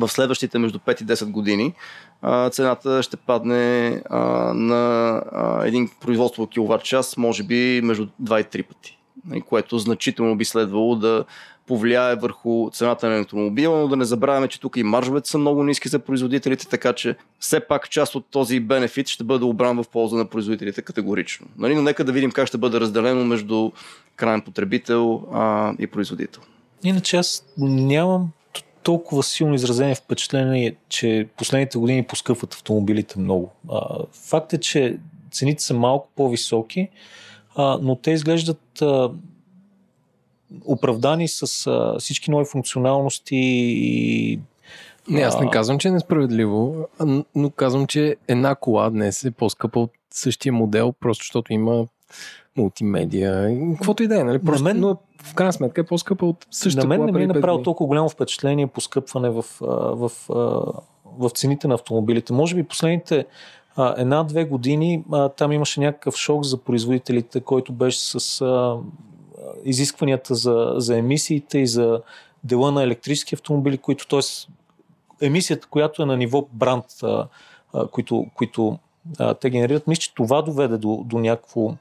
в 0.00 0.08
следващите 0.08 0.58
между 0.58 0.78
5 0.78 1.02
и 1.02 1.06
10 1.06 1.30
години 1.30 1.74
цената 2.50 3.02
ще 3.02 3.16
падне 3.16 3.90
на 4.54 5.22
един 5.64 5.90
производство 6.00 6.46
киловатт 6.46 6.84
час, 6.84 7.16
може 7.16 7.42
би 7.42 7.80
между 7.84 8.06
2 8.22 8.40
и 8.40 8.44
3 8.44 8.68
пъти. 8.68 8.98
Което 9.48 9.78
значително 9.78 10.36
би 10.36 10.44
следвало 10.44 10.96
да 10.96 11.24
повлияе 11.70 12.16
върху 12.16 12.70
цената 12.72 13.08
на 13.08 13.16
електромобила, 13.16 13.80
но 13.80 13.88
да 13.88 13.96
не 13.96 14.04
забравяме, 14.04 14.48
че 14.48 14.60
тук 14.60 14.76
и 14.76 14.82
маржовете 14.82 15.30
са 15.30 15.38
много 15.38 15.64
ниски 15.64 15.88
за 15.88 15.98
производителите, 15.98 16.68
така 16.68 16.92
че 16.92 17.16
все 17.38 17.60
пак 17.60 17.90
част 17.90 18.14
от 18.14 18.26
този 18.30 18.60
бенефит 18.60 19.08
ще 19.08 19.24
бъде 19.24 19.44
обран 19.44 19.82
в 19.82 19.88
полза 19.88 20.16
на 20.16 20.24
производителите 20.24 20.82
категорично. 20.82 21.46
Нали? 21.58 21.74
Но 21.74 21.82
нека 21.82 22.04
да 22.04 22.12
видим 22.12 22.30
как 22.30 22.46
ще 22.48 22.58
бъде 22.58 22.80
разделено 22.80 23.24
между 23.24 23.70
крайен 24.16 24.40
потребител 24.40 25.22
а, 25.32 25.74
и 25.78 25.86
производител. 25.86 26.42
Иначе 26.84 27.16
аз 27.16 27.44
нямам 27.58 28.28
толкова 28.82 29.22
силно 29.22 29.54
изразение 29.54 29.94
впечатление, 29.94 30.74
че 30.88 31.28
последните 31.36 31.78
години 31.78 32.06
поскъпват 32.06 32.54
автомобилите 32.54 33.18
много. 33.18 33.52
А, 33.70 33.98
факт 34.12 34.52
е, 34.52 34.60
че 34.60 34.98
цените 35.32 35.62
са 35.62 35.74
малко 35.74 36.08
по-високи, 36.16 36.88
а, 37.56 37.78
но 37.82 37.96
те 37.96 38.10
изглеждат 38.10 38.82
а, 38.82 39.10
оправдани 40.64 41.28
с 41.28 41.66
а, 41.66 41.98
всички 41.98 42.30
нови 42.30 42.44
функционалности 42.44 43.36
и 43.36 44.40
не, 45.10 45.20
аз 45.20 45.40
не 45.40 45.50
казвам, 45.50 45.78
че 45.78 45.88
е 45.88 45.92
несправедливо, 45.92 46.88
но 47.34 47.50
казвам, 47.50 47.86
че 47.86 48.16
една 48.28 48.54
кола 48.54 48.90
днес 48.90 49.24
е 49.24 49.30
по-скъпа 49.30 49.80
от 49.80 49.90
същия 50.10 50.52
модел, 50.52 50.92
просто 51.00 51.22
защото 51.22 51.52
има 51.52 51.86
мултимедия, 52.56 53.58
каквото 53.76 54.02
и 54.02 54.08
да 54.08 54.20
е, 54.20 54.24
нали? 54.24 54.38
Просто, 54.38 54.64
мен, 54.64 54.80
но 54.80 54.96
в 55.22 55.34
крайна 55.34 55.52
сметка 55.52 55.80
е 55.80 55.84
по-скъпа 55.84 56.26
от 56.26 56.46
същата 56.50 56.86
На 56.86 56.88
мен 56.88 56.98
кола 56.98 57.06
не 57.06 57.18
ми 57.18 57.24
е 57.24 57.26
направило 57.26 57.62
толкова 57.62 57.88
голямо 57.88 58.08
впечатление 58.08 58.66
по 58.66 58.80
скъпване 58.80 59.30
в, 59.30 59.44
в, 59.60 60.10
в, 60.28 60.90
в 61.18 61.30
цените 61.30 61.68
на 61.68 61.74
автомобилите. 61.74 62.32
Може 62.32 62.54
би 62.54 62.62
последните 62.62 63.26
една-две 63.96 64.44
години 64.44 65.04
там 65.36 65.52
имаше 65.52 65.80
някакъв 65.80 66.16
шок 66.16 66.44
за 66.44 66.56
производителите, 66.56 67.40
който 67.40 67.72
беше 67.72 68.00
с 68.00 68.42
изискванията 69.64 70.34
за, 70.34 70.74
за 70.76 70.98
емисиите 70.98 71.58
и 71.58 71.66
за 71.66 72.02
дела 72.44 72.72
на 72.72 72.82
електрически 72.82 73.34
автомобили, 73.34 73.78
които, 73.78 74.08
т.е. 74.08 74.20
емисията, 75.26 75.66
която 75.70 76.02
е 76.02 76.06
на 76.06 76.16
ниво 76.16 76.46
бранд, 76.52 76.84
а, 77.02 77.28
а, 77.74 77.86
които, 77.86 78.26
които 78.34 78.78
а, 79.18 79.34
те 79.34 79.50
генерират, 79.50 79.86
мисля, 79.86 80.00
че 80.00 80.14
това 80.14 80.42
доведе 80.42 80.78
до, 80.78 81.02
до 81.06 81.18
някакво 81.18 81.74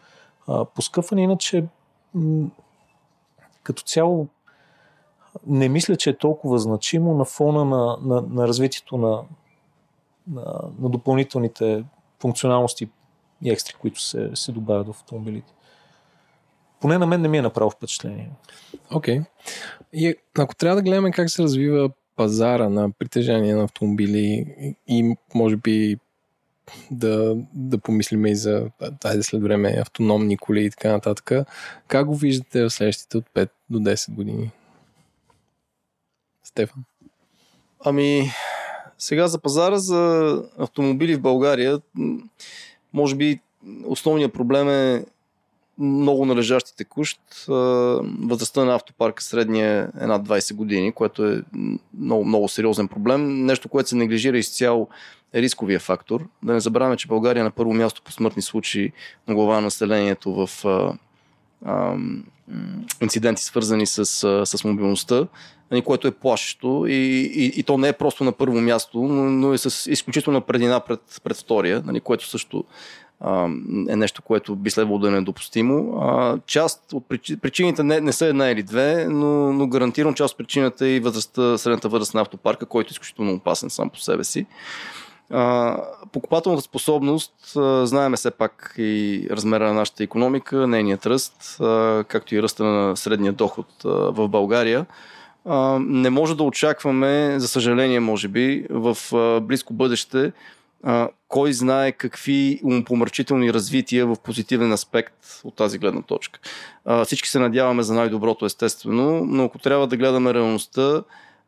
а, 0.48 0.66
поскъпване, 0.66 1.24
иначе 1.24 1.66
м- 2.14 2.48
като 3.64 3.84
цяло 3.84 4.28
не 5.48 5.70
мисля, 5.70 5.96
че 5.96 6.10
е 6.10 6.18
толкова 6.18 6.60
значимо 6.60 7.14
на 7.14 7.26
фона 7.26 7.66
на, 7.66 7.98
на, 8.02 8.22
на 8.22 8.48
развитието 8.48 8.98
на, 8.98 9.22
на, 10.28 10.44
на 10.80 10.90
допълнителните 10.90 11.84
функционалности 12.20 12.90
и 13.42 13.52
екстри, 13.52 13.74
които 13.74 14.02
се, 14.02 14.32
се 14.34 14.52
добавят 14.52 14.88
в 14.88 14.90
автомобилите. 14.90 15.54
Поне 16.82 16.98
на 16.98 17.06
мен 17.06 17.22
не 17.22 17.28
ми 17.28 17.38
е 17.38 17.42
направо 17.42 17.70
впечатление. 17.70 18.30
Окей. 18.92 19.20
Okay. 19.20 19.26
И 19.94 20.16
ако 20.38 20.56
трябва 20.56 20.76
да 20.76 20.82
гледаме 20.82 21.12
как 21.12 21.30
се 21.30 21.44
развива 21.44 21.90
пазара 22.16 22.70
на 22.70 22.92
притежание 22.92 23.56
на 23.56 23.64
автомобили 23.64 24.46
и 24.88 25.16
може 25.36 25.56
би 25.56 25.98
да, 26.92 27.36
да 27.54 27.78
помислим 27.78 28.26
и 28.26 28.36
за 28.36 28.70
айде 29.04 29.24
след 29.24 29.42
време 29.42 29.78
автономни 29.82 30.38
коли 30.38 30.66
и 30.66 30.70
така 30.70 30.92
нататък. 30.92 31.32
Как 31.88 32.06
го 32.06 32.16
виждате 32.16 32.64
в 32.64 32.70
следващите 32.70 33.18
от 33.18 33.26
5 33.36 33.50
до 33.70 33.80
10 33.80 34.12
години? 34.12 34.52
Стефан. 36.44 36.84
Ами, 37.86 38.32
сега 38.98 39.28
за 39.28 39.40
пазара 39.40 39.78
за 39.78 40.34
автомобили 40.58 41.16
в 41.16 41.22
България, 41.22 41.82
може 42.94 43.16
би 43.16 43.40
основният 43.86 44.34
проблем 44.34 44.70
е 44.70 45.06
много 45.80 46.26
належащи 46.26 46.76
текущ. 46.78 47.20
Възрастта 48.20 48.66
на 48.66 48.76
автопарка 48.76 49.24
средния 49.24 49.92
е 50.02 50.06
над 50.06 50.28
20 50.28 50.56
години, 50.56 50.92
което 50.92 51.26
е 51.26 51.42
много, 52.00 52.26
много 52.26 52.50
сериозен 52.50 52.88
проблем. 52.88 53.46
Нещо, 53.46 53.70
което 53.70 53.90
се 53.90 53.96
неглижира 53.96 54.38
изцяло 54.38 54.88
е 55.34 55.42
рисковия 55.42 55.80
фактор. 55.80 56.28
Да 56.44 56.54
не 56.54 56.60
забравяме, 56.60 56.98
че 56.98 57.08
България 57.08 57.42
е 57.42 57.44
на 57.44 57.52
първо 57.52 57.74
място 57.74 58.02
по 58.02 58.12
смъртни 58.12 58.42
случаи 58.42 58.92
на 59.28 59.36
глава 59.36 59.56
на 59.56 59.62
населението 59.62 60.48
в 60.48 60.66
а, 60.66 60.94
а, 61.66 61.96
инциденти, 63.02 63.44
свързани 63.44 63.86
с, 63.86 64.06
с 64.46 64.64
мобилността, 64.64 65.28
нали, 65.72 65.82
което 65.82 66.08
е 66.08 66.12
плашещо 66.12 66.86
и, 66.88 66.94
и, 66.94 67.46
и 67.60 67.64
то 67.64 67.78
не 67.78 67.88
е 67.88 67.94
просто 67.94 68.24
на 68.24 68.32
първо 68.32 68.62
място, 68.62 69.00
но, 69.02 69.24
но 69.24 69.54
е 69.54 69.58
с 69.58 69.92
изключителна 69.92 70.42
предина 70.42 70.80
пред, 70.80 71.22
пред 71.24 71.38
втория, 71.38 71.84
нали, 71.86 72.00
което 72.00 72.28
също 72.28 72.64
е 73.90 73.96
нещо, 73.96 74.22
което 74.22 74.56
би 74.56 74.70
следвало 74.70 75.00
да 75.00 75.08
е 75.08 75.12
недопустимо. 75.12 76.04
Част 76.46 76.94
от 76.94 77.06
причините 77.42 77.84
не, 77.84 78.02
не 78.02 78.12
са 78.12 78.26
една 78.26 78.50
или 78.50 78.64
две, 78.64 79.06
но, 79.10 79.54
но 79.54 79.68
гарантирам 79.68 80.14
част 80.14 80.32
от 80.32 80.38
причината 80.38 80.86
е 80.86 80.90
и 80.90 81.00
възрастта, 81.00 81.58
средната 81.58 81.90
възраст 81.90 82.14
на 82.14 82.22
автопарка, 82.22 82.66
който 82.66 82.88
е 82.88 82.92
изключително 82.92 83.34
опасен 83.34 83.70
сам 83.70 83.90
по 83.90 84.00
себе 84.00 84.24
си. 84.24 84.46
покупателната 86.12 86.62
способност, 86.62 87.34
знаеме 87.84 88.18
все 88.18 88.32
пак 88.32 88.74
и 88.78 89.28
размера 89.32 89.68
на 89.68 89.74
нашата 89.74 90.04
економика, 90.04 90.68
нейният 90.68 91.06
ръст, 91.06 91.56
както 92.08 92.36
и 92.36 92.42
ръста 92.42 92.64
на 92.64 92.98
средния 92.98 93.34
доход 93.34 93.68
в 93.84 94.28
България. 94.28 94.86
Не 95.80 96.10
може 96.10 96.38
да 96.38 96.44
очакваме, 96.44 97.36
за 97.40 97.48
съжаление, 97.48 98.00
може 98.00 98.28
би, 98.28 98.66
в 98.70 98.98
близко 99.42 99.74
бъдеще 99.74 100.32
а, 100.84 101.10
кой 101.30 101.54
знае 101.54 101.92
какви 101.92 102.60
умопомърчителни 102.64 103.54
развития 103.54 104.06
в 104.08 104.16
позитивен 104.24 104.72
аспект 104.72 105.42
от 105.44 105.56
тази 105.56 105.78
гледна 105.78 106.02
точка. 106.02 106.40
А, 106.86 107.06
всички 107.06 107.30
се 107.30 107.40
надяваме 107.40 107.84
за 107.84 107.94
най-доброто, 107.94 108.46
естествено, 108.46 109.26
но 109.26 109.44
ако 109.44 109.60
трябва 109.60 109.88
да 109.88 109.98
гледаме 109.98 110.34
реалността, 110.34 111.04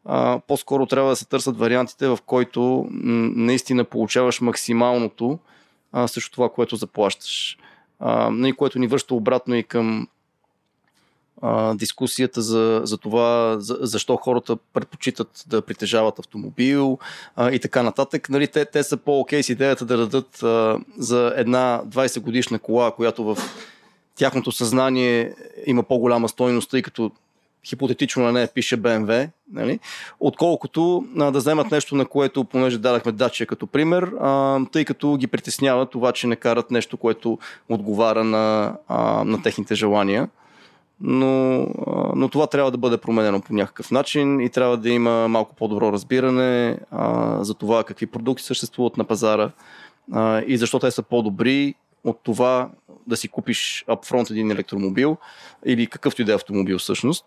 а, 0.06 0.40
по-скоро 0.48 0.86
трябва 0.86 1.10
да 1.10 1.16
се 1.16 1.28
търсят 1.28 1.58
вариантите, 1.58 2.08
в 2.08 2.20
който 2.26 2.62
м- 2.90 3.32
наистина 3.36 3.84
получаваш 3.84 4.42
максималното 4.42 5.40
а, 5.92 6.08
срещу 6.08 6.32
това, 6.32 6.50
което 6.50 6.76
заплащаш. 6.76 7.58
А, 8.00 8.30
което 8.58 8.80
ни 8.80 8.88
връща 8.88 9.16
обратно 9.16 9.56
и 9.56 9.64
към 9.64 10.08
дискусията 11.76 12.42
за, 12.42 12.82
за 12.84 12.98
това 12.98 13.56
за, 13.60 13.78
защо 13.82 14.16
хората 14.16 14.56
предпочитат 14.74 15.44
да 15.48 15.62
притежават 15.62 16.20
автомобил 16.20 16.98
а, 17.36 17.52
и 17.52 17.60
така 17.60 17.84
нататък. 17.84 18.30
Нали, 18.30 18.48
те, 18.48 18.66
те 18.66 18.84
са 18.84 18.98
по-окей 18.98 19.44
с 19.44 19.50
идеята 19.50 19.86
да 19.86 19.98
дадат 19.98 20.44
а, 20.44 20.80
за 20.98 21.34
една 21.36 21.82
20 21.88 22.20
годишна 22.20 22.60
кола, 22.60 22.92
която 22.92 23.24
в 23.24 23.38
тяхното 24.16 24.52
съзнание 24.52 25.34
има 25.66 25.84
по-голяма 25.84 26.30
стойност, 26.30 26.70
тъй 26.70 26.82
като 26.82 27.12
хипотетично 27.66 28.24
на 28.24 28.32
нея 28.32 28.50
пише 28.54 28.78
BMW, 28.78 29.30
нали? 29.54 29.80
отколкото 30.20 31.06
а, 31.20 31.32
да 31.32 31.40
вземат 31.40 31.72
нещо, 31.72 31.96
на 31.96 32.06
което, 32.06 32.44
понеже 32.44 32.78
дадахме 32.78 33.12
дача 33.12 33.46
като 33.46 33.68
пример, 33.68 34.12
а, 34.22 34.60
тъй 34.72 34.86
като 34.86 35.16
ги 35.16 35.28
притеснява 35.28 35.86
това, 35.86 36.12
че 36.12 36.28
не 36.28 36.36
карат 36.36 36.72
нещо, 36.72 36.98
което 36.98 37.40
отговаря 37.70 38.24
на, 38.24 38.76
а, 38.88 39.24
на 39.24 39.42
техните 39.42 39.76
желания 39.76 40.30
но, 41.04 41.68
но 42.16 42.30
това 42.30 42.48
трябва 42.48 42.72
да 42.72 42.78
бъде 42.78 42.98
променено 42.98 43.42
по 43.42 43.54
някакъв 43.54 43.92
начин 43.92 44.40
и 44.40 44.50
трябва 44.50 44.78
да 44.78 44.90
има 44.90 45.28
малко 45.28 45.56
по-добро 45.56 45.92
разбиране 45.92 46.78
а, 46.92 47.38
за 47.44 47.54
това 47.54 47.84
какви 47.84 48.06
продукти 48.06 48.44
съществуват 48.44 48.98
на 48.98 49.04
пазара 49.04 49.52
а, 50.12 50.42
и 50.48 50.58
защо 50.58 50.80
те 50.80 50.92
са 50.92 51.04
по-добри 51.04 51.76
от 52.04 52.20
това 52.24 52.70
да 53.08 53.18
си 53.18 53.28
купиш 53.28 53.86
upfront 53.88 54.32
един 54.32 54.52
електромобил 54.52 55.18
или 55.66 55.88
какъвто 55.88 56.22
и 56.22 56.26
да 56.26 56.32
е 56.32 56.36
автомобил 56.36 56.78
всъщност. 56.78 57.26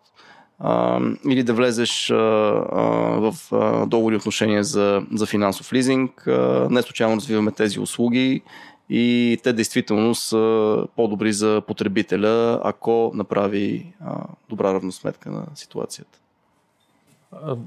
А, 0.58 1.00
или 1.28 1.42
да 1.42 1.54
влезеш 1.54 2.10
а, 2.10 2.14
а, 2.14 2.82
в 3.20 3.34
а, 3.52 3.86
договори 3.86 4.16
отношения 4.16 4.64
за, 4.64 5.02
за 5.12 5.26
финансов 5.26 5.72
лизинг. 5.72 6.26
А, 6.26 6.68
не 6.70 6.82
случайно 6.82 7.16
развиваме 7.16 7.50
тези 7.50 7.80
услуги 7.80 8.42
и 8.90 9.38
те 9.42 9.52
действително 9.52 10.14
са 10.14 10.86
по-добри 10.96 11.32
за 11.32 11.62
потребителя, 11.66 12.60
ако 12.64 13.10
направи 13.14 13.94
а, 14.00 14.24
добра 14.48 14.74
равносметка 14.74 15.30
на 15.30 15.46
ситуацията. 15.54 16.18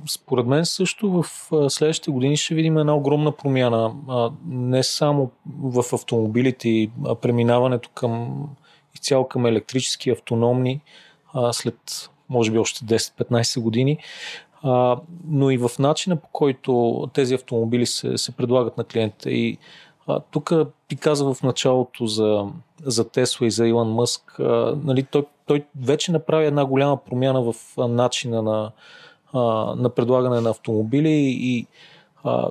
Според 0.10 0.46
мен 0.46 0.66
също 0.66 1.12
в 1.12 1.26
следващите 1.70 2.12
години 2.12 2.38
ще 2.38 2.56
видим 2.56 2.78
една 2.78 2.96
огромна 2.96 3.32
промяна. 3.32 3.94
Не 4.48 4.84
само 4.84 5.32
в 5.62 5.84
автомобилите 5.94 6.70
и 6.70 6.92
преминаването 7.22 7.90
към 7.90 8.44
изцяло 8.96 9.28
към 9.28 9.46
електрически, 9.46 10.10
автономни 10.10 10.82
след 11.52 12.10
може 12.30 12.52
би 12.52 12.58
още 12.58 12.86
10-15 12.86 13.62
години, 13.62 13.98
но 15.28 15.52
и 15.52 15.58
в 15.58 15.72
начина 15.80 16.16
по 16.16 16.28
който 16.28 17.04
тези 17.14 17.34
автомобили 17.34 17.86
се, 17.86 18.18
се 18.18 18.32
предлагат 18.32 18.78
на 18.78 18.84
клиента. 18.84 19.32
И 19.32 19.58
тук 20.32 20.54
ти 20.88 20.96
каза 20.96 21.34
в 21.34 21.44
началото 21.44 22.06
за, 22.06 22.46
за 22.84 23.10
Тесла 23.10 23.48
и 23.48 23.52
за 23.52 23.68
Илон 23.68 23.90
Мъск. 23.90 24.40
А, 24.40 24.78
нали, 24.84 25.04
той, 25.04 25.26
той 25.46 25.66
вече 25.82 26.12
направи 26.12 26.46
една 26.46 26.66
голяма 26.66 26.98
промяна 26.98 27.42
в 27.42 27.56
начина 27.78 28.42
на, 28.42 28.72
а, 29.34 29.40
на 29.76 29.90
предлагане 29.90 30.42
на 30.42 30.50
автомобили 30.50 31.38
и 31.40 31.68
а, 32.24 32.50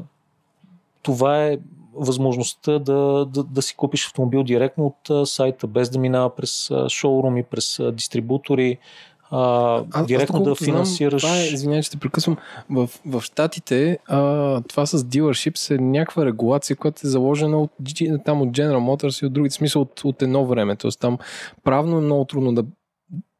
това 1.02 1.44
е 1.44 1.58
възможността 1.94 2.78
да, 2.78 3.26
да, 3.30 3.42
да 3.42 3.62
си 3.62 3.76
купиш 3.76 4.06
автомобил 4.06 4.42
директно 4.42 4.86
от 4.86 5.28
сайта, 5.28 5.66
без 5.66 5.90
да 5.90 5.98
минава 5.98 6.34
през 6.34 6.70
а, 6.70 6.88
шоуруми, 6.88 7.42
през 7.42 7.80
дистрибутори, 7.92 8.78
а, 9.30 9.82
Аз- 9.92 10.06
директно 10.06 10.36
аз 10.36 10.42
да 10.42 10.44
доколкото 10.44 10.64
знам, 10.64 10.74
финансираш. 10.74 11.22
Това 11.22 11.36
е, 11.36 11.44
извинявай, 11.44 11.82
че 11.82 11.90
те 11.90 11.96
прекъсвам. 11.96 12.36
В, 12.70 12.90
в 13.06 13.20
Штатите 13.20 13.98
а, 14.06 14.20
това 14.62 14.86
с 14.86 14.98
dealerships 14.98 15.74
е 15.74 15.78
някаква 15.78 16.26
регулация, 16.26 16.76
която 16.76 17.00
е 17.04 17.08
заложена 17.10 17.58
от, 17.58 17.70
там 18.24 18.42
от 18.42 18.48
General 18.48 18.78
Motors 18.78 19.22
и 19.22 19.26
от 19.26 19.32
други, 19.32 19.50
в 19.50 19.54
смисъл 19.54 19.82
от, 19.82 20.04
от 20.04 20.22
едно 20.22 20.46
време. 20.46 20.76
Тоест 20.76 21.00
там 21.00 21.18
правно 21.64 21.98
е 21.98 22.00
много 22.00 22.24
трудно 22.24 22.54
да, 22.54 22.64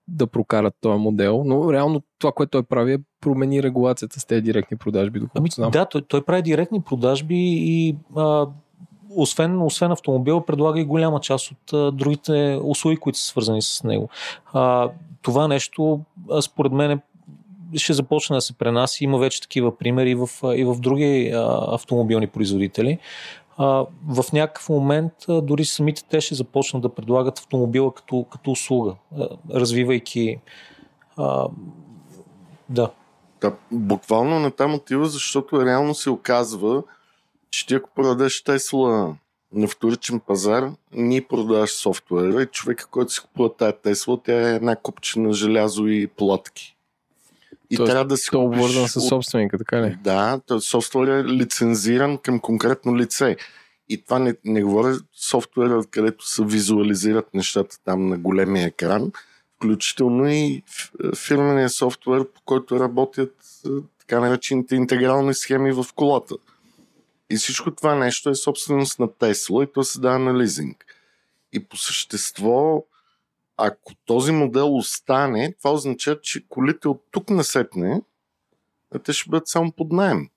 да 0.08 0.26
прокарат 0.26 0.74
този 0.80 0.98
модел, 0.98 1.42
но 1.46 1.72
реално 1.72 2.02
това, 2.18 2.32
което 2.32 2.50
той 2.50 2.62
прави 2.62 2.92
е 2.92 2.98
промени 3.20 3.62
регулацията 3.62 4.20
с 4.20 4.24
тези 4.24 4.42
директни 4.42 4.76
продажби, 4.76 5.20
Ами, 5.34 5.48
знам. 5.50 5.70
да, 5.70 5.84
той, 5.84 6.02
той 6.02 6.24
прави 6.24 6.42
директни 6.42 6.80
продажби 6.82 7.36
и 7.58 7.96
а, 8.16 8.46
освен, 9.16 9.62
освен 9.62 9.92
автомобила, 9.92 10.46
предлага 10.46 10.80
и 10.80 10.84
голяма 10.84 11.20
част 11.20 11.50
от 11.50 11.72
а, 11.72 11.92
другите 11.92 12.60
услуги, 12.62 12.96
които 12.96 13.18
са 13.18 13.24
свързани 13.24 13.62
с 13.62 13.84
него. 13.84 14.08
А, 14.52 14.90
това 15.22 15.48
нещо, 15.48 16.00
а, 16.30 16.42
според 16.42 16.72
мен, 16.72 16.90
е- 16.90 16.98
ще 17.74 17.92
започне 17.92 18.36
да 18.36 18.40
се 18.40 18.52
пренася. 18.52 19.04
Има 19.04 19.18
вече 19.18 19.40
такива 19.40 19.78
примери 19.78 20.10
и 20.10 20.14
в, 20.14 20.28
и 20.56 20.64
в 20.64 20.76
други 20.80 21.32
а, 21.34 21.74
автомобилни 21.74 22.26
производители. 22.26 22.98
А, 23.58 23.86
в 24.08 24.24
някакъв 24.32 24.68
момент 24.68 25.12
а, 25.28 25.40
дори 25.40 25.64
самите 25.64 26.04
те 26.04 26.20
ще 26.20 26.34
започнат 26.34 26.82
да 26.82 26.94
предлагат 26.94 27.38
автомобила 27.38 27.94
като, 27.94 28.26
като 28.32 28.50
услуга, 28.50 28.94
а, 29.18 29.28
развивайки. 29.54 30.38
А, 31.16 31.48
да. 32.68 32.90
Да, 33.40 33.52
буквално 33.72 34.40
на 34.40 34.50
там 34.50 34.74
отива, 34.74 35.06
защото 35.06 35.66
реално 35.66 35.94
се 35.94 36.10
оказва, 36.10 36.82
че 37.50 37.66
ти 37.66 37.74
ако 37.74 37.90
продадеш 37.94 38.42
Тесла 38.42 39.16
на 39.52 39.68
вторичен 39.68 40.20
пазар, 40.20 40.70
ние 40.92 41.20
продаваш 41.22 41.70
софтуера 41.70 42.42
и 42.42 42.46
човека, 42.46 42.86
който 42.86 43.12
си 43.12 43.20
купува 43.20 43.56
тая 43.56 43.72
Тесла, 43.72 44.18
тя 44.24 44.50
е 44.50 44.54
една 44.54 44.76
купчина 44.76 45.32
желязо 45.32 45.86
и 45.86 46.06
платки. 46.06 46.76
И 47.70 47.76
Тоест, 47.76 47.90
трябва 47.90 48.04
да 48.04 48.16
си 48.16 48.28
Той 48.32 48.42
е 48.42 48.46
обвързан 48.46 48.88
с 48.88 48.96
от- 48.96 49.08
собственика, 49.08 49.58
така 49.58 49.82
ли? 49.82 49.96
Да, 50.04 50.40
то 50.46 50.60
софтуер 50.60 51.08
е 51.08 51.24
лицензиран 51.24 52.18
към 52.18 52.40
конкретно 52.40 52.96
лице. 52.96 53.36
И 53.88 54.04
това 54.04 54.18
не, 54.18 54.34
не 54.44 54.62
говоря 54.62 54.96
софтуера, 55.20 55.82
където 55.90 56.26
се 56.26 56.44
визуализират 56.44 57.34
нещата 57.34 57.76
там 57.84 58.08
на 58.08 58.18
големия 58.18 58.66
екран, 58.66 59.12
включително 59.56 60.28
и 60.28 60.62
ф- 60.68 60.92
фирмения 61.16 61.70
софтуер, 61.70 62.24
по 62.24 62.40
който 62.44 62.80
работят 62.80 63.34
така 63.98 64.20
наречените 64.20 64.76
интегрални 64.76 65.34
схеми 65.34 65.72
в 65.72 65.86
колата. 65.94 66.34
И 67.30 67.36
всичко 67.36 67.74
това 67.74 67.94
нещо 67.94 68.30
е 68.30 68.34
собственост 68.34 68.98
на 68.98 69.12
Тесла 69.12 69.64
и 69.64 69.72
то 69.72 69.84
се 69.84 70.00
дава 70.00 70.18
на 70.18 70.38
лизинг. 70.38 70.84
И 71.52 71.64
по 71.64 71.76
същество, 71.76 72.84
ако 73.56 73.94
този 74.04 74.32
модел 74.32 74.76
остане, 74.76 75.54
това 75.58 75.72
означава, 75.72 76.20
че 76.20 76.48
колите 76.48 76.88
от 76.88 77.04
тук 77.10 77.30
насетне 77.30 78.02
те 79.04 79.12
ще 79.12 79.30
бъдат 79.30 79.48
само 79.48 79.72
под 79.72 79.92
найем. 79.92 80.28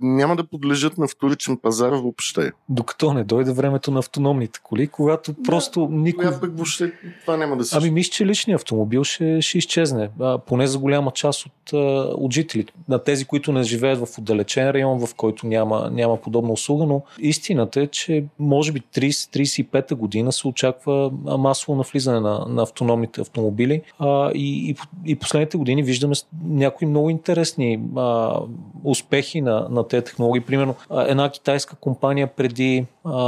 Няма 0.00 0.36
да 0.36 0.44
подлежат 0.44 0.98
на 0.98 1.08
вторичен 1.08 1.56
пазар 1.56 1.92
въобще. 1.92 2.52
Докато 2.68 3.12
не 3.12 3.24
дойде 3.24 3.52
времето 3.52 3.90
на 3.90 3.98
автономните 3.98 4.60
коли, 4.62 4.86
когато 4.86 5.34
просто 5.44 5.88
никой... 5.90 6.24
Тогава 6.24 6.40
пък 6.40 6.56
въобще 6.56 6.92
това 7.20 7.36
няма 7.36 7.56
да 7.56 7.64
се 7.64 7.76
Ами 7.76 7.90
мисля, 7.90 8.10
че 8.10 8.26
личният 8.26 8.60
автомобил 8.60 9.04
ще, 9.04 9.42
ще 9.42 9.58
изчезне, 9.58 10.10
а, 10.20 10.38
поне 10.38 10.66
за 10.66 10.78
голяма 10.78 11.10
част 11.10 11.46
от, 11.46 11.72
от 12.14 12.32
жителите. 12.32 12.72
На 12.88 12.98
тези, 12.98 13.24
които 13.24 13.52
не 13.52 13.62
живеят 13.62 14.08
в 14.08 14.18
отдалечен 14.18 14.70
район, 14.70 15.06
в 15.06 15.14
който 15.14 15.46
няма, 15.46 15.90
няма 15.92 16.16
подобна 16.16 16.52
услуга, 16.52 16.86
но 16.86 17.02
истината 17.18 17.80
е, 17.80 17.86
че 17.86 18.24
може 18.38 18.72
би 18.72 18.80
30-35 18.80 19.94
година 19.94 20.32
се 20.32 20.48
очаква 20.48 21.10
масово 21.38 21.76
навлизане 21.76 22.20
на, 22.20 22.46
на 22.48 22.62
автономните 22.62 23.20
автомобили 23.20 23.82
а, 23.98 24.30
и, 24.34 24.70
и, 24.70 24.76
и 25.06 25.16
последните 25.16 25.56
години 25.56 25.82
виждаме 25.82 26.14
някои 26.44 26.86
много 26.88 27.10
интересни 27.10 27.80
а, 27.96 28.40
успехи 28.84 29.40
на, 29.40 29.66
на 29.70 29.85
тези 29.88 30.04
технологии. 30.04 30.40
Примерно 30.40 30.74
една 30.90 31.30
китайска 31.30 31.76
компания 31.76 32.26
преди 32.26 32.86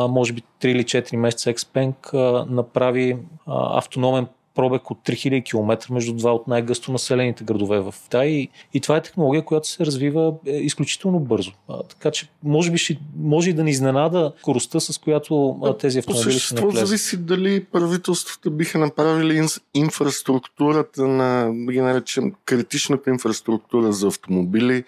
може 0.09 0.32
би 0.32 0.42
3 0.62 0.66
или 0.66 0.84
4 0.84 1.16
месеца 1.16 1.54
Xpeng 1.54 2.14
направи 2.50 3.16
автономен 3.46 4.26
пробег 4.59 4.90
от 4.90 4.98
3000 5.06 5.44
км 5.44 5.92
между 5.92 6.12
два 6.12 6.32
от 6.32 6.48
най-гъсто 6.48 6.92
населените 6.92 7.44
градове 7.44 7.80
в 7.80 7.94
Китай. 8.04 8.26
И, 8.26 8.48
и 8.74 8.80
това 8.80 8.96
е 8.96 9.02
технология, 9.02 9.44
която 9.44 9.68
се 9.68 9.86
развива 9.86 10.34
е, 10.46 10.50
изключително 10.50 11.20
бързо. 11.20 11.52
А, 11.68 11.82
така 11.82 12.11
че 12.11 12.28
може 12.44 12.70
би 12.70 12.78
ще, 12.78 12.98
може 13.16 13.50
и 13.50 13.52
да 13.52 13.64
ни 13.64 13.70
изненада 13.70 14.32
скоростта, 14.38 14.80
с 14.80 14.98
която 14.98 15.59
а, 15.64 15.76
тези 15.76 15.98
автомобили 15.98 16.38
ще 16.38 16.54
навлезат. 16.54 16.86
зависи 16.86 17.16
дали 17.16 17.64
правителствата 17.64 18.50
биха 18.50 18.78
направили 18.78 19.46
инфраструктурата 19.74 21.06
на, 21.06 21.50
да 21.66 21.72
ги 21.72 21.80
наречем, 21.80 22.32
критичната 22.44 23.11
инфраструктура 23.11 23.92
за 23.92 24.06
автомобили 24.06 24.84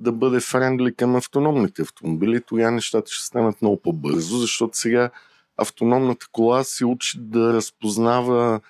да 0.00 0.12
бъде 0.12 0.40
френдли 0.40 0.94
към 0.94 1.16
автономните 1.16 1.82
автомобили. 1.82 2.42
Тогава 2.46 2.70
нещата 2.70 3.10
ще 3.10 3.26
станат 3.26 3.62
много 3.62 3.82
по-бързо, 3.82 4.38
защото 4.38 4.78
сега 4.78 5.10
автономната 5.56 6.26
кола 6.32 6.64
се 6.64 6.84
учи 6.84 7.18
да 7.20 7.52
разпознава 7.52 8.60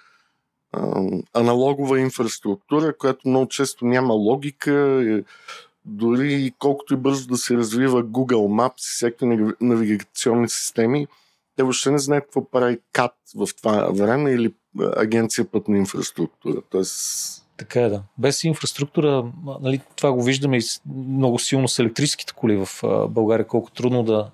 аналогова 1.35 2.01
инфраструктура, 2.01 2.97
която 2.97 3.29
много 3.29 3.49
често 3.49 3.87
няма 3.87 4.15
логика. 4.15 4.73
е, 5.07 5.23
Дори 5.85 6.53
колкото 6.59 6.95
и 6.95 6.97
бързо 6.97 7.29
да 7.29 7.37
се 7.37 7.57
развива 7.57 8.05
Google 8.05 8.35
Maps 8.35 9.09
и 9.09 9.25
навиг- 9.25 9.57
навигационни 9.61 10.49
системи, 10.49 11.07
те 11.57 11.63
въобще 11.63 11.91
не 11.91 11.99
знаят 11.99 12.25
какво 12.25 12.51
прави 12.51 12.79
КАТ 12.93 13.15
в 13.37 13.49
това 13.57 13.91
време 13.91 14.33
или 14.33 14.55
агенция 14.97 15.45
пътна 15.45 15.79
инфраструктура. 15.79 16.63
Тоест, 16.71 17.48
Така 17.59 17.81
е, 17.81 17.89
да. 17.89 18.03
Без 18.19 18.45
инфраструктура, 18.45 19.25
нали, 19.61 19.81
това 19.97 20.13
го 20.13 20.23
виждаме 20.23 20.57
и 20.59 20.63
много 21.09 21.39
силно 21.39 21.69
с 21.69 21.79
електрическите 21.79 22.33
коли 22.33 22.57
в 22.57 22.69
България, 23.09 23.47
колко 23.47 23.71
трудно 23.71 24.03
да, 24.03 24.31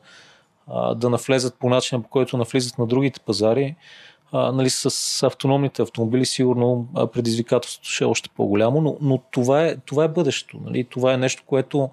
да 0.94 1.10
навлезат 1.10 1.54
по 1.54 1.68
начина, 1.68 2.02
по 2.02 2.08
който 2.08 2.36
навлизат 2.36 2.78
на 2.78 2.86
другите 2.86 3.20
пазари. 3.20 3.76
Нали, 4.32 4.70
с 4.70 5.22
автономните 5.22 5.82
автомобили 5.82 6.26
сигурно 6.26 6.88
предизвикателството 7.12 7.88
ще 7.88 8.04
е 8.04 8.06
още 8.06 8.28
по-голямо, 8.36 8.80
но, 8.80 8.96
но 9.00 9.18
това, 9.30 9.64
е, 9.64 9.76
това 9.76 10.04
е 10.04 10.08
бъдещето. 10.08 10.58
Нали? 10.64 10.84
Това 10.84 11.12
е 11.12 11.16
нещо, 11.16 11.42
което 11.46 11.90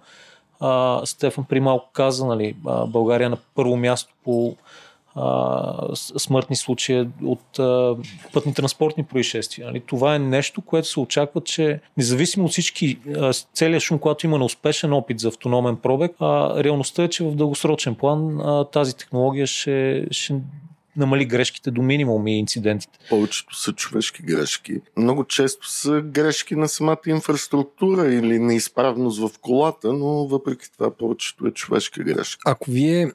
а, 0.60 1.02
Стефан 1.06 1.44
при 1.44 1.60
малко 1.60 1.90
каза, 1.94 2.26
нали, 2.26 2.56
България 2.88 3.26
е 3.26 3.30
на 3.30 3.38
първо 3.56 3.78
място 3.78 4.14
по 4.24 4.56
а, 5.16 5.96
смъртни 5.96 6.56
случаи 6.56 7.08
от 7.24 7.60
а, 7.60 7.96
пътни 8.34 8.54
транспортни 8.54 9.04
происшествия. 9.04 9.68
Нали? 9.68 9.80
Това 9.80 10.16
е 10.16 10.20
нещо, 10.20 10.62
което 10.62 10.88
се 10.88 11.00
очаква, 11.00 11.42
че 11.42 11.80
независимо 11.98 12.46
от 12.46 12.52
всички, 12.52 13.00
а, 13.18 13.34
целият 13.54 13.84
шум, 13.84 14.00
когато 14.00 14.26
има 14.26 14.38
неуспешен 14.38 14.94
опит 14.94 15.20
за 15.20 15.28
автономен 15.28 15.76
пробег, 15.78 16.12
а, 16.20 16.64
реалността 16.64 17.04
е, 17.04 17.08
че 17.08 17.24
в 17.24 17.36
дългосрочен 17.36 17.96
план 17.96 18.40
а, 18.40 18.66
тази 18.66 18.98
технология 18.98 19.48
ще, 19.48 20.08
ще 20.12 20.36
намали 20.98 21.26
грешките 21.26 21.72
до 21.72 21.82
минимум 21.82 22.28
и 22.28 22.40
инцидентите. 22.40 23.00
повечето 23.10 23.56
са 23.56 23.74
човешки 23.74 24.24
грешки. 24.24 24.82
Много 24.98 25.24
често 25.24 25.72
са 25.72 26.02
грешки 26.02 26.56
на 26.56 26.68
самата 26.68 26.98
инфраструктура 27.08 28.14
или 28.14 28.40
неизправност 28.40 29.20
в 29.20 29.40
колата, 29.42 29.94
но 29.94 30.28
въпреки 30.28 30.72
това 30.72 30.92
повечето 30.92 31.48
е 31.48 31.52
човешка 31.52 32.04
грешка. 32.04 32.52
Ако 32.52 32.72
вие, 32.72 33.12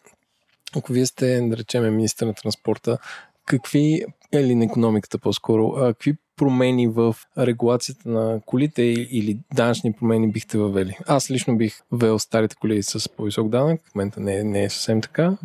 ако 0.77 0.93
вие 0.93 1.07
сте, 1.07 1.41
да 1.41 1.57
речем, 1.57 1.97
министър 1.97 2.27
на 2.27 2.35
транспорта, 2.35 2.99
какви, 3.45 4.05
или 4.35 4.55
на 4.55 4.65
економиката 4.65 5.19
по-скоро, 5.19 5.73
какви 5.73 6.17
промени 6.37 6.89
в 6.89 7.17
регулацията 7.39 8.09
на 8.09 8.41
колите 8.47 8.83
или 8.83 9.39
данъчни 9.55 9.93
промени 9.93 10.33
бихте 10.33 10.59
въвели? 10.59 10.99
Аз 11.07 11.31
лично 11.31 11.57
бих 11.57 11.81
ввел 11.93 12.19
старите 12.19 12.57
коли 12.61 12.83
с 12.83 13.09
по-висок 13.09 13.49
данък, 13.49 13.81
в 13.85 13.95
момента 13.95 14.21
не, 14.21 14.45
не 14.45 14.65
е 14.65 14.71
съвсем 14.71 15.01
така, 15.01 15.37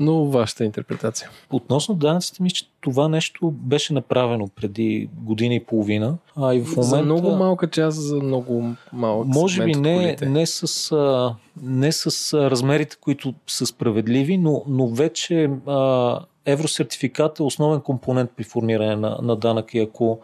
но 0.00 0.24
вашата 0.24 0.64
интерпретация. 0.64 1.30
Относно 1.50 1.94
данъците, 1.94 2.42
мисля, 2.42 2.54
че 2.54 2.68
това 2.80 3.08
нещо 3.08 3.50
беше 3.50 3.92
направено 3.92 4.48
преди 4.48 5.08
година 5.22 5.54
и 5.54 5.64
половина. 5.64 6.16
А 6.36 6.54
и 6.54 6.60
в 6.60 6.68
момента... 6.68 6.82
За 6.82 7.02
много 7.02 7.30
малка 7.30 7.70
част, 7.70 8.02
за 8.02 8.16
много 8.16 8.64
малък 8.92 9.26
Може 9.26 9.64
би 9.64 9.74
не, 9.74 10.16
не, 10.22 10.46
с, 10.46 10.92
а, 10.92 11.34
не 11.62 11.92
с 11.92 12.32
а, 12.32 12.50
размерите, 12.50 12.96
които 13.00 13.34
са 13.46 13.66
справедливи, 13.66 14.38
но, 14.38 14.62
но 14.66 14.88
вече 14.88 15.50
а, 15.66 16.20
евросертификат 16.46 17.38
е 17.38 17.42
основен 17.42 17.80
компонент 17.80 18.30
при 18.36 18.44
формиране 18.44 18.96
на, 18.96 19.18
на 19.22 19.36
данък 19.36 19.74
и 19.74 19.78
ако, 19.78 20.20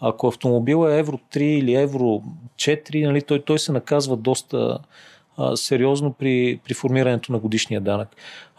ако 0.00 0.26
автомобил 0.26 0.88
е 0.88 0.98
евро 0.98 1.18
3 1.32 1.38
или 1.38 1.74
евро 1.74 2.22
4, 2.56 3.06
нали, 3.06 3.22
той, 3.22 3.42
той 3.42 3.58
се 3.58 3.72
наказва 3.72 4.16
доста, 4.16 4.78
сериозно 5.54 6.12
при, 6.12 6.60
при 6.64 6.74
формирането 6.74 7.32
на 7.32 7.38
годишния 7.38 7.80
данък. 7.80 8.08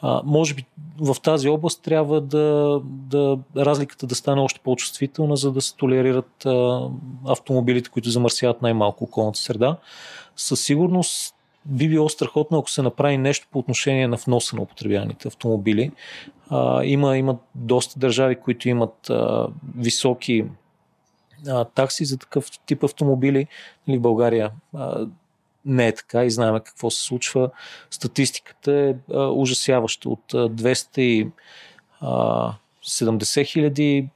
А, 0.02 0.22
може 0.26 0.54
би 0.54 0.66
в 1.00 1.16
тази 1.24 1.50
област 1.50 1.82
трябва 1.84 2.22
да, 2.22 2.82
да 2.86 3.38
разликата 3.58 4.08
да 4.08 4.16
стане 4.16 4.42
още 4.42 4.60
по-чувствителна, 4.64 5.38
за 5.38 5.52
да 5.52 5.62
се 5.62 5.76
толерират 5.76 6.46
а, 6.46 6.88
автомобилите, 7.28 7.90
които 7.90 8.10
замърсяват 8.10 8.62
най-малко 8.62 9.04
околната 9.04 9.40
среда. 9.40 9.78
Със 10.36 10.62
сигурност 10.62 11.36
би 11.66 11.90
било 11.90 12.10
страхотно, 12.10 12.58
ако 12.58 12.70
се 12.70 12.82
направи 12.82 13.18
нещо 13.18 13.48
по 13.52 13.60
отношение 13.60 14.08
на 14.08 14.18
вноса 14.18 14.56
на 14.56 14.62
употребяваните 14.62 15.28
автомобили. 15.28 15.92
А, 16.50 16.84
има, 16.84 17.18
има 17.18 17.38
доста 17.56 18.00
държави, 18.00 18.36
които 18.36 18.70
имат 18.70 19.10
а, 19.10 19.48
високи 19.78 20.46
а, 21.48 21.66
такси 21.66 22.06
за 22.06 22.18
такъв 22.18 22.46
тип 22.66 22.84
автомобили. 22.84 23.48
Нали, 23.88 23.98
в 23.98 24.02
България 24.02 24.52
а, 24.76 25.08
не 25.66 25.88
е 25.88 25.96
така 25.96 26.26
и 26.26 26.32
знаем 26.32 26.60
какво 26.66 26.92
се 26.92 27.04
случва. 27.04 27.50
Статистиката 27.90 28.74
е 28.74 28.96
а, 29.14 29.28
ужасяваща. 29.28 30.10
От 30.10 30.34
а, 30.34 30.50
270 30.50 33.46
хиляди 33.46 34.10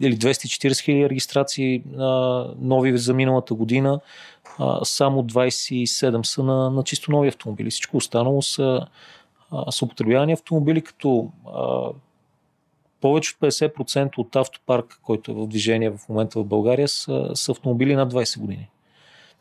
или 0.00 0.18
240 0.18 0.80
хиляди 0.80 1.10
регистрации 1.10 1.82
а, 1.98 2.04
нови 2.58 2.98
за 2.98 3.14
миналата 3.14 3.54
година, 3.54 4.00
а, 4.58 4.84
само 4.84 5.22
27 5.22 6.22
са 6.22 6.42
на, 6.42 6.70
на 6.70 6.84
чисто 6.84 7.10
нови 7.10 7.28
автомобили. 7.28 7.70
Всичко 7.70 7.96
останало 7.96 8.42
са, 8.42 8.86
а, 9.50 9.72
са 9.72 9.84
употребявани 9.84 10.32
автомобили, 10.32 10.80
като 10.80 11.30
а, 11.54 11.88
повече 13.00 13.34
от 13.34 13.40
50% 13.40 14.18
от 14.18 14.36
автопарка, 14.36 14.98
който 15.02 15.30
е 15.30 15.34
в 15.34 15.46
движение 15.46 15.90
в 15.90 16.08
момента 16.08 16.38
в 16.38 16.44
България, 16.44 16.88
са, 16.88 17.30
са 17.34 17.52
автомобили 17.52 17.94
над 17.94 18.12
20 18.12 18.40
години. 18.40 18.68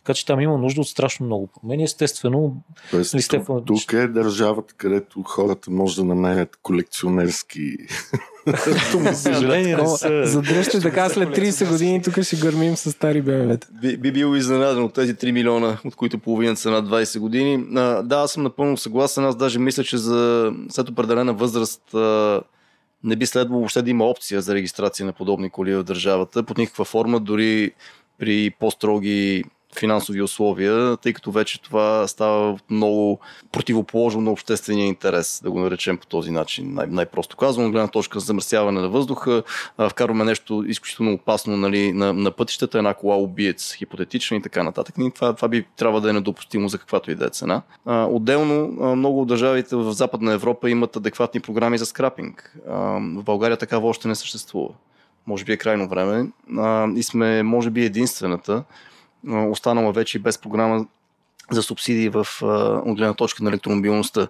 Така 0.03 0.13
че 0.13 0.25
там 0.25 0.39
има 0.39 0.57
нужда 0.57 0.81
от 0.81 0.87
страшно 0.87 1.25
много 1.25 1.47
промени. 1.47 1.83
Естествено, 1.83 2.63
Тоест, 2.91 3.13
нали, 3.13 3.21
Стефан... 3.21 3.65
тук, 3.65 3.79
тук 3.81 3.93
е 3.93 4.07
държавата, 4.07 4.73
където 4.77 5.23
хората 5.23 5.71
може 5.71 5.95
да 5.95 6.03
намерят 6.03 6.57
колекционерски 6.61 7.77
съжаление 9.13 9.75
не 9.75 9.87
са. 9.87 10.25
Задръжте 10.25 10.79
така 10.79 11.09
след 11.09 11.29
30 11.29 11.69
години, 11.69 12.01
тук 12.01 12.21
ще 12.21 12.35
гърмим 12.35 12.77
с 12.77 12.91
стари 12.91 13.21
БМВ-та. 13.21 13.67
Би, 13.81 13.97
би 13.97 14.11
бил 14.11 14.35
изненадан 14.35 14.83
от 14.83 14.93
тези 14.93 15.15
3 15.15 15.31
милиона, 15.31 15.77
от 15.85 15.95
които 15.95 16.19
половината 16.19 16.61
са 16.61 16.71
над 16.71 16.85
20 16.85 17.19
години. 17.19 17.65
А, 17.75 18.03
да, 18.03 18.15
аз 18.15 18.31
съм 18.31 18.43
напълно 18.43 18.77
съгласен. 18.77 19.25
Аз 19.25 19.35
даже 19.35 19.59
мисля, 19.59 19.83
че 19.83 19.97
за 19.97 20.51
след 20.69 20.89
определена 20.89 21.33
възраст 21.33 21.93
а, 21.93 22.41
не 23.03 23.15
би 23.15 23.25
следвало 23.25 23.59
въобще 23.59 23.81
да 23.81 23.89
има 23.89 24.05
опция 24.05 24.41
за 24.41 24.55
регистрация 24.55 25.05
на 25.05 25.13
подобни 25.13 25.49
коли 25.49 25.75
в 25.75 25.83
държавата 25.83 26.43
под 26.43 26.57
никаква 26.57 26.85
форма, 26.85 27.19
дори 27.19 27.71
при 28.19 28.51
по-строги 28.59 29.43
финансови 29.79 30.21
условия, 30.21 30.97
тъй 30.97 31.13
като 31.13 31.31
вече 31.31 31.61
това 31.61 32.07
става 32.07 32.59
много 32.69 33.19
противоположно 33.51 34.21
на 34.21 34.31
обществения 34.31 34.87
интерес, 34.87 35.41
да 35.43 35.51
го 35.51 35.59
наречем 35.59 35.97
по 35.97 36.07
този 36.07 36.31
начин. 36.31 36.73
Най- 36.73 36.87
най-просто 36.87 37.37
казвам, 37.37 37.71
гледна 37.71 37.87
точка 37.87 38.19
за 38.19 38.25
замърсяване 38.25 38.81
на 38.81 38.89
въздуха, 38.89 39.43
вкарваме 39.89 40.23
нещо 40.23 40.63
изключително 40.67 41.13
опасно 41.13 41.57
нали, 41.57 41.93
на, 41.93 42.13
на 42.13 42.31
пътищата, 42.31 42.77
една 42.77 42.93
кола 42.93 43.15
убиец, 43.15 43.73
хипотетична 43.73 44.37
и 44.37 44.41
така 44.41 44.63
нататък. 44.63 44.95
И 44.99 45.11
това, 45.11 45.33
това 45.33 45.47
би 45.47 45.65
трябва 45.77 46.01
да 46.01 46.09
е 46.09 46.13
недопустимо 46.13 46.69
за 46.69 46.77
каквато 46.77 47.11
и 47.11 47.15
да 47.15 47.25
е 47.25 47.29
цена. 47.29 47.61
А, 47.85 48.05
отделно, 48.05 48.67
много 48.95 49.21
от 49.21 49.27
държавите 49.27 49.75
в 49.75 49.93
Западна 49.93 50.33
Европа 50.33 50.69
имат 50.69 50.95
адекватни 50.95 51.39
програми 51.39 51.77
за 51.77 51.85
скрапинг. 51.85 52.57
А, 52.69 52.73
в 52.99 53.23
България 53.23 53.57
такава 53.57 53.87
още 53.87 54.07
не 54.07 54.15
съществува. 54.15 54.69
Може 55.27 55.45
би 55.45 55.51
е 55.51 55.57
крайно 55.57 55.87
време. 55.87 56.29
А, 56.57 56.87
и 56.95 57.03
сме, 57.03 57.43
може 57.43 57.69
би, 57.69 57.85
единствената, 57.85 58.63
останала 59.27 59.91
вече 59.91 60.19
без 60.19 60.37
програма 60.37 60.85
за 61.51 61.63
субсидии 61.63 62.09
в 62.09 62.27
от 62.85 62.97
гледна 62.97 63.13
точка 63.13 63.43
на 63.43 63.49
електромобилността. 63.49 64.27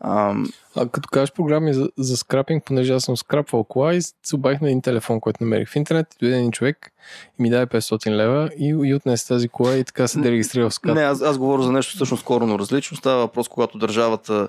А, 0.00 0.34
а 0.76 0.88
като 0.88 1.08
кажеш 1.08 1.32
програми 1.32 1.74
за, 1.74 1.88
за 1.98 2.16
скрапинг, 2.16 2.64
понеже 2.64 2.92
аз 2.92 3.04
съм 3.04 3.16
скрапвал 3.16 3.64
кола 3.64 3.94
и 3.94 4.02
се 4.02 4.34
обадих 4.34 4.60
на 4.60 4.66
един 4.66 4.82
телефон, 4.82 5.20
който 5.20 5.44
намерих 5.44 5.68
в 5.68 5.76
интернет, 5.76 6.14
и 6.14 6.16
дойде 6.20 6.38
един 6.38 6.52
човек 6.52 6.92
и 7.38 7.42
ми 7.42 7.50
даде 7.50 7.66
500 7.66 8.10
лева 8.10 8.50
и, 8.58 8.68
и 8.68 8.94
отнесе 8.94 9.28
тази 9.28 9.48
кола 9.48 9.74
и 9.74 9.84
така 9.84 10.08
се 10.08 10.20
дерегистрира 10.20 10.70
в 10.70 10.74
скат. 10.74 10.94
Не, 10.94 11.02
аз, 11.02 11.22
аз 11.22 11.38
говоря 11.38 11.62
за 11.62 11.72
нещо 11.72 11.94
всъщност 11.94 12.24
коренно 12.24 12.58
различно. 12.58 12.96
Става 12.96 13.20
въпрос, 13.20 13.48
когато 13.48 13.78
държавата 13.78 14.48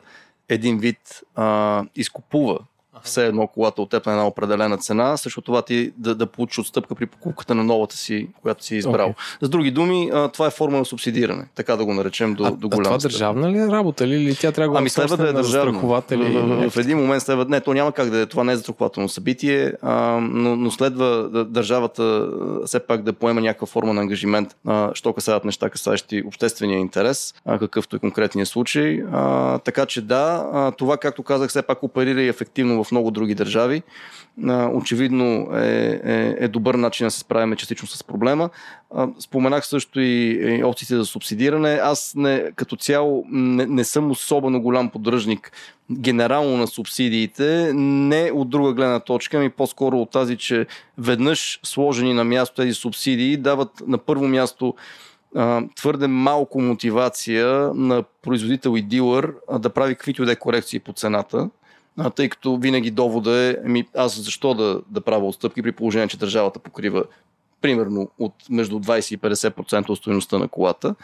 един 0.50 0.78
вид 0.78 1.22
а, 1.36 1.84
изкупува 1.96 2.60
все 3.04 3.26
едно 3.26 3.48
колата 3.48 3.82
от 3.82 3.90
теб 3.90 4.06
на 4.06 4.12
една 4.12 4.28
определена 4.28 4.78
цена, 4.78 5.18
също 5.18 5.42
това 5.42 5.62
ти 5.62 5.92
да, 5.98 6.16
да 6.16 6.26
получиш 6.26 6.60
отстъпка 6.60 6.96
при 6.96 7.06
покупката 7.06 7.56
на 7.56 7.64
новата 7.64 7.98
си, 7.98 8.28
която 8.42 8.64
си 8.64 8.76
избрал. 8.76 9.10
Okay. 9.10 9.46
С 9.46 9.50
други 9.50 9.72
думи, 9.72 10.10
а, 10.14 10.28
това 10.28 10.48
е 10.48 10.50
форма 10.50 10.78
на 10.78 10.86
субсидиране, 10.86 11.48
така 11.56 11.76
да 11.76 11.86
го 11.86 11.94
наречем 11.94 12.34
до, 12.34 12.44
а, 12.44 12.52
до 12.52 12.70
голяма 12.70 12.96
а 12.96 12.98
това 12.98 13.10
държавна 13.10 13.52
ли 13.52 13.58
е 13.58 13.68
работа 13.68 14.08
ли, 14.08 14.16
или 14.16 14.36
тя 14.36 14.52
трябва 14.52 14.74
да 14.74 14.80
ами 14.80 14.90
следва 14.90 15.18
да 15.18 15.30
е 15.30 15.34
държавна. 15.34 15.80
В, 16.70 16.78
един 16.78 16.98
момент 16.98 17.24
следва, 17.24 17.46
не, 17.50 17.62
то 17.62 17.74
няма 17.74 17.92
как 17.92 18.10
да 18.10 18.20
е, 18.20 18.26
това 18.26 18.44
не 18.44 18.52
е 18.52 18.56
застрахователно 18.56 19.10
събитие, 19.10 19.74
а, 19.82 20.20
но, 20.22 20.56
но 20.56 20.72
следва 20.72 21.30
да, 21.30 21.46
държавата 21.46 22.28
все 22.66 22.80
пак 22.80 23.04
да 23.04 23.14
поема 23.14 23.42
някаква 23.42 23.68
форма 23.68 23.94
на 23.94 24.02
ангажимент, 24.02 24.56
а, 24.68 24.92
що 24.94 25.14
касаят 25.14 25.46
неща, 25.46 25.70
касаещи 25.70 26.24
обществения 26.26 26.80
интерес, 26.80 27.34
а, 27.46 27.60
какъвто 27.60 27.96
е 27.96 28.00
конкретният 28.00 28.50
случай. 28.50 29.02
А, 29.12 29.60
така 29.60 29.86
че 29.86 30.02
да, 30.02 30.50
а, 30.54 30.72
това, 30.72 30.98
както 30.98 31.24
казах, 31.24 31.50
все 31.50 31.62
пак 31.62 31.84
оперира 31.84 32.22
и 32.22 32.28
ефективно 32.28 32.84
в 32.84 32.87
много 32.92 33.12
други 33.12 33.36
държави. 33.36 33.84
Очевидно 34.74 35.48
е, 35.54 36.00
е, 36.04 36.36
е 36.40 36.48
добър 36.48 36.76
начин 36.76 37.08
да 37.08 37.12
се 37.12 37.20
справяме 37.20 37.56
частично 37.56 37.88
с 37.88 38.04
проблема. 38.04 38.50
Споменах 39.20 39.68
също 39.68 40.00
и 40.00 40.64
опциите 40.64 40.96
за 40.96 41.06
субсидиране. 41.06 41.80
Аз 41.84 42.14
не, 42.16 42.52
като 42.56 42.76
цяло 42.76 43.26
не, 43.30 43.66
не 43.66 43.84
съм 43.84 44.12
особено 44.12 44.62
голям 44.62 44.90
поддръжник 44.90 45.52
генерално 45.92 46.58
на 46.58 46.68
субсидиите, 46.68 47.72
не 47.74 48.32
от 48.34 48.50
друга 48.50 48.74
гледна 48.74 49.00
точка, 49.00 49.40
ми 49.40 49.50
по-скоро 49.50 49.98
от 49.98 50.12
тази, 50.12 50.38
че 50.38 50.66
веднъж 50.98 51.60
сложени 51.64 52.14
на 52.14 52.24
място 52.24 52.56
тези 52.56 52.74
субсидии 52.74 53.38
дават 53.38 53.84
на 53.88 53.98
първо 53.98 54.28
място 54.28 54.76
твърде 55.76 56.08
малко 56.08 56.62
мотивация 56.62 57.48
на 57.74 58.04
производител 58.22 58.78
и 58.78 58.82
дилър 58.82 59.34
да 59.60 59.70
прави 59.70 59.96
каквито 59.96 60.24
и 60.24 60.26
да 60.26 60.32
е 60.32 60.36
корекции 60.36 60.80
по 60.80 60.94
цената 60.94 61.50
а, 61.98 62.10
тъй 62.10 62.30
като 62.30 62.58
винаги 62.58 62.92
довода 62.92 63.38
е, 63.38 63.58
ами 63.66 63.86
аз 63.96 64.20
защо 64.20 64.54
да, 64.54 64.82
да 64.90 65.02
правя 65.02 65.28
отстъпки 65.28 65.62
при 65.62 65.72
положение, 65.72 66.08
че 66.08 66.18
държавата 66.18 66.60
покрива 66.60 67.04
примерно 67.62 68.10
от 68.20 68.34
между 68.50 68.80
20 68.80 69.14
и 69.14 69.18
50% 69.18 69.90
от 69.90 69.98
стоеността 69.98 70.38
на 70.38 70.48
колата. 70.48 70.96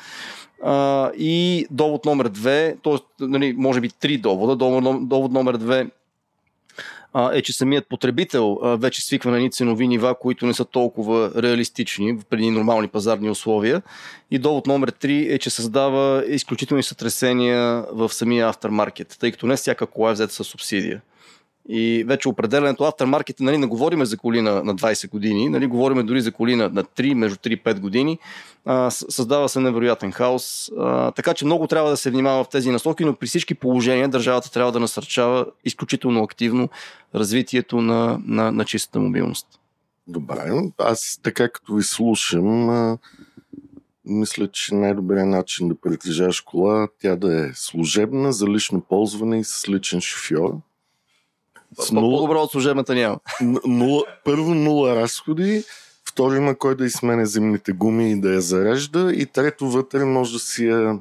А, 0.64 1.12
и 1.18 1.66
довод 1.72 2.06
номер 2.06 2.28
две, 2.28 2.78
т.е. 2.84 2.98
Нали, 3.20 3.54
може 3.58 3.82
би 3.82 3.90
три 3.90 4.18
довода. 4.18 4.56
Довод, 4.56 5.08
довод 5.08 5.32
номер 5.32 5.58
две 5.58 5.90
е, 7.34 7.42
че 7.42 7.54
самият 7.54 7.88
потребител 7.90 8.60
вече 8.64 9.06
свиква 9.06 9.32
на 9.32 9.38
едни 9.38 9.52
ценови 9.52 9.88
нива, 9.88 10.16
които 10.20 10.46
не 10.46 10.54
са 10.54 10.66
толкова 10.66 11.32
реалистични 11.44 12.20
преди 12.30 12.50
нормални 12.50 12.88
пазарни 12.88 13.30
условия. 13.30 13.82
И 14.32 14.40
довод 14.40 14.68
номер 14.68 14.92
3 14.92 15.36
е, 15.36 15.40
че 15.40 15.50
създава 15.50 16.24
изключителни 16.28 16.84
сътресения 16.84 17.86
в 17.92 18.14
самия 18.14 18.50
автомаркет, 18.50 19.18
тъй 19.20 19.32
като 19.32 19.48
не 19.48 19.56
всяка 19.56 19.86
кола 19.86 20.10
е 20.10 20.14
взета 20.14 20.34
със 20.34 20.48
субсидия. 20.48 21.02
И 21.70 22.04
вече 22.08 22.30
определенето 22.30 22.84
автомаркет, 22.84 23.40
нали, 23.40 23.58
не 23.58 23.68
говорим 23.68 24.06
за 24.06 24.18
коли 24.18 24.42
на, 24.42 24.64
на 24.64 24.76
20 24.76 25.10
години, 25.10 25.50
нали, 25.50 25.68
говорим 25.68 26.06
дори 26.06 26.22
за 26.22 26.32
коли 26.32 26.56
на, 26.56 26.70
на 26.70 26.84
3, 26.84 27.14
между 27.14 27.38
3 27.38 27.64
5 27.64 27.80
години. 27.80 28.20
А, 28.66 28.92
създава 28.92 29.50
се 29.50 29.60
невероятен 29.60 30.12
хаос. 30.12 30.72
А, 30.78 31.12
така 31.12 31.34
че 31.34 31.46
много 31.46 31.68
трябва 31.68 31.90
да 31.90 31.98
се 31.98 32.12
внимава 32.12 32.44
в 32.44 32.50
тези 32.50 32.72
насоки, 32.72 33.06
но 33.06 33.16
при 33.16 33.28
всички 33.28 33.56
положения 33.56 34.10
държавата 34.10 34.52
трябва 34.52 34.72
да 34.72 34.80
насърчава 34.80 35.46
изключително 35.66 36.24
активно 36.24 36.70
развитието 37.16 37.82
на, 37.82 38.20
на, 38.26 38.52
на 38.52 38.66
чистата 38.66 39.00
мобилност. 39.00 39.48
Добре, 40.08 40.52
аз 40.78 41.20
така 41.24 41.50
като 41.50 41.76
ви 41.76 41.84
слушам, 41.84 42.70
а, 42.70 42.98
мисля, 44.06 44.48
че 44.48 44.76
най-добрият 44.76 45.28
начин 45.28 45.70
да 45.70 45.76
притежаваш 45.76 46.42
кола, 46.42 46.88
тя 47.00 47.16
да 47.16 47.46
е 47.46 47.52
служебна, 47.54 48.34
за 48.34 48.48
лично 48.48 48.82
ползване 48.82 49.40
и 49.40 49.44
с 49.44 49.70
личен 49.70 50.02
шофьор 50.02 50.54
с 51.80 51.92
нула... 51.92 52.18
По-добро 52.18 52.42
от 52.42 52.52
служебната 52.52 52.96
няма. 52.96 53.20
Нула, 53.66 54.04
първо 54.26 54.54
нула 54.54 54.96
разходи, 54.96 55.64
второ 56.06 56.36
има 56.36 56.56
кой 56.56 56.76
да 56.76 56.86
измене 56.86 57.26
зимните 57.26 57.72
гуми 57.72 58.12
и 58.12 58.22
да 58.22 58.34
я 58.34 58.42
зарежда 58.42 59.14
и 59.14 59.26
трето 59.26 59.70
вътре 59.70 60.06
може 60.06 60.34
да 60.34 60.40
си 60.40 60.66
я 60.66 61.00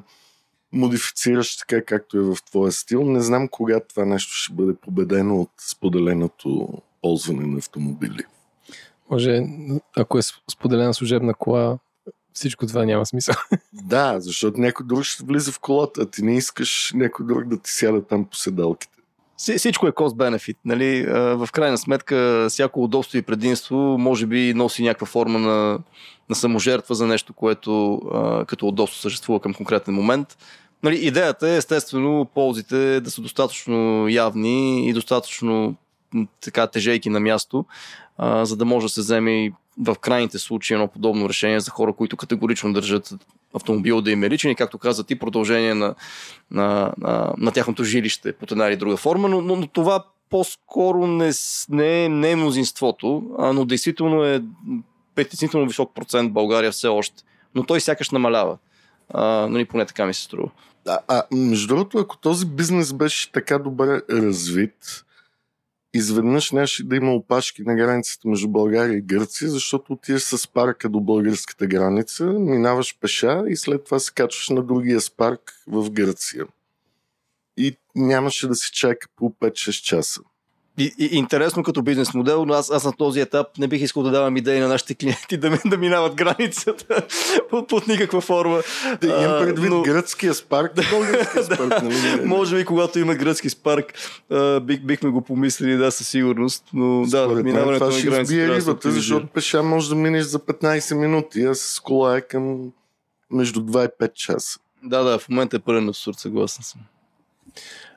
модифицираш 0.71 1.57
така 1.57 1.85
както 1.85 2.17
е 2.17 2.21
в 2.21 2.37
твоя 2.45 2.71
стил. 2.71 3.03
Не 3.03 3.21
знам 3.21 3.47
кога 3.47 3.79
това 3.79 4.05
нещо 4.05 4.33
ще 4.33 4.53
бъде 4.53 4.73
победено 4.81 5.41
от 5.41 5.51
споделеното 5.71 6.67
ползване 7.01 7.47
на 7.47 7.57
автомобили. 7.57 8.23
Може, 9.09 9.43
ако 9.97 10.17
е 10.17 10.21
споделена 10.51 10.93
служебна 10.93 11.33
кола, 11.33 11.77
всичко 12.33 12.67
това 12.67 12.85
няма 12.85 13.05
смисъл. 13.05 13.35
Да, 13.73 14.19
защото 14.19 14.61
някой 14.61 14.85
друг 14.85 15.03
ще 15.03 15.23
влиза 15.23 15.51
в 15.51 15.59
колата, 15.59 16.01
а 16.01 16.05
ти 16.05 16.21
не 16.21 16.37
искаш 16.37 16.91
някой 16.95 17.25
друг 17.25 17.47
да 17.47 17.57
ти 17.57 17.71
сяда 17.71 18.07
там 18.07 18.25
по 18.25 18.35
седалките. 18.35 18.92
Всичко 19.57 19.87
е 19.87 19.91
cost-benefit. 19.91 20.57
Нали? 20.65 21.05
В 21.11 21.49
крайна 21.51 21.77
сметка, 21.77 22.47
всяко 22.49 22.83
удобство 22.83 23.17
и 23.17 23.21
предимство 23.21 23.75
може 23.75 24.25
би 24.25 24.53
носи 24.53 24.83
някаква 24.83 25.07
форма 25.07 25.39
на, 25.39 25.79
на 26.29 26.35
саможертва 26.35 26.95
за 26.95 27.07
нещо, 27.07 27.33
което 27.33 28.01
като 28.47 28.67
удобство 28.67 29.01
съществува 29.01 29.39
към 29.39 29.53
конкретен 29.53 29.93
момент. 29.93 30.37
Нали, 30.83 30.95
идеята 30.95 31.49
е, 31.49 31.57
естествено, 31.57 32.27
ползите 32.35 33.01
да 33.01 33.11
са 33.11 33.21
достатъчно 33.21 34.07
явни 34.09 34.89
и 34.89 34.93
достатъчно 34.93 35.75
така 36.41 36.67
тежейки 36.67 37.09
на 37.09 37.19
място, 37.19 37.65
а, 38.17 38.45
за 38.45 38.57
да 38.57 38.65
може 38.65 38.85
да 38.85 38.89
се 38.89 39.01
вземе 39.01 39.45
и 39.45 39.53
в 39.77 39.95
крайните 39.95 40.39
случаи 40.39 40.75
едно 40.75 40.87
подобно 40.87 41.29
решение 41.29 41.59
за 41.59 41.71
хора, 41.71 41.93
които 41.93 42.17
категорично 42.17 42.73
държат 42.73 43.13
автомобил 43.53 44.01
да 44.01 44.11
им 44.11 44.23
е 44.23 44.29
личен 44.29 44.51
и, 44.51 44.55
както 44.55 44.77
каза 44.77 45.03
ти, 45.03 45.19
продължение 45.19 45.73
на, 45.73 45.95
на, 46.51 46.93
на, 46.97 47.33
на 47.37 47.51
тяхното 47.51 47.83
жилище 47.83 48.33
под 48.33 48.51
една 48.51 48.67
или 48.67 48.75
друга 48.75 48.97
форма, 48.97 49.29
но, 49.29 49.41
но, 49.41 49.55
но 49.55 49.67
това 49.67 50.03
по-скоро 50.29 51.07
не, 51.07 51.31
не, 51.69 52.09
не 52.09 52.31
е 52.31 52.35
мнозинството, 52.35 53.23
а, 53.39 53.53
но 53.53 53.65
действително 53.65 54.23
е 54.23 54.41
притеснително 55.15 55.67
висок 55.67 55.95
процент 55.95 56.33
България 56.33 56.71
все 56.71 56.87
още. 56.87 57.23
Но 57.55 57.63
той 57.63 57.81
сякаш 57.81 58.09
намалява. 58.09 58.57
А, 59.09 59.23
нали, 59.49 59.65
поне 59.65 59.85
така 59.85 60.05
ми 60.05 60.13
се 60.13 60.21
струва. 60.21 60.49
А, 60.87 60.99
а 61.07 61.23
между 61.31 61.67
другото, 61.67 61.97
ако 61.97 62.17
този 62.17 62.45
бизнес 62.45 62.93
беше 62.93 63.31
така 63.31 63.59
добре 63.59 64.01
развит, 64.09 65.05
изведнъж 65.93 66.51
нямаше 66.51 66.83
да 66.83 66.95
има 66.95 67.13
опашки 67.13 67.61
на 67.61 67.75
границата 67.75 68.27
между 68.27 68.47
България 68.47 68.97
и 68.97 69.01
Гърция, 69.01 69.49
защото 69.49 69.93
отиваш 69.93 70.23
с 70.23 70.47
парка 70.47 70.89
до 70.89 70.99
българската 70.99 71.67
граница, 71.67 72.25
минаваш 72.25 72.97
пеша 72.99 73.43
и 73.47 73.55
след 73.55 73.83
това 73.83 73.99
се 73.99 74.13
качваш 74.13 74.49
на 74.49 74.63
другия 74.63 75.01
спарк 75.01 75.53
в 75.67 75.91
Гърция. 75.91 76.45
И 77.57 77.77
нямаше 77.95 78.47
да 78.47 78.55
си 78.55 78.71
чака 78.73 79.07
по 79.15 79.29
5-6 79.29 79.83
часа. 79.83 80.21
И, 80.77 80.93
и, 80.99 81.05
интересно 81.17 81.63
като 81.63 81.81
бизнес 81.81 82.13
модел, 82.13 82.45
но 82.45 82.53
аз, 82.53 82.71
аз 82.71 82.85
на 82.85 82.93
този 82.93 83.19
етап 83.19 83.47
не 83.57 83.67
бих 83.67 83.81
искал 83.81 84.03
да 84.03 84.11
давам 84.11 84.37
идеи 84.37 84.59
на 84.59 84.67
нашите 84.67 84.95
клиенти 84.95 85.37
да, 85.37 85.59
да 85.65 85.77
минават 85.77 86.15
границата 86.15 87.07
под, 87.49 87.67
под 87.67 87.87
никаква 87.87 88.21
форма. 88.21 88.61
Да 89.01 89.07
имам 89.07 89.45
предвид 89.45 89.69
но... 89.69 89.81
гръцкия 89.81 90.33
спарк, 90.33 90.73
да 90.75 90.83
българския 90.91 91.43
спарк. 91.43 91.83
Нали? 91.83 92.25
Може 92.25 92.55
би, 92.55 92.65
когато 92.65 92.99
има 92.99 93.15
гръцки 93.15 93.49
спарк, 93.49 93.93
бих, 94.61 94.81
бихме 94.81 95.09
го 95.09 95.21
помислили, 95.21 95.77
да, 95.77 95.91
със 95.91 96.07
сигурност. 96.07 96.65
Но 96.73 97.05
Според 97.07 97.37
да, 97.37 97.43
минаването 97.43 97.85
на 97.85 97.91
границата. 97.91 98.25
ще 98.25 98.55
рибата, 98.55 98.91
защото 98.91 99.27
пеша 99.27 99.63
може 99.63 99.89
да 99.89 99.95
минеш 99.95 100.23
за 100.23 100.39
15 100.39 100.95
минути, 100.95 101.43
а 101.43 101.55
с 101.55 101.79
кола 101.79 102.17
е 102.17 102.21
към 102.21 102.71
между 103.31 103.59
2 103.59 103.85
и 103.85 104.07
5 104.07 104.13
часа. 104.13 104.59
Да, 104.83 105.03
да, 105.03 105.19
в 105.19 105.29
момента 105.29 105.55
е 105.55 105.59
пълен 105.59 105.89
абсурд, 105.89 106.19
съгласен 106.19 106.63
съм. 106.63 106.81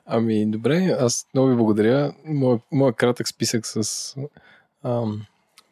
Ами, 0.07 0.47
добре, 0.47 0.97
аз 1.01 1.27
много 1.35 1.49
ви 1.49 1.57
благодаря. 1.57 2.13
Моя, 2.25 2.59
моя 2.73 2.93
кратък 2.93 3.29
списък 3.29 3.67
с 3.67 4.15
ам, 4.85 5.23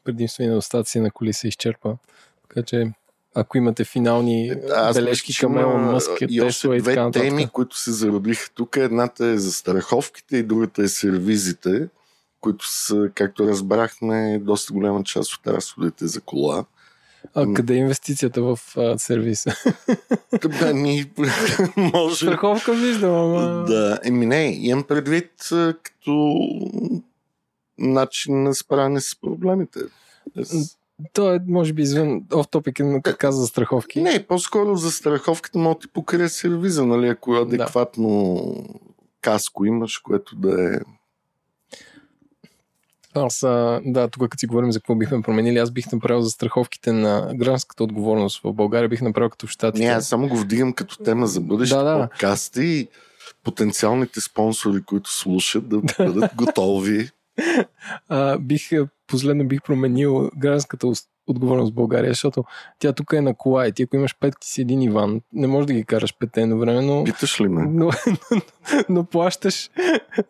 предимства 0.04 0.44
и 0.44 0.46
недостатъци 0.46 1.00
на 1.00 1.10
коли 1.10 1.32
се 1.32 1.48
изчерпа. 1.48 1.96
Така 2.42 2.62
че, 2.62 2.92
ако 3.34 3.58
имате 3.58 3.84
финални 3.84 4.48
е, 4.48 4.60
аз 4.74 4.96
бележки 4.96 5.38
към 5.40 5.58
Елон 5.58 5.80
Мъск, 5.80 6.10
и 6.28 6.40
още 6.40 6.68
две 6.68 6.76
и 6.76 6.82
така 6.82 7.10
теми, 7.10 7.48
които 7.48 7.78
се 7.78 7.92
зародиха 7.92 8.50
тук. 8.54 8.76
Едната 8.76 9.26
е 9.26 9.38
за 9.38 9.52
страховките 9.52 10.36
и 10.36 10.42
другата 10.42 10.82
е 10.82 10.88
сервизите, 10.88 11.88
които 12.40 12.72
са, 12.72 13.10
както 13.14 13.48
разбрахме, 13.48 14.38
доста 14.42 14.72
голяма 14.72 15.04
част 15.04 15.32
от 15.32 15.46
разходите 15.46 16.06
за 16.06 16.20
кола. 16.20 16.64
А 17.34 17.52
къде 17.54 17.74
е 17.74 17.78
инвестицията 17.78 18.42
в 18.42 18.58
а, 18.76 18.98
сервиса? 18.98 19.54
Да, 20.60 20.74
ми, 20.74 21.10
може. 21.76 22.16
Страховка 22.16 22.72
виждам, 22.72 23.14
ама... 23.14 23.64
Да, 23.64 24.00
еми 24.04 24.26
не, 24.26 24.58
имам 24.60 24.84
предвид 24.84 25.30
като 25.82 26.34
начин 27.78 28.42
на 28.42 28.54
справяне 28.54 29.00
с 29.00 29.20
проблемите. 29.20 29.80
То 31.12 31.34
е, 31.34 31.40
може 31.48 31.72
би, 31.72 31.82
извън 31.82 32.22
оф 32.32 32.48
топик, 32.48 32.80
но 32.80 33.02
как 33.02 33.18
каза 33.18 33.40
за 33.40 33.46
страховки. 33.46 34.02
Не, 34.02 34.26
по-скоро 34.26 34.76
за 34.76 34.90
страховката 34.90 35.58
може 35.58 35.74
да 35.74 35.80
ти 35.80 35.88
покрие 35.88 36.28
сервиза, 36.28 36.86
нали, 36.86 37.08
ако 37.08 37.34
адекватно 37.34 38.34
да. 38.56 38.78
каско 39.20 39.64
имаш, 39.64 39.98
което 39.98 40.36
да 40.36 40.74
е 40.74 40.78
аз, 43.14 43.38
да, 43.84 44.08
тук 44.08 44.22
като 44.22 44.40
си 44.40 44.46
говорим 44.46 44.72
за 44.72 44.80
какво 44.80 44.94
бихме 44.94 45.22
променили, 45.22 45.58
аз 45.58 45.70
бих 45.70 45.92
направил 45.92 46.20
за 46.20 46.30
страховките 46.30 46.92
на 46.92 47.32
гражданската 47.34 47.84
отговорност 47.84 48.40
в 48.44 48.52
България, 48.52 48.88
бих 48.88 49.02
направил 49.02 49.30
като 49.30 49.46
в 49.46 49.50
щатите. 49.50 49.86
Не, 49.86 49.92
аз 49.92 50.08
само 50.08 50.28
го 50.28 50.36
вдигам 50.36 50.72
като 50.72 50.98
тема 50.98 51.26
за 51.26 51.40
бъдещите 51.40 51.82
да, 51.82 51.98
да. 51.98 52.08
подкасти 52.08 52.64
и 52.64 52.88
потенциалните 53.44 54.20
спонсори, 54.20 54.82
които 54.82 55.12
слушат, 55.12 55.68
да 55.68 55.80
бъдат 55.98 56.30
готови. 56.36 57.10
А, 58.08 58.38
бих, 58.38 58.70
последно 59.06 59.48
бих 59.48 59.62
променил 59.62 60.30
гражданската 60.36 60.86
отговорност 61.26 61.72
в 61.72 61.74
България, 61.74 62.10
защото 62.10 62.44
тя 62.78 62.92
тук 62.92 63.12
е 63.12 63.20
на 63.20 63.34
кола 63.34 63.66
и 63.66 63.72
ти 63.72 63.82
ако 63.82 63.96
имаш 63.96 64.16
петки 64.20 64.48
си 64.48 64.60
един 64.60 64.82
Иван, 64.82 65.20
не 65.32 65.46
можеш 65.46 65.66
да 65.66 65.72
ги 65.72 65.84
караш 65.84 66.18
пете 66.18 66.42
едновременно. 66.42 67.04
Питаш 67.04 67.40
ли 67.40 67.48
ме? 67.48 67.62
Но, 67.62 67.90
но, 68.06 68.40
но, 68.88 69.04
плащаш, 69.04 69.70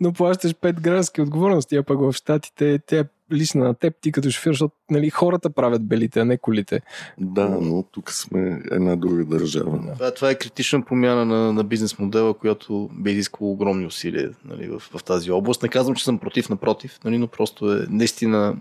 но 0.01 0.13
плащаш 0.13 0.55
пет 0.55 0.81
граждански 0.81 1.21
отговорности, 1.21 1.77
а 1.77 1.83
пък 1.83 2.01
в 2.01 2.13
Штатите 2.13 2.79
тя 2.87 2.99
е 2.99 3.05
лична 3.33 3.65
на 3.65 3.75
теб, 3.75 3.95
ти 4.01 4.13
като 4.13 4.31
шофьор, 4.31 4.51
защото 4.51 4.75
нали, 4.91 5.11
хората 5.11 5.51
правят 5.51 5.87
белите, 5.87 6.21
а 6.21 6.25
не 6.25 6.39
колите. 6.39 6.81
Да, 7.19 7.49
но 7.49 7.83
тук 7.83 8.11
сме 8.11 8.63
една 8.71 8.97
друга 8.97 9.25
държава. 9.25 9.79
Да. 9.79 9.93
Това, 9.93 10.15
това 10.15 10.31
е 10.31 10.35
критична 10.35 10.85
промяна 10.85 11.25
на, 11.25 11.53
на 11.53 11.65
бизнес 11.65 11.99
модела, 11.99 12.35
която 12.35 12.91
би 12.93 13.11
изискала 13.11 13.51
огромни 13.51 13.87
усилия 13.87 14.31
нали, 14.45 14.69
в, 14.69 14.79
в 14.79 15.05
тази 15.05 15.31
област. 15.31 15.63
Не 15.63 15.69
казвам, 15.69 15.95
че 15.95 16.05
съм 16.05 16.19
против, 16.19 16.49
напротив, 16.49 16.99
нали, 17.05 17.19
но 17.19 17.29
просто 17.29 17.73
е 17.73 17.87
наистина 17.89 18.57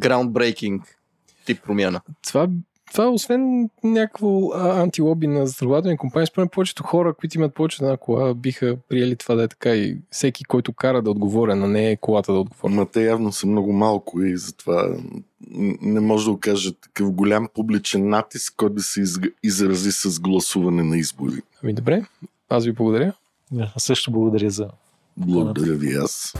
groundbreaking 0.00 0.80
тип 1.46 1.62
промяна. 1.64 2.00
Това, 2.26 2.48
това 2.92 3.08
освен 3.08 3.70
някакво 3.84 4.52
антилоби 4.54 5.26
на 5.26 5.46
застрахователни 5.46 5.96
компании, 5.96 6.26
според 6.26 6.50
повечето 6.50 6.82
хора, 6.82 7.14
които 7.14 7.38
имат 7.38 7.54
повече 7.54 7.84
една 7.84 7.96
кола, 7.96 8.34
биха 8.34 8.76
приели 8.88 9.16
това 9.16 9.34
да 9.34 9.42
е 9.42 9.48
така 9.48 9.74
и 9.74 9.98
всеки, 10.10 10.44
който 10.44 10.72
кара 10.72 11.02
да 11.02 11.10
отговоря, 11.10 11.56
на 11.56 11.68
не 11.68 11.90
е 11.90 11.96
колата 11.96 12.32
да 12.32 12.38
отговоря. 12.38 12.74
Ма 12.74 12.86
те 12.86 13.04
явно 13.04 13.32
са 13.32 13.46
много 13.46 13.72
малко 13.72 14.22
и 14.22 14.36
затова 14.36 14.96
не 15.82 16.00
може 16.00 16.24
да 16.24 16.30
окаже 16.30 16.74
такъв 16.74 17.12
голям 17.12 17.48
публичен 17.54 18.08
натиск, 18.08 18.54
който 18.56 18.74
да 18.74 18.82
се 18.82 19.02
изрази 19.42 19.92
с 19.92 20.20
гласуване 20.20 20.82
на 20.82 20.96
избори. 20.96 21.42
Ами 21.62 21.72
добре, 21.72 22.04
аз 22.48 22.64
ви 22.64 22.72
благодаря. 22.72 23.12
Да, 23.52 23.72
също 23.78 24.10
благодаря 24.10 24.50
за 24.50 24.68
Благодаря 25.16 25.74
ви 25.74 25.94
аз. 25.94 26.34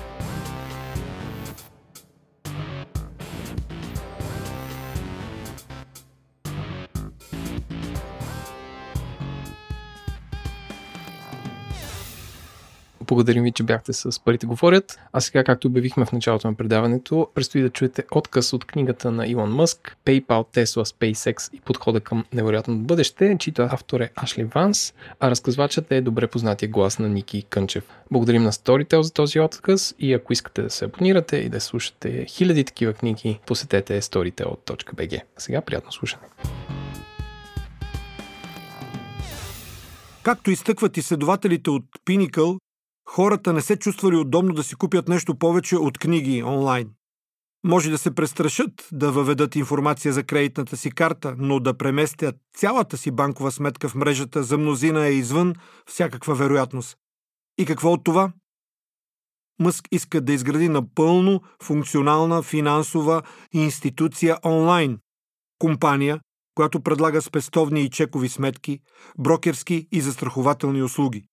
Благодарим 13.07 13.44
ви, 13.44 13.52
че 13.52 13.62
бяхте 13.62 13.92
с 13.92 14.24
Парите 14.24 14.46
говорят. 14.46 14.98
А 15.12 15.20
сега, 15.20 15.44
както 15.44 15.68
обявихме 15.68 16.04
в 16.04 16.12
началото 16.12 16.48
на 16.48 16.54
предаването, 16.54 17.28
предстои 17.34 17.62
да 17.62 17.70
чуете 17.70 18.04
отказ 18.11 18.52
от 18.52 18.64
книгата 18.64 19.11
на 19.11 19.26
Илон 19.26 19.54
Мъск, 19.54 19.96
PayPal, 20.04 20.26
Tesla, 20.26 20.84
SpaceX 20.84 21.54
и 21.54 21.61
подхода 21.61 22.00
към 22.00 22.24
невероятното 22.32 22.80
бъдеще, 22.80 23.36
чието 23.38 23.62
автор 23.62 24.00
е 24.00 24.11
Ашли 24.16 24.44
Ванс, 24.44 24.94
а 25.20 25.30
разказвачът 25.30 25.92
е 25.92 26.00
добре 26.00 26.26
познатия 26.26 26.68
глас 26.68 26.98
на 26.98 27.09
Ники 27.09 27.42
Кънчев. 27.42 27.84
Благодарим 28.11 28.42
на 28.42 28.52
Storytel 28.52 29.00
за 29.00 29.12
този 29.12 29.40
отказ 29.40 29.94
и 29.98 30.14
ако 30.14 30.32
искате 30.32 30.62
да 30.62 30.70
се 30.70 30.84
абонирате 30.84 31.36
и 31.36 31.48
да 31.48 31.61
слушате 31.61 32.26
хиляди 32.28 32.64
такива 32.64 32.92
книги, 32.92 33.40
посетете 33.46 34.00
storytel.bg. 34.00 35.20
Сега 35.36 35.61
приятно 35.61 35.92
слушане. 35.92 36.22
Както 40.22 40.50
изтъкват 40.50 40.96
изследователите 40.96 41.70
от 41.70 41.84
Pinnacle, 42.07 42.59
хората 43.09 43.52
не 43.52 43.61
се 43.61 43.76
чувствали 43.76 44.16
удобно 44.16 44.54
да 44.54 44.62
си 44.62 44.74
купят 44.74 45.09
нещо 45.09 45.38
повече 45.38 45.76
от 45.76 45.98
книги 45.98 46.42
онлайн. 46.42 46.90
Може 47.64 47.90
да 47.90 47.98
се 47.98 48.14
престрашат 48.14 48.88
да 48.92 49.12
въведат 49.12 49.57
информация 49.57 50.12
за 50.12 50.22
кредитната 50.22 50.76
си 50.76 50.90
карта, 50.90 51.34
но 51.38 51.61
да 51.61 51.78
преместят 51.78 52.36
цялата 52.57 52.96
си 52.96 53.11
банкова 53.11 53.50
сметка 53.50 53.88
в 53.88 53.94
мрежата 53.94 54.42
за 54.42 54.59
мнозина 54.59 55.07
е 55.07 55.12
извън 55.12 55.54
всякаква 55.86 56.34
вероятност. 56.34 56.96
И 57.59 57.66
какво 57.66 57.92
от 57.92 58.04
това? 58.04 58.32
Мъск 59.61 59.88
иска 59.92 60.20
да 60.20 60.32
изгради 60.32 60.68
напълно 60.68 61.40
функционална 61.62 62.42
финансова 62.42 63.22
институция 63.52 64.38
онлайн. 64.44 64.98
Компания, 65.59 66.20
която 66.54 66.80
предлага 66.80 67.22
спестовни 67.22 67.80
и 67.80 67.90
чекови 67.90 68.28
сметки, 68.28 68.80
брокерски 69.18 69.88
и 69.92 70.00
застрахователни 70.00 70.82
услуги. 70.82 71.24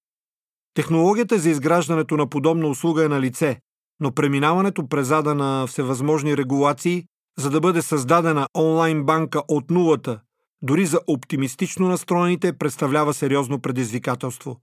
Технологията 0.73 1.39
за 1.39 1.49
изграждането 1.49 2.17
на 2.17 2.29
подобна 2.29 2.67
услуга 2.67 3.05
е 3.05 3.07
на 3.07 3.21
лице, 3.21 3.59
но 3.99 4.11
преминаването 4.11 4.87
през 4.87 5.11
ада 5.11 5.35
на 5.35 5.67
всевъзможни 5.67 6.37
регулации, 6.37 7.05
за 7.37 7.49
да 7.49 7.59
бъде 7.59 7.81
създадена 7.81 8.47
онлайн 8.57 9.05
банка 9.05 9.41
от 9.47 9.71
нулата, 9.71 10.19
дори 10.61 10.85
за 10.85 10.99
оптимистично 11.07 11.87
настроените, 11.87 12.57
представлява 12.57 13.13
сериозно 13.13 13.59
предизвикателство. 13.59 14.61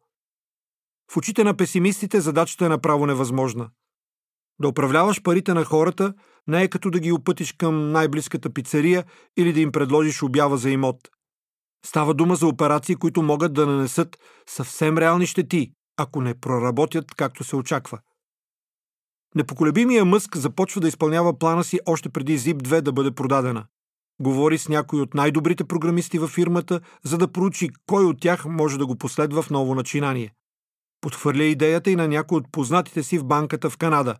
В 1.12 1.16
очите 1.16 1.44
на 1.44 1.56
песимистите 1.56 2.20
задачата 2.20 2.66
е 2.66 2.68
направо 2.68 3.06
невъзможна. 3.06 3.70
Да 4.60 4.68
управляваш 4.68 5.22
парите 5.22 5.54
на 5.54 5.64
хората 5.64 6.14
не 6.48 6.62
е 6.62 6.68
като 6.68 6.90
да 6.90 7.00
ги 7.00 7.12
опътиш 7.12 7.52
към 7.52 7.92
най-близката 7.92 8.50
пицария 8.50 9.04
или 9.36 9.52
да 9.52 9.60
им 9.60 9.72
предложиш 9.72 10.22
обява 10.22 10.58
за 10.58 10.70
имот. 10.70 10.96
Става 11.86 12.14
дума 12.14 12.36
за 12.36 12.46
операции, 12.46 12.94
които 12.94 13.22
могат 13.22 13.52
да 13.52 13.66
нанесат 13.66 14.18
съвсем 14.46 14.98
реални 14.98 15.26
щети, 15.26 15.72
ако 16.02 16.20
не 16.20 16.40
проработят 16.40 17.14
както 17.14 17.44
се 17.44 17.56
очаква. 17.56 17.98
Непоколебимия 19.34 20.04
Мъск 20.04 20.36
започва 20.36 20.80
да 20.80 20.88
изпълнява 20.88 21.38
плана 21.38 21.64
си 21.64 21.80
още 21.86 22.08
преди 22.08 22.38
Zip 22.38 22.62
2 22.62 22.80
да 22.80 22.92
бъде 22.92 23.10
продадена. 23.10 23.64
Говори 24.20 24.58
с 24.58 24.68
някои 24.68 25.00
от 25.00 25.14
най-добрите 25.14 25.64
програмисти 25.64 26.18
във 26.18 26.30
фирмата, 26.30 26.80
за 27.04 27.18
да 27.18 27.32
проучи 27.32 27.70
кой 27.86 28.04
от 28.04 28.20
тях 28.20 28.44
може 28.44 28.78
да 28.78 28.86
го 28.86 28.96
последва 28.96 29.42
в 29.42 29.50
ново 29.50 29.74
начинание. 29.74 30.32
Подхвърля 31.00 31.44
идеята 31.44 31.90
и 31.90 31.96
на 31.96 32.08
някои 32.08 32.38
от 32.38 32.52
познатите 32.52 33.02
си 33.02 33.18
в 33.18 33.24
банката 33.24 33.70
в 33.70 33.78
Канада. 33.78 34.16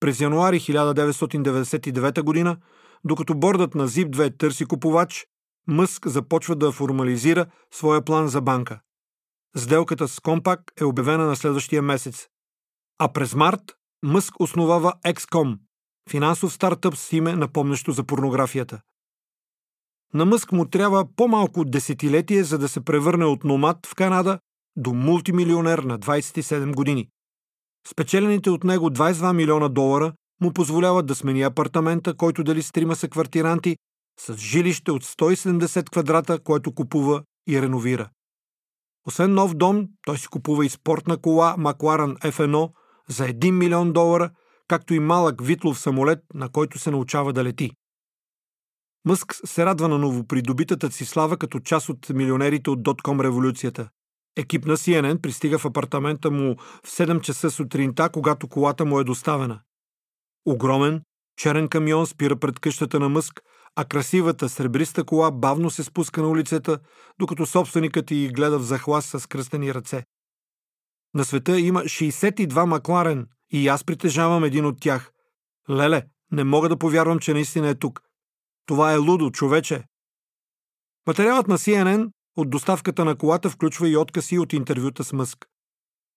През 0.00 0.20
януари 0.20 0.60
1999 0.60 2.22
година, 2.22 2.56
докато 3.04 3.34
бордът 3.34 3.74
на 3.74 3.88
Zip2 3.88 4.38
търси 4.38 4.64
купувач, 4.64 5.26
Мъск 5.68 6.08
започва 6.08 6.56
да 6.56 6.72
формализира 6.72 7.46
своя 7.70 8.02
план 8.02 8.28
за 8.28 8.40
банка. 8.40 8.80
Сделката 9.56 10.08
с 10.08 10.20
Компак 10.20 10.60
е 10.80 10.84
обявена 10.84 11.26
на 11.26 11.36
следващия 11.36 11.82
месец. 11.82 12.26
А 12.98 13.12
през 13.12 13.34
март 13.34 13.62
Мъск 14.02 14.40
основава 14.40 14.94
XCOM, 15.06 15.58
финансов 16.10 16.52
стартъп 16.52 16.96
с 16.96 17.12
име, 17.12 17.32
напомнящо 17.32 17.92
за 17.92 18.04
порнографията. 18.04 18.80
На 20.14 20.24
Мъск 20.24 20.52
му 20.52 20.64
трябва 20.64 21.06
по-малко 21.16 21.64
десетилетие, 21.64 22.44
за 22.44 22.58
да 22.58 22.68
се 22.68 22.80
превърне 22.80 23.24
от 23.24 23.44
номад 23.44 23.86
в 23.86 23.94
Канада 23.94 24.38
до 24.76 24.92
мултимилионер 24.94 25.78
на 25.78 25.98
27 25.98 26.74
години. 26.74 27.08
Спечелените 27.88 28.50
от 28.50 28.64
него 28.64 28.90
22 28.90 29.32
милиона 29.32 29.68
долара 29.68 30.12
му 30.40 30.52
позволяват 30.52 31.06
да 31.06 31.14
смени 31.14 31.42
апартамента, 31.42 32.14
който 32.14 32.44
дали 32.44 32.62
с 32.62 32.72
трима 32.72 32.96
са 32.96 33.08
квартиранти, 33.08 33.76
с 34.20 34.36
жилище 34.36 34.90
от 34.90 35.04
170 35.04 35.90
квадрата, 35.90 36.38
което 36.38 36.74
купува 36.74 37.22
и 37.48 37.62
реновира. 37.62 38.08
Освен 39.06 39.34
нов 39.34 39.54
дом, 39.54 39.88
той 40.06 40.18
си 40.18 40.26
купува 40.26 40.66
и 40.66 40.68
спортна 40.68 41.16
кола 41.16 41.56
McLaren 41.58 42.18
F1 42.18 42.70
за 43.08 43.24
1 43.24 43.50
милион 43.50 43.92
долара, 43.92 44.30
както 44.68 44.94
и 44.94 44.98
малък 44.98 45.42
витлов 45.42 45.78
самолет, 45.78 46.18
на 46.34 46.48
който 46.48 46.78
се 46.78 46.90
научава 46.90 47.32
да 47.32 47.44
лети. 47.44 47.70
Мъск 49.04 49.34
се 49.44 49.66
радва 49.66 49.88
на 49.88 49.98
новопридобитата 49.98 50.90
си 50.92 51.04
слава 51.04 51.36
като 51.36 51.60
част 51.60 51.88
от 51.88 52.08
милионерите 52.08 52.70
от 52.70 52.82
Дотком 52.82 53.20
революцията. 53.20 53.88
Екип 54.36 54.64
на 54.66 54.76
CNN 54.76 55.20
пристига 55.20 55.58
в 55.58 55.64
апартамента 55.64 56.30
му 56.30 56.56
в 56.84 56.88
7 56.88 57.20
часа 57.20 57.50
сутринта, 57.50 58.10
когато 58.12 58.48
колата 58.48 58.84
му 58.84 59.00
е 59.00 59.04
доставена. 59.04 59.60
Огромен, 60.46 61.02
черен 61.36 61.68
камион 61.68 62.06
спира 62.06 62.36
пред 62.36 62.60
къщата 62.60 63.00
на 63.00 63.08
Мъск, 63.08 63.40
а 63.76 63.84
красивата 63.84 64.48
сребриста 64.48 65.04
кола 65.04 65.30
бавно 65.30 65.70
се 65.70 65.84
спуска 65.84 66.22
на 66.22 66.28
улицата, 66.28 66.78
докато 67.18 67.46
собственикът 67.46 68.10
й 68.10 68.28
гледа 68.28 68.58
в 68.58 68.62
захлас 68.62 69.06
с 69.06 69.26
кръстени 69.26 69.74
ръце. 69.74 70.04
На 71.14 71.24
света 71.24 71.60
има 71.60 71.80
62 71.80 72.64
Макларен 72.64 73.26
и 73.52 73.68
аз 73.68 73.84
притежавам 73.84 74.44
един 74.44 74.66
от 74.66 74.80
тях. 74.80 75.12
Леле, 75.70 76.02
не 76.32 76.44
мога 76.44 76.68
да 76.68 76.76
повярвам, 76.76 77.18
че 77.18 77.32
наистина 77.32 77.68
е 77.68 77.74
тук. 77.74 78.00
Това 78.66 78.92
е 78.92 78.96
лудо, 78.96 79.30
човече. 79.30 79.84
Материалът 81.06 81.48
на 81.48 81.58
CNN 81.58 82.10
от 82.36 82.50
доставката 82.50 83.04
на 83.04 83.16
колата 83.16 83.50
включва 83.50 83.88
и 83.88 83.96
откази 83.96 84.38
от 84.38 84.52
интервюта 84.52 85.04
с 85.04 85.12
Мъск. 85.12 85.46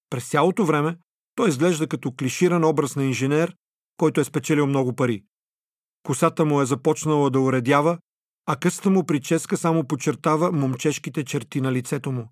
През 0.10 0.30
цялото 0.30 0.66
време 0.66 0.98
той 1.36 1.50
изглежда 1.50 1.88
като 1.88 2.12
клиширан 2.12 2.64
образ 2.64 2.96
на 2.96 3.04
инженер, 3.04 3.56
който 3.98 4.22
е 4.22 4.24
спечелил 4.24 4.68
много 4.68 4.96
пари. 4.96 5.24
Косата 6.04 6.46
му 6.46 6.62
е 6.62 6.66
започнала 6.66 7.30
да 7.30 7.40
уредява, 7.40 7.98
а 8.46 8.56
къста 8.56 8.90
му 8.90 9.06
прическа 9.06 9.58
само 9.58 9.84
подчертава 9.84 10.52
момчешките 10.52 11.26
черти 11.26 11.62
на 11.62 11.72
лицето 11.72 12.12
му. 12.12 12.30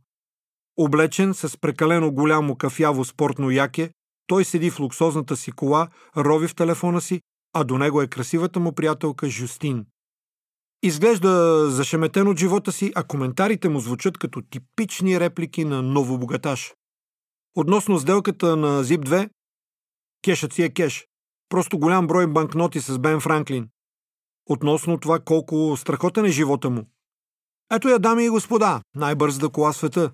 Облечен 0.78 1.34
с 1.34 1.58
прекалено 1.58 2.12
голямо 2.12 2.56
кафяво 2.56 3.06
спортно 3.06 3.52
яке, 3.52 3.92
той 4.28 4.46
седи 4.46 4.72
в 4.72 4.80
луксозната 4.80 5.36
си 5.36 5.52
кола, 5.52 5.88
рови 6.18 6.48
в 6.48 6.56
телефона 6.56 7.02
си, 7.02 7.22
а 7.54 7.64
до 7.64 7.78
него 7.78 8.02
е 8.02 8.08
красивата 8.08 8.60
му 8.60 8.72
приятелка 8.72 9.30
Жустин. 9.30 9.86
Изглежда 10.84 11.66
зашеметен 11.72 12.28
от 12.28 12.40
живота 12.40 12.72
си, 12.72 12.92
а 12.96 13.04
коментарите 13.04 13.70
му 13.70 13.80
звучат 13.80 14.18
като 14.18 14.42
типични 14.42 15.20
реплики 15.20 15.66
на 15.66 15.82
новобогаташ. 15.82 16.74
Относно 17.56 18.00
сделката 18.00 18.56
на 18.56 18.84
Zip 18.84 19.06
2, 19.06 19.30
кешът 20.24 20.54
си 20.54 20.64
е 20.64 20.70
кеш. 20.70 21.08
Просто 21.50 21.80
голям 21.80 22.08
брой 22.08 22.28
банкноти 22.28 22.80
с 22.80 23.00
Бен 23.00 23.20
Франклин. 23.20 23.70
Относно 24.50 24.98
това 24.98 25.20
колко 25.20 25.78
страхотен 25.78 26.26
е 26.26 26.32
живота 26.32 26.70
му. 26.70 26.86
Ето 27.72 27.90
я, 27.90 28.00
дами 28.00 28.26
и 28.26 28.30
господа, 28.30 28.82
най-бързата 28.96 29.50
кола 29.50 29.74
света. 29.74 30.12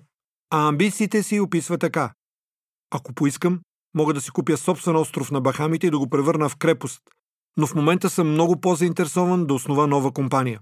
А 0.50 0.68
амбициите 0.68 1.22
си 1.22 1.40
описва 1.40 1.78
така. 1.78 2.12
Ако 2.90 3.12
поискам, 3.12 3.60
мога 3.94 4.14
да 4.14 4.20
си 4.20 4.30
купя 4.30 4.56
собствен 4.56 4.96
остров 4.96 5.30
на 5.30 5.40
Бахамите 5.40 5.86
и 5.86 5.90
да 5.90 5.98
го 5.98 6.10
превърна 6.10 6.48
в 6.48 6.56
крепост, 6.56 7.00
но 7.56 7.66
в 7.66 7.74
момента 7.74 8.10
съм 8.10 8.30
много 8.30 8.60
по-заинтересован 8.60 9.46
да 9.46 9.54
основа 9.54 9.86
нова 9.86 10.12
компания. 10.12 10.60